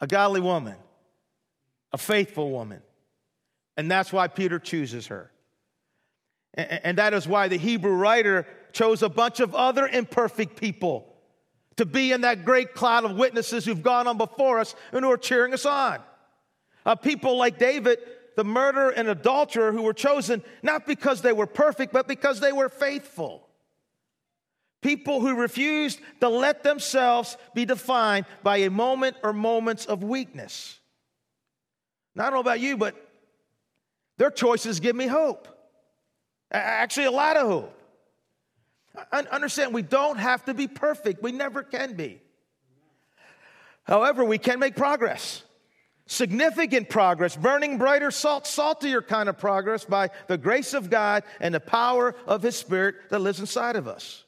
a 0.00 0.06
godly 0.06 0.42
woman, 0.42 0.76
a 1.92 1.98
faithful 1.98 2.50
woman. 2.50 2.82
And 3.78 3.90
that's 3.90 4.12
why 4.12 4.28
Peter 4.28 4.58
chooses 4.58 5.06
her. 5.06 5.30
And, 6.52 6.80
and 6.84 6.98
that 6.98 7.14
is 7.14 7.26
why 7.26 7.48
the 7.48 7.56
Hebrew 7.56 7.94
writer 7.94 8.46
chose 8.72 9.02
a 9.02 9.08
bunch 9.08 9.40
of 9.40 9.54
other 9.54 9.86
imperfect 9.86 10.60
people 10.60 11.09
to 11.76 11.86
be 11.86 12.12
in 12.12 12.22
that 12.22 12.44
great 12.44 12.74
cloud 12.74 13.04
of 13.04 13.16
witnesses 13.16 13.64
who've 13.64 13.82
gone 13.82 14.06
on 14.06 14.18
before 14.18 14.58
us 14.58 14.74
and 14.92 15.04
who 15.04 15.10
are 15.10 15.16
cheering 15.16 15.54
us 15.54 15.64
on. 15.64 15.98
Uh, 16.84 16.94
people 16.94 17.36
like 17.36 17.58
David, 17.58 17.98
the 18.36 18.44
murderer 18.44 18.90
and 18.90 19.08
adulterer, 19.08 19.72
who 19.72 19.82
were 19.82 19.92
chosen 19.94 20.42
not 20.62 20.86
because 20.86 21.22
they 21.22 21.32
were 21.32 21.46
perfect, 21.46 21.92
but 21.92 22.08
because 22.08 22.40
they 22.40 22.52
were 22.52 22.68
faithful. 22.68 23.46
People 24.82 25.20
who 25.20 25.36
refused 25.36 26.00
to 26.20 26.28
let 26.28 26.62
themselves 26.62 27.36
be 27.54 27.66
defined 27.66 28.24
by 28.42 28.58
a 28.58 28.70
moment 28.70 29.16
or 29.22 29.32
moments 29.32 29.84
of 29.84 30.02
weakness. 30.02 30.78
Now, 32.14 32.24
I 32.24 32.26
don't 32.26 32.34
know 32.34 32.40
about 32.40 32.60
you, 32.60 32.76
but 32.76 32.94
their 34.16 34.30
choices 34.30 34.80
give 34.80 34.96
me 34.96 35.06
hope. 35.06 35.48
Actually, 36.50 37.06
a 37.06 37.10
lot 37.10 37.36
of 37.36 37.46
hope. 37.46 37.79
Understand, 39.12 39.74
we 39.74 39.82
don't 39.82 40.18
have 40.18 40.44
to 40.46 40.54
be 40.54 40.68
perfect, 40.68 41.22
we 41.22 41.32
never 41.32 41.62
can 41.62 41.94
be. 41.94 42.20
However, 43.84 44.24
we 44.24 44.38
can 44.38 44.58
make 44.58 44.76
progress 44.76 45.42
significant 46.10 46.88
progress, 46.88 47.36
burning 47.36 47.78
brighter, 47.78 48.10
salt, 48.10 48.44
saltier 48.44 49.00
kind 49.00 49.28
of 49.28 49.38
progress 49.38 49.84
by 49.84 50.10
the 50.26 50.36
grace 50.36 50.74
of 50.74 50.90
God 50.90 51.22
and 51.38 51.54
the 51.54 51.60
power 51.60 52.16
of 52.26 52.42
His 52.42 52.56
Spirit 52.56 52.96
that 53.10 53.20
lives 53.20 53.38
inside 53.38 53.76
of 53.76 53.86
us. 53.86 54.24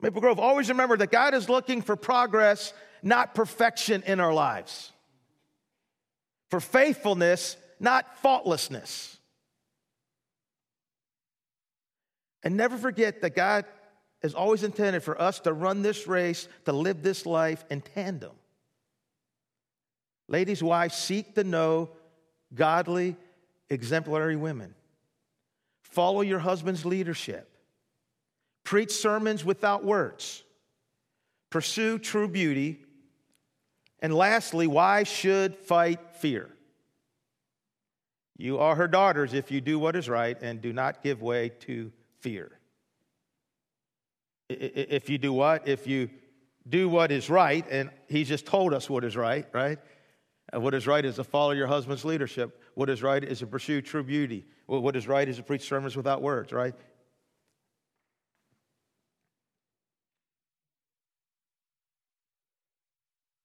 Maple 0.00 0.20
Grove, 0.20 0.38
always 0.38 0.68
remember 0.68 0.98
that 0.98 1.10
God 1.10 1.32
is 1.32 1.48
looking 1.48 1.80
for 1.80 1.96
progress, 1.96 2.74
not 3.02 3.34
perfection 3.34 4.02
in 4.06 4.20
our 4.20 4.32
lives. 4.32 4.92
For 6.50 6.60
faithfulness, 6.60 7.56
not 7.80 8.18
faultlessness. 8.18 9.17
And 12.42 12.56
never 12.56 12.76
forget 12.76 13.22
that 13.22 13.34
God 13.34 13.64
has 14.22 14.34
always 14.34 14.62
intended 14.62 15.02
for 15.02 15.20
us 15.20 15.40
to 15.40 15.52
run 15.52 15.82
this 15.82 16.06
race, 16.06 16.48
to 16.64 16.72
live 16.72 17.02
this 17.02 17.26
life 17.26 17.64
in 17.70 17.80
tandem. 17.80 18.32
Ladies, 20.28 20.62
wives, 20.62 20.96
seek 20.96 21.34
to 21.34 21.44
know 21.44 21.90
godly, 22.54 23.16
exemplary 23.70 24.36
women. 24.36 24.74
Follow 25.82 26.20
your 26.20 26.38
husband's 26.38 26.84
leadership. 26.84 27.48
Preach 28.64 28.92
sermons 28.92 29.44
without 29.44 29.84
words. 29.84 30.42
Pursue 31.50 31.98
true 31.98 32.28
beauty. 32.28 32.84
And 34.00 34.14
lastly, 34.14 34.66
wives 34.66 35.10
should 35.10 35.56
fight 35.56 35.98
fear. 36.16 36.50
You 38.36 38.58
are 38.58 38.76
her 38.76 38.86
daughters 38.86 39.34
if 39.34 39.50
you 39.50 39.60
do 39.60 39.78
what 39.78 39.96
is 39.96 40.08
right 40.08 40.40
and 40.40 40.60
do 40.60 40.72
not 40.72 41.02
give 41.02 41.22
way 41.22 41.48
to 41.60 41.90
fear. 42.20 42.58
If 44.48 45.10
you 45.10 45.18
do 45.18 45.32
what? 45.32 45.68
If 45.68 45.86
you 45.86 46.10
do 46.68 46.88
what 46.88 47.12
is 47.12 47.30
right, 47.30 47.66
and 47.70 47.90
he 48.08 48.24
just 48.24 48.46
told 48.46 48.74
us 48.74 48.88
what 48.88 49.04
is 49.04 49.16
right, 49.16 49.46
right? 49.52 49.78
And 50.52 50.62
what 50.62 50.74
is 50.74 50.86
right 50.86 51.04
is 51.04 51.16
to 51.16 51.24
follow 51.24 51.50
your 51.50 51.66
husband's 51.66 52.04
leadership. 52.04 52.62
What 52.74 52.88
is 52.88 53.02
right 53.02 53.22
is 53.22 53.40
to 53.40 53.46
pursue 53.46 53.82
true 53.82 54.02
beauty. 54.02 54.46
What 54.66 54.96
is 54.96 55.06
right 55.06 55.28
is 55.28 55.36
to 55.36 55.42
preach 55.42 55.68
sermons 55.68 55.96
without 55.96 56.22
words, 56.22 56.52
right? 56.52 56.74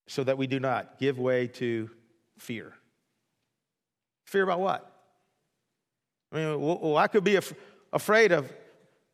So 0.08 0.24
that 0.24 0.38
we 0.38 0.48
do 0.48 0.60
not 0.60 1.00
give 1.00 1.20
way 1.20 1.48
to 1.48 1.90
fear. 2.38 2.74
Fear 4.26 4.44
about 4.44 4.60
what? 4.60 4.90
I 6.32 6.38
mean, 6.38 6.62
well, 6.62 6.98
I 6.98 7.08
could 7.08 7.24
be 7.24 7.36
af- 7.36 7.54
afraid 7.92 8.32
of, 8.32 8.52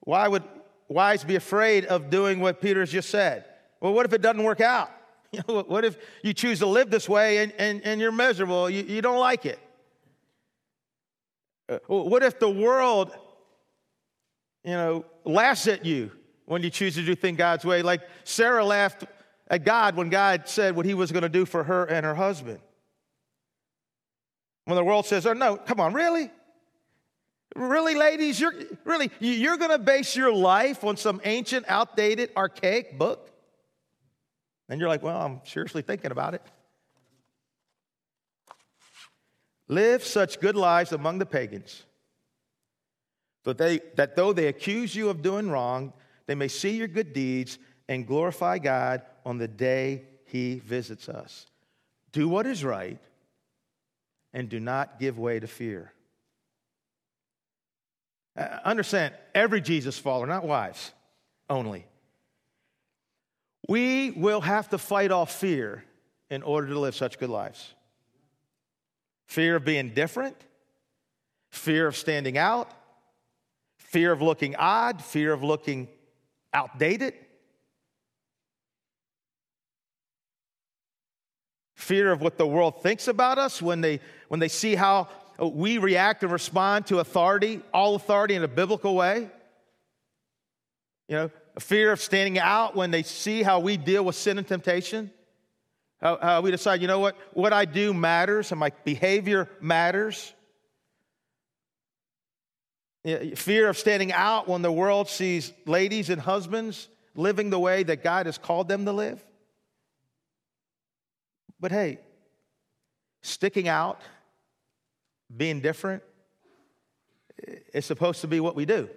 why 0.02 0.28
would 0.28 0.44
wives 0.88 1.24
be 1.24 1.36
afraid 1.36 1.86
of 1.86 2.10
doing 2.10 2.40
what 2.40 2.62
Peter 2.62 2.80
has 2.80 2.92
just 2.92 3.10
said? 3.10 3.46
Well, 3.80 3.94
what 3.94 4.06
if 4.06 4.14
it 4.14 4.22
doesn't 4.22 4.44
work 4.44 4.62
out? 4.62 4.92
What 5.46 5.86
if 5.86 5.96
you 6.24 6.34
choose 6.34 6.58
to 6.58 6.66
live 6.66 6.90
this 6.90 7.08
way 7.08 7.38
and, 7.38 7.54
and, 7.60 7.82
and 7.84 8.02
you're 8.02 8.12
miserable? 8.12 8.68
You, 8.68 8.84
you 8.84 9.00
don't 9.00 9.20
like 9.20 9.46
it. 9.46 9.60
Uh, 11.70 11.78
what 11.86 12.24
if 12.24 12.40
the 12.40 12.50
world, 12.50 13.12
you 14.64 14.72
know, 14.72 15.06
laughs 15.26 15.68
at 15.68 15.86
you 15.86 16.12
when 16.46 16.64
you 16.64 16.72
choose 16.72 16.96
to 16.96 17.06
do 17.06 17.14
things 17.14 17.38
God's 17.38 17.64
way? 17.64 17.84
Like 17.84 18.02
Sarah 18.24 18.66
laughed 18.66 19.06
at 19.50 19.64
God 19.64 19.96
when 19.96 20.10
God 20.10 20.48
said 20.48 20.76
what 20.76 20.88
he 20.88 20.96
was 20.96 21.12
going 21.12 21.22
to 21.22 21.30
do 21.30 21.46
for 21.46 21.64
her 21.64 21.86
and 21.86 22.06
her 22.08 22.16
husband. 22.16 22.60
When 24.66 24.76
the 24.76 24.84
world 24.84 25.06
says, 25.06 25.26
oh, 25.26 25.34
no, 25.34 25.58
come 25.58 25.80
on, 25.80 25.94
really? 25.94 26.32
Really, 27.56 27.96
ladies, 27.96 28.40
you're 28.40 28.54
really 28.86 29.10
you're 29.20 29.58
going 29.58 29.72
to 29.72 29.80
base 29.80 30.16
your 30.16 30.32
life 30.32 30.84
on 30.84 30.98
some 30.98 31.20
ancient, 31.24 31.66
outdated, 31.68 32.32
archaic 32.38 32.98
book? 32.98 33.32
And 34.70 34.80
you're 34.80 34.90
like, 34.90 35.02
well, 35.02 35.20
I'm 35.20 35.42
seriously 35.46 35.82
thinking 35.82 36.12
about 36.12 36.36
it. 36.36 36.44
Live 39.68 40.04
such 40.04 40.40
good 40.40 40.56
lives 40.56 40.92
among 40.92 41.20
the 41.20 41.26
pagans 41.26 41.84
that, 43.44 43.58
they, 43.58 43.80
that 43.96 44.16
though 44.16 44.34
they 44.34 44.48
accuse 44.48 44.96
you 44.96 45.10
of 45.10 45.22
doing 45.22 45.50
wrong, 45.50 45.94
they 46.28 46.36
may 46.36 46.48
see 46.48 46.72
your 46.72 46.88
good 46.88 47.14
deeds 47.14 47.58
and 47.88 48.06
glorify 48.06 48.60
God 48.60 49.02
on 49.26 49.38
the 49.38 49.48
day 49.48 50.04
he 50.26 50.60
visits 50.60 51.10
us. 51.10 51.48
Do 52.12 52.28
what 52.28 52.46
is 52.46 52.64
right 52.64 53.00
and 54.34 54.50
do 54.50 54.60
not 54.60 55.00
give 55.00 55.18
way 55.18 55.40
to 55.40 55.48
fear. 55.48 55.94
Uh, 58.40 58.60
understand, 58.64 59.14
every 59.36 59.60
Jesus 59.60 60.00
follower, 60.00 60.26
not 60.26 60.46
wives 60.46 60.94
only, 61.50 61.86
we 63.68 64.12
will 64.12 64.40
have 64.40 64.70
to 64.70 64.78
fight 64.78 65.12
off 65.12 65.36
fear 65.36 65.84
in 66.30 66.42
order 66.44 66.68
to 66.68 66.80
live 66.80 66.96
such 66.96 67.20
good 67.20 67.30
lives 67.30 67.74
fear 69.28 69.58
of 69.58 69.66
being 69.66 69.90
different, 69.94 70.36
fear 71.52 71.86
of 71.86 71.96
standing 71.96 72.38
out, 72.38 72.72
fear 73.78 74.12
of 74.12 74.22
looking 74.22 74.56
odd, 74.56 75.04
fear 75.04 75.34
of 75.34 75.44
looking 75.44 75.88
outdated. 76.54 77.14
Fear 81.76 82.12
of 82.12 82.22
what 82.22 82.38
the 82.38 82.48
world 82.48 82.82
thinks 82.82 83.08
about 83.08 83.38
us 83.38 83.62
when 83.62 83.82
they, 83.82 84.00
when 84.30 84.40
they 84.40 84.48
see 84.48 84.76
how 84.76 85.08
we 85.42 85.78
react 85.78 86.24
and 86.24 86.32
respond 86.32 86.88
to 86.88 87.00
authority, 87.00 87.62
all 87.74 87.96
authority 87.96 88.36
in 88.36 88.44
a 88.44 88.48
biblical 88.48 88.96
way. 88.96 89.30
You 91.08 91.16
know, 91.16 91.32
a 91.56 91.60
fear 91.60 91.92
of 91.92 92.02
standing 92.02 92.38
out 92.38 92.76
when 92.76 92.92
they 92.92 93.04
see 93.04 93.42
how 93.42 93.60
we 93.60 93.78
deal 93.78 94.04
with 94.04 94.16
sin 94.16 94.38
and 94.38 94.48
temptation. 94.48 95.12
How, 96.02 96.18
how 96.22 96.42
we 96.42 96.52
decide, 96.52 96.82
you 96.82 96.88
know 96.88 97.00
what, 97.00 97.18
what 97.34 97.52
I 97.52 97.66
do 97.66 97.94
matters 97.94 98.52
and 98.52 98.60
my 98.60 98.72
behavior 98.84 99.50
matters. 99.60 100.34
Fear 103.04 103.70
of 103.70 103.78
standing 103.78 104.12
out 104.12 104.48
when 104.48 104.62
the 104.62 104.72
world 104.72 105.10
sees 105.10 105.54
ladies 105.66 106.10
and 106.10 106.22
husbands 106.22 106.88
living 107.16 107.50
the 107.50 107.60
way 107.60 107.84
that 107.84 108.04
God 108.04 108.26
has 108.26 108.38
called 108.38 108.68
them 108.68 108.86
to 108.86 108.92
live. 108.92 109.24
But 111.60 111.72
hey, 111.72 112.00
sticking 113.22 113.68
out, 113.68 114.00
being 115.36 115.62
different, 115.62 116.04
it's 117.38 117.88
supposed 117.88 118.22
to 118.22 118.28
be 118.28 118.40
what 118.40 118.56
we 118.56 118.66
do. 118.66 118.90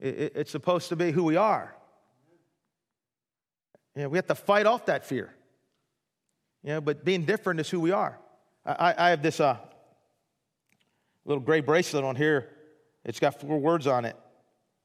It's 0.00 0.50
supposed 0.50 0.88
to 0.90 0.96
be 0.96 1.10
who 1.10 1.24
we 1.24 1.36
are. 1.36 1.74
Know, 3.96 4.08
we 4.08 4.18
have 4.18 4.26
to 4.26 4.34
fight 4.34 4.66
off 4.66 4.86
that 4.86 5.04
fear. 5.04 5.32
Know, 6.62 6.80
but 6.80 7.04
being 7.04 7.24
different 7.24 7.60
is 7.60 7.70
who 7.70 7.80
we 7.80 7.92
are. 7.92 8.18
I, 8.66 8.94
I 8.96 9.10
have 9.10 9.22
this 9.22 9.40
uh, 9.40 9.56
little 11.24 11.42
gray 11.42 11.60
bracelet 11.60 12.04
on 12.04 12.16
here. 12.16 12.50
It's 13.04 13.20
got 13.20 13.40
four 13.40 13.58
words 13.58 13.86
on 13.86 14.04
it 14.04 14.16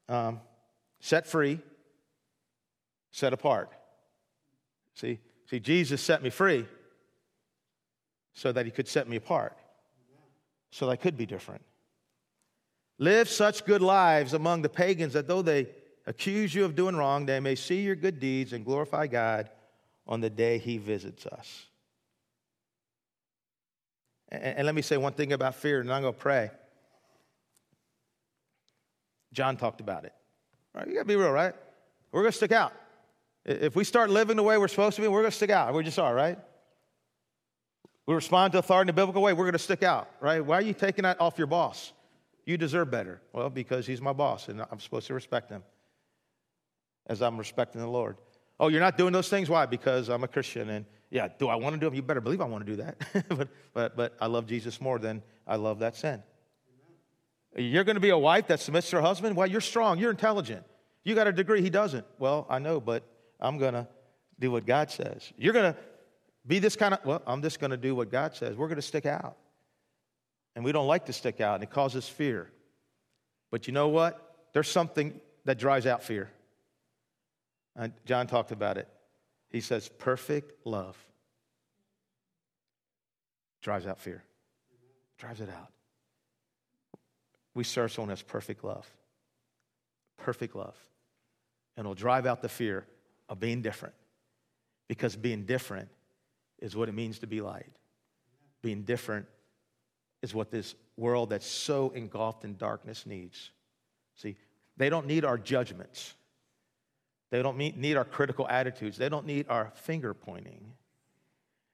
um, 0.09 0.41
set 0.99 1.27
free, 1.27 1.59
set 3.11 3.31
apart. 3.31 3.71
See, 4.95 5.19
see, 5.49 5.59
Jesus 5.59 6.01
set 6.01 6.21
me 6.21 6.29
free 6.29 6.65
so 8.33 8.51
that 8.51 8.65
he 8.65 8.71
could 8.71 8.87
set 8.87 9.07
me 9.07 9.15
apart, 9.15 9.57
so 10.71 10.85
that 10.85 10.91
I 10.91 10.95
could 10.95 11.17
be 11.17 11.25
different. 11.25 11.63
Live 12.97 13.29
such 13.29 13.65
good 13.65 13.81
lives 13.81 14.33
among 14.33 14.61
the 14.61 14.69
pagans 14.69 15.13
that 15.13 15.27
though 15.27 15.41
they 15.41 15.67
accuse 16.05 16.53
you 16.53 16.65
of 16.65 16.75
doing 16.75 16.95
wrong, 16.95 17.25
they 17.25 17.39
may 17.39 17.55
see 17.55 17.81
your 17.81 17.95
good 17.95 18.19
deeds 18.19 18.53
and 18.53 18.65
glorify 18.65 19.07
God 19.07 19.49
on 20.05 20.21
the 20.21 20.29
day 20.29 20.57
he 20.57 20.77
visits 20.77 21.25
us. 21.25 21.65
And, 24.29 24.43
and 24.43 24.65
let 24.65 24.75
me 24.75 24.81
say 24.81 24.97
one 24.97 25.13
thing 25.13 25.33
about 25.33 25.55
fear, 25.55 25.79
and 25.79 25.91
I'm 25.91 26.01
going 26.01 26.13
to 26.13 26.19
pray. 26.19 26.51
John 29.31 29.55
talked 29.55 29.79
about 29.79 30.05
it. 30.05 30.13
All 30.75 30.81
right, 30.81 30.87
you 30.87 30.95
got 30.95 31.01
to 31.01 31.07
be 31.07 31.15
real, 31.15 31.31
right? 31.31 31.53
We're 32.11 32.21
going 32.21 32.31
to 32.31 32.37
stick 32.37 32.51
out. 32.51 32.73
If 33.45 33.75
we 33.75 33.83
start 33.83 34.09
living 34.09 34.35
the 34.35 34.43
way 34.43 34.57
we're 34.57 34.67
supposed 34.67 34.95
to 34.97 35.01
be, 35.01 35.07
we're 35.07 35.21
going 35.21 35.31
to 35.31 35.37
stick 35.37 35.49
out. 35.49 35.73
We 35.73 35.83
just 35.83 35.99
are, 35.99 36.13
right? 36.13 36.37
We 38.09 38.15
respond 38.15 38.53
to 38.53 38.57
authority 38.57 38.87
in 38.87 38.89
a 38.89 38.93
biblical 38.93 39.21
way, 39.21 39.33
we're 39.33 39.43
going 39.43 39.53
to 39.53 39.59
stick 39.59 39.83
out, 39.83 40.09
right? 40.19 40.43
Why 40.43 40.55
are 40.55 40.63
you 40.63 40.73
taking 40.73 41.03
that 41.03 41.21
off 41.21 41.37
your 41.37 41.45
boss? 41.45 41.93
You 42.43 42.57
deserve 42.57 42.89
better. 42.89 43.21
Well, 43.33 43.51
because 43.51 43.85
he's 43.85 44.01
my 44.01 44.13
boss 44.13 44.47
and 44.47 44.65
I'm 44.71 44.79
supposed 44.79 45.05
to 45.05 45.13
respect 45.13 45.51
him 45.51 45.61
as 47.05 47.21
I'm 47.21 47.37
respecting 47.37 47.81
the 47.81 47.87
Lord. 47.87 48.17
Oh, 48.59 48.69
you're 48.69 48.79
not 48.79 48.97
doing 48.97 49.13
those 49.13 49.29
things? 49.29 49.47
Why? 49.47 49.67
Because 49.67 50.09
I'm 50.09 50.23
a 50.23 50.27
Christian. 50.27 50.71
And 50.71 50.87
yeah, 51.11 51.27
do 51.37 51.49
I 51.49 51.55
want 51.57 51.75
to 51.75 51.79
do 51.79 51.85
them? 51.85 51.93
You 51.93 52.01
better 52.01 52.19
believe 52.19 52.41
I 52.41 52.45
want 52.45 52.65
to 52.65 52.71
do 52.71 52.81
that. 52.81 53.27
but, 53.29 53.47
but, 53.75 53.95
but 53.95 54.17
I 54.19 54.25
love 54.25 54.47
Jesus 54.47 54.81
more 54.81 54.97
than 54.97 55.21
I 55.45 55.57
love 55.57 55.77
that 55.77 55.95
sin. 55.95 56.23
You're 57.55 57.83
going 57.83 57.95
to 57.95 58.01
be 58.01 58.09
a 58.09 58.17
wife 58.17 58.47
that 58.47 58.59
submits 58.59 58.89
to 58.89 58.95
her 58.95 59.01
husband? 59.03 59.35
Well, 59.35 59.45
you're 59.45 59.61
strong. 59.61 59.99
You're 59.99 60.09
intelligent. 60.09 60.65
You 61.03 61.13
got 61.13 61.27
a 61.27 61.31
degree. 61.31 61.61
He 61.61 61.69
doesn't. 61.69 62.07
Well, 62.17 62.47
I 62.49 62.57
know, 62.57 62.81
but 62.81 63.03
I'm 63.39 63.59
going 63.59 63.75
to 63.75 63.87
do 64.39 64.49
what 64.49 64.65
God 64.65 64.89
says. 64.89 65.31
You're 65.37 65.53
going 65.53 65.73
to 65.73 65.79
be 66.49 66.57
this 66.57 66.75
kind 66.75 66.95
of, 66.95 67.05
well, 67.05 67.21
I'm 67.27 67.43
just 67.43 67.59
going 67.59 67.69
to 67.69 67.77
do 67.77 67.93
what 67.93 68.09
God 68.09 68.35
says. 68.35 68.57
We're 68.57 68.67
going 68.67 68.77
to 68.77 68.81
stick 68.81 69.05
out. 69.05 69.37
And 70.55 70.65
we 70.65 70.71
don't 70.71 70.87
like 70.87 71.05
to 71.05 71.13
stick 71.13 71.39
out, 71.39 71.55
and 71.55 71.63
it 71.63 71.69
causes 71.69 72.09
fear. 72.09 72.49
But 73.51 73.67
you 73.67 73.73
know 73.73 73.87
what? 73.89 74.47
There's 74.51 74.67
something 74.67 75.21
that 75.45 75.59
drives 75.59 75.85
out 75.85 76.03
fear. 76.03 76.31
Uh, 77.77 77.89
John 78.03 78.25
talked 78.25 78.51
about 78.51 78.77
it. 78.77 78.87
He 79.51 79.61
says, 79.61 79.87
perfect 79.87 80.65
love 80.65 80.97
drives 83.61 83.85
out 83.85 83.99
fear, 83.99 84.23
drives 85.19 85.41
it 85.41 85.49
out. 85.49 85.69
We 87.53 87.63
serve 87.63 87.91
someone 87.91 88.11
as 88.11 88.23
perfect 88.23 88.63
love. 88.63 88.89
Perfect 90.17 90.55
love. 90.55 90.75
And 91.77 91.85
it'll 91.85 91.93
drive 91.93 92.25
out 92.25 92.41
the 92.41 92.49
fear 92.49 92.87
of 93.27 93.39
being 93.39 93.61
different. 93.61 93.93
Because 94.87 95.15
being 95.15 95.45
different 95.45 95.89
is 96.61 96.75
what 96.75 96.89
it 96.89 96.93
means 96.93 97.19
to 97.19 97.27
be 97.27 97.41
light. 97.41 97.71
Being 98.61 98.83
different 98.83 99.25
is 100.21 100.33
what 100.33 100.51
this 100.51 100.75
world 100.97 101.29
that's 101.29 101.45
so 101.45 101.91
engulfed 101.91 102.43
in 102.43 102.57
darkness 102.57 103.05
needs. 103.05 103.51
See, 104.15 104.35
they 104.77 104.89
don't 104.89 105.07
need 105.07 105.23
our 105.25 105.37
judgments. 105.37 106.13
They 107.31 107.41
don't 107.41 107.57
need 107.57 107.95
our 107.95 108.05
critical 108.05 108.47
attitudes. 108.47 108.97
They 108.97 109.09
don't 109.09 109.25
need 109.25 109.45
our 109.49 109.71
finger 109.75 110.13
pointing. 110.13 110.73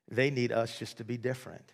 They 0.09 0.29
need 0.29 0.51
us 0.51 0.77
just 0.77 0.97
to 0.97 1.03
be 1.03 1.17
different. 1.17 1.73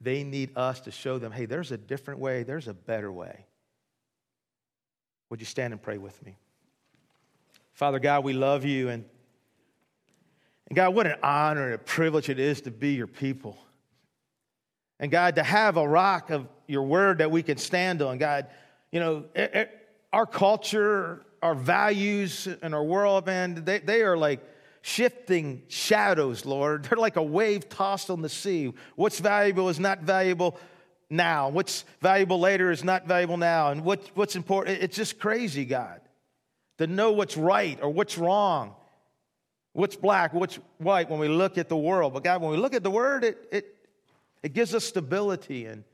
They 0.00 0.22
need 0.22 0.56
us 0.56 0.80
to 0.82 0.90
show 0.90 1.18
them, 1.18 1.32
hey, 1.32 1.46
there's 1.46 1.72
a 1.72 1.76
different 1.76 2.20
way, 2.20 2.44
there's 2.44 2.68
a 2.68 2.74
better 2.74 3.10
way. 3.10 3.46
Would 5.28 5.40
you 5.40 5.46
stand 5.46 5.72
and 5.72 5.82
pray 5.82 5.98
with 5.98 6.24
me? 6.24 6.36
Father 7.72 7.98
God, 7.98 8.24
we 8.24 8.32
love 8.32 8.64
you 8.64 8.88
and 8.88 9.04
and 10.68 10.76
God, 10.76 10.94
what 10.94 11.06
an 11.06 11.16
honor 11.22 11.66
and 11.66 11.74
a 11.74 11.78
privilege 11.78 12.28
it 12.28 12.38
is 12.38 12.60
to 12.62 12.70
be 12.70 12.92
your 12.92 13.06
people. 13.06 13.58
And 15.00 15.10
God, 15.10 15.36
to 15.36 15.42
have 15.42 15.76
a 15.76 15.88
rock 15.88 16.30
of 16.30 16.46
your 16.66 16.82
word 16.82 17.18
that 17.18 17.30
we 17.30 17.42
can 17.42 17.56
stand 17.56 18.02
on. 18.02 18.18
God, 18.18 18.46
you 18.92 19.00
know, 19.00 19.24
our 20.12 20.26
culture, 20.26 21.24
our 21.42 21.54
values, 21.54 22.48
and 22.62 22.74
our 22.74 22.84
world, 22.84 23.26
man, 23.26 23.64
they, 23.64 23.78
they 23.78 24.02
are 24.02 24.16
like 24.16 24.40
shifting 24.82 25.62
shadows, 25.68 26.44
Lord. 26.44 26.84
They're 26.90 26.98
like 26.98 27.16
a 27.16 27.22
wave 27.22 27.68
tossed 27.70 28.10
on 28.10 28.20
the 28.20 28.28
sea. 28.28 28.74
What's 28.96 29.20
valuable 29.20 29.70
is 29.70 29.80
not 29.80 30.00
valuable 30.00 30.58
now. 31.08 31.48
What's 31.48 31.84
valuable 32.02 32.40
later 32.40 32.70
is 32.70 32.84
not 32.84 33.06
valuable 33.06 33.38
now. 33.38 33.70
And 33.70 33.84
what, 33.84 34.02
what's 34.14 34.36
important, 34.36 34.82
it's 34.82 34.96
just 34.96 35.18
crazy, 35.18 35.64
God, 35.64 36.02
to 36.76 36.86
know 36.86 37.12
what's 37.12 37.38
right 37.38 37.78
or 37.80 37.88
what's 37.88 38.18
wrong 38.18 38.74
what's 39.72 39.96
black, 39.96 40.34
what's 40.34 40.58
white 40.78 41.08
when 41.08 41.20
we 41.20 41.28
look 41.28 41.58
at 41.58 41.68
the 41.68 41.76
world. 41.76 42.14
But 42.14 42.24
God, 42.24 42.42
when 42.42 42.50
we 42.50 42.56
look 42.56 42.74
at 42.74 42.82
the 42.82 42.90
word, 42.90 43.24
it, 43.24 43.38
it, 43.52 43.76
it 44.42 44.52
gives 44.52 44.74
us 44.74 44.84
stability. 44.84 45.66
And, 45.66 45.84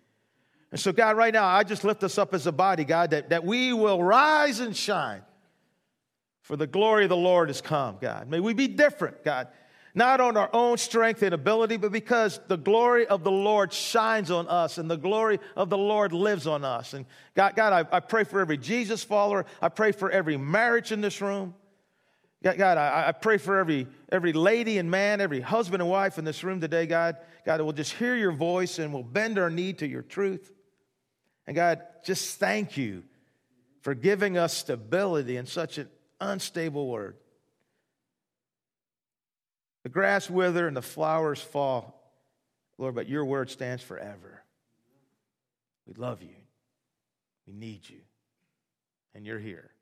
and 0.70 0.80
so, 0.80 0.92
God, 0.92 1.16
right 1.16 1.32
now, 1.32 1.46
I 1.46 1.64
just 1.64 1.84
lift 1.84 2.02
us 2.02 2.18
up 2.18 2.34
as 2.34 2.46
a 2.46 2.52
body, 2.52 2.84
God, 2.84 3.10
that, 3.10 3.30
that 3.30 3.44
we 3.44 3.72
will 3.72 4.02
rise 4.02 4.60
and 4.60 4.76
shine. 4.76 5.22
For 6.42 6.56
the 6.56 6.66
glory 6.66 7.04
of 7.04 7.08
the 7.08 7.16
Lord 7.16 7.48
has 7.48 7.62
come, 7.62 7.96
God. 8.00 8.28
May 8.28 8.38
we 8.38 8.52
be 8.52 8.68
different, 8.68 9.24
God. 9.24 9.48
Not 9.94 10.20
on 10.20 10.36
our 10.36 10.50
own 10.52 10.76
strength 10.76 11.22
and 11.22 11.32
ability, 11.32 11.76
but 11.76 11.92
because 11.92 12.40
the 12.48 12.58
glory 12.58 13.06
of 13.06 13.22
the 13.22 13.30
Lord 13.30 13.72
shines 13.72 14.30
on 14.30 14.48
us 14.48 14.76
and 14.76 14.90
the 14.90 14.96
glory 14.96 15.38
of 15.56 15.70
the 15.70 15.78
Lord 15.78 16.12
lives 16.12 16.46
on 16.46 16.64
us. 16.64 16.94
And 16.94 17.06
God, 17.34 17.54
God 17.54 17.86
I, 17.92 17.96
I 17.96 18.00
pray 18.00 18.24
for 18.24 18.40
every 18.40 18.58
Jesus 18.58 19.04
follower. 19.04 19.46
I 19.62 19.68
pray 19.68 19.92
for 19.92 20.10
every 20.10 20.36
marriage 20.36 20.90
in 20.90 21.00
this 21.00 21.20
room. 21.20 21.54
God, 22.52 22.76
I, 22.76 23.08
I 23.08 23.12
pray 23.12 23.38
for 23.38 23.58
every, 23.58 23.86
every 24.12 24.34
lady 24.34 24.76
and 24.76 24.90
man, 24.90 25.22
every 25.22 25.40
husband 25.40 25.80
and 25.80 25.90
wife 25.90 26.18
in 26.18 26.26
this 26.26 26.44
room 26.44 26.60
today, 26.60 26.84
God. 26.84 27.16
God, 27.46 27.62
we'll 27.62 27.72
just 27.72 27.94
hear 27.94 28.14
your 28.14 28.32
voice 28.32 28.78
and 28.78 28.92
we'll 28.92 29.02
bend 29.02 29.38
our 29.38 29.48
knee 29.48 29.72
to 29.74 29.86
your 29.86 30.02
truth. 30.02 30.52
And 31.46 31.56
God, 31.56 31.82
just 32.04 32.38
thank 32.38 32.76
you 32.76 33.02
for 33.80 33.94
giving 33.94 34.36
us 34.36 34.52
stability 34.54 35.38
in 35.38 35.46
such 35.46 35.78
an 35.78 35.88
unstable 36.20 36.86
word. 36.88 37.16
The 39.82 39.88
grass 39.88 40.28
wither 40.28 40.68
and 40.68 40.76
the 40.76 40.82
flowers 40.82 41.40
fall, 41.40 42.12
Lord, 42.76 42.94
but 42.94 43.08
your 43.08 43.24
word 43.24 43.50
stands 43.50 43.82
forever. 43.82 44.42
We 45.86 45.94
love 45.94 46.22
you. 46.22 46.36
We 47.46 47.54
need 47.54 47.88
you. 47.88 48.00
And 49.14 49.24
you're 49.24 49.38
here. 49.38 49.73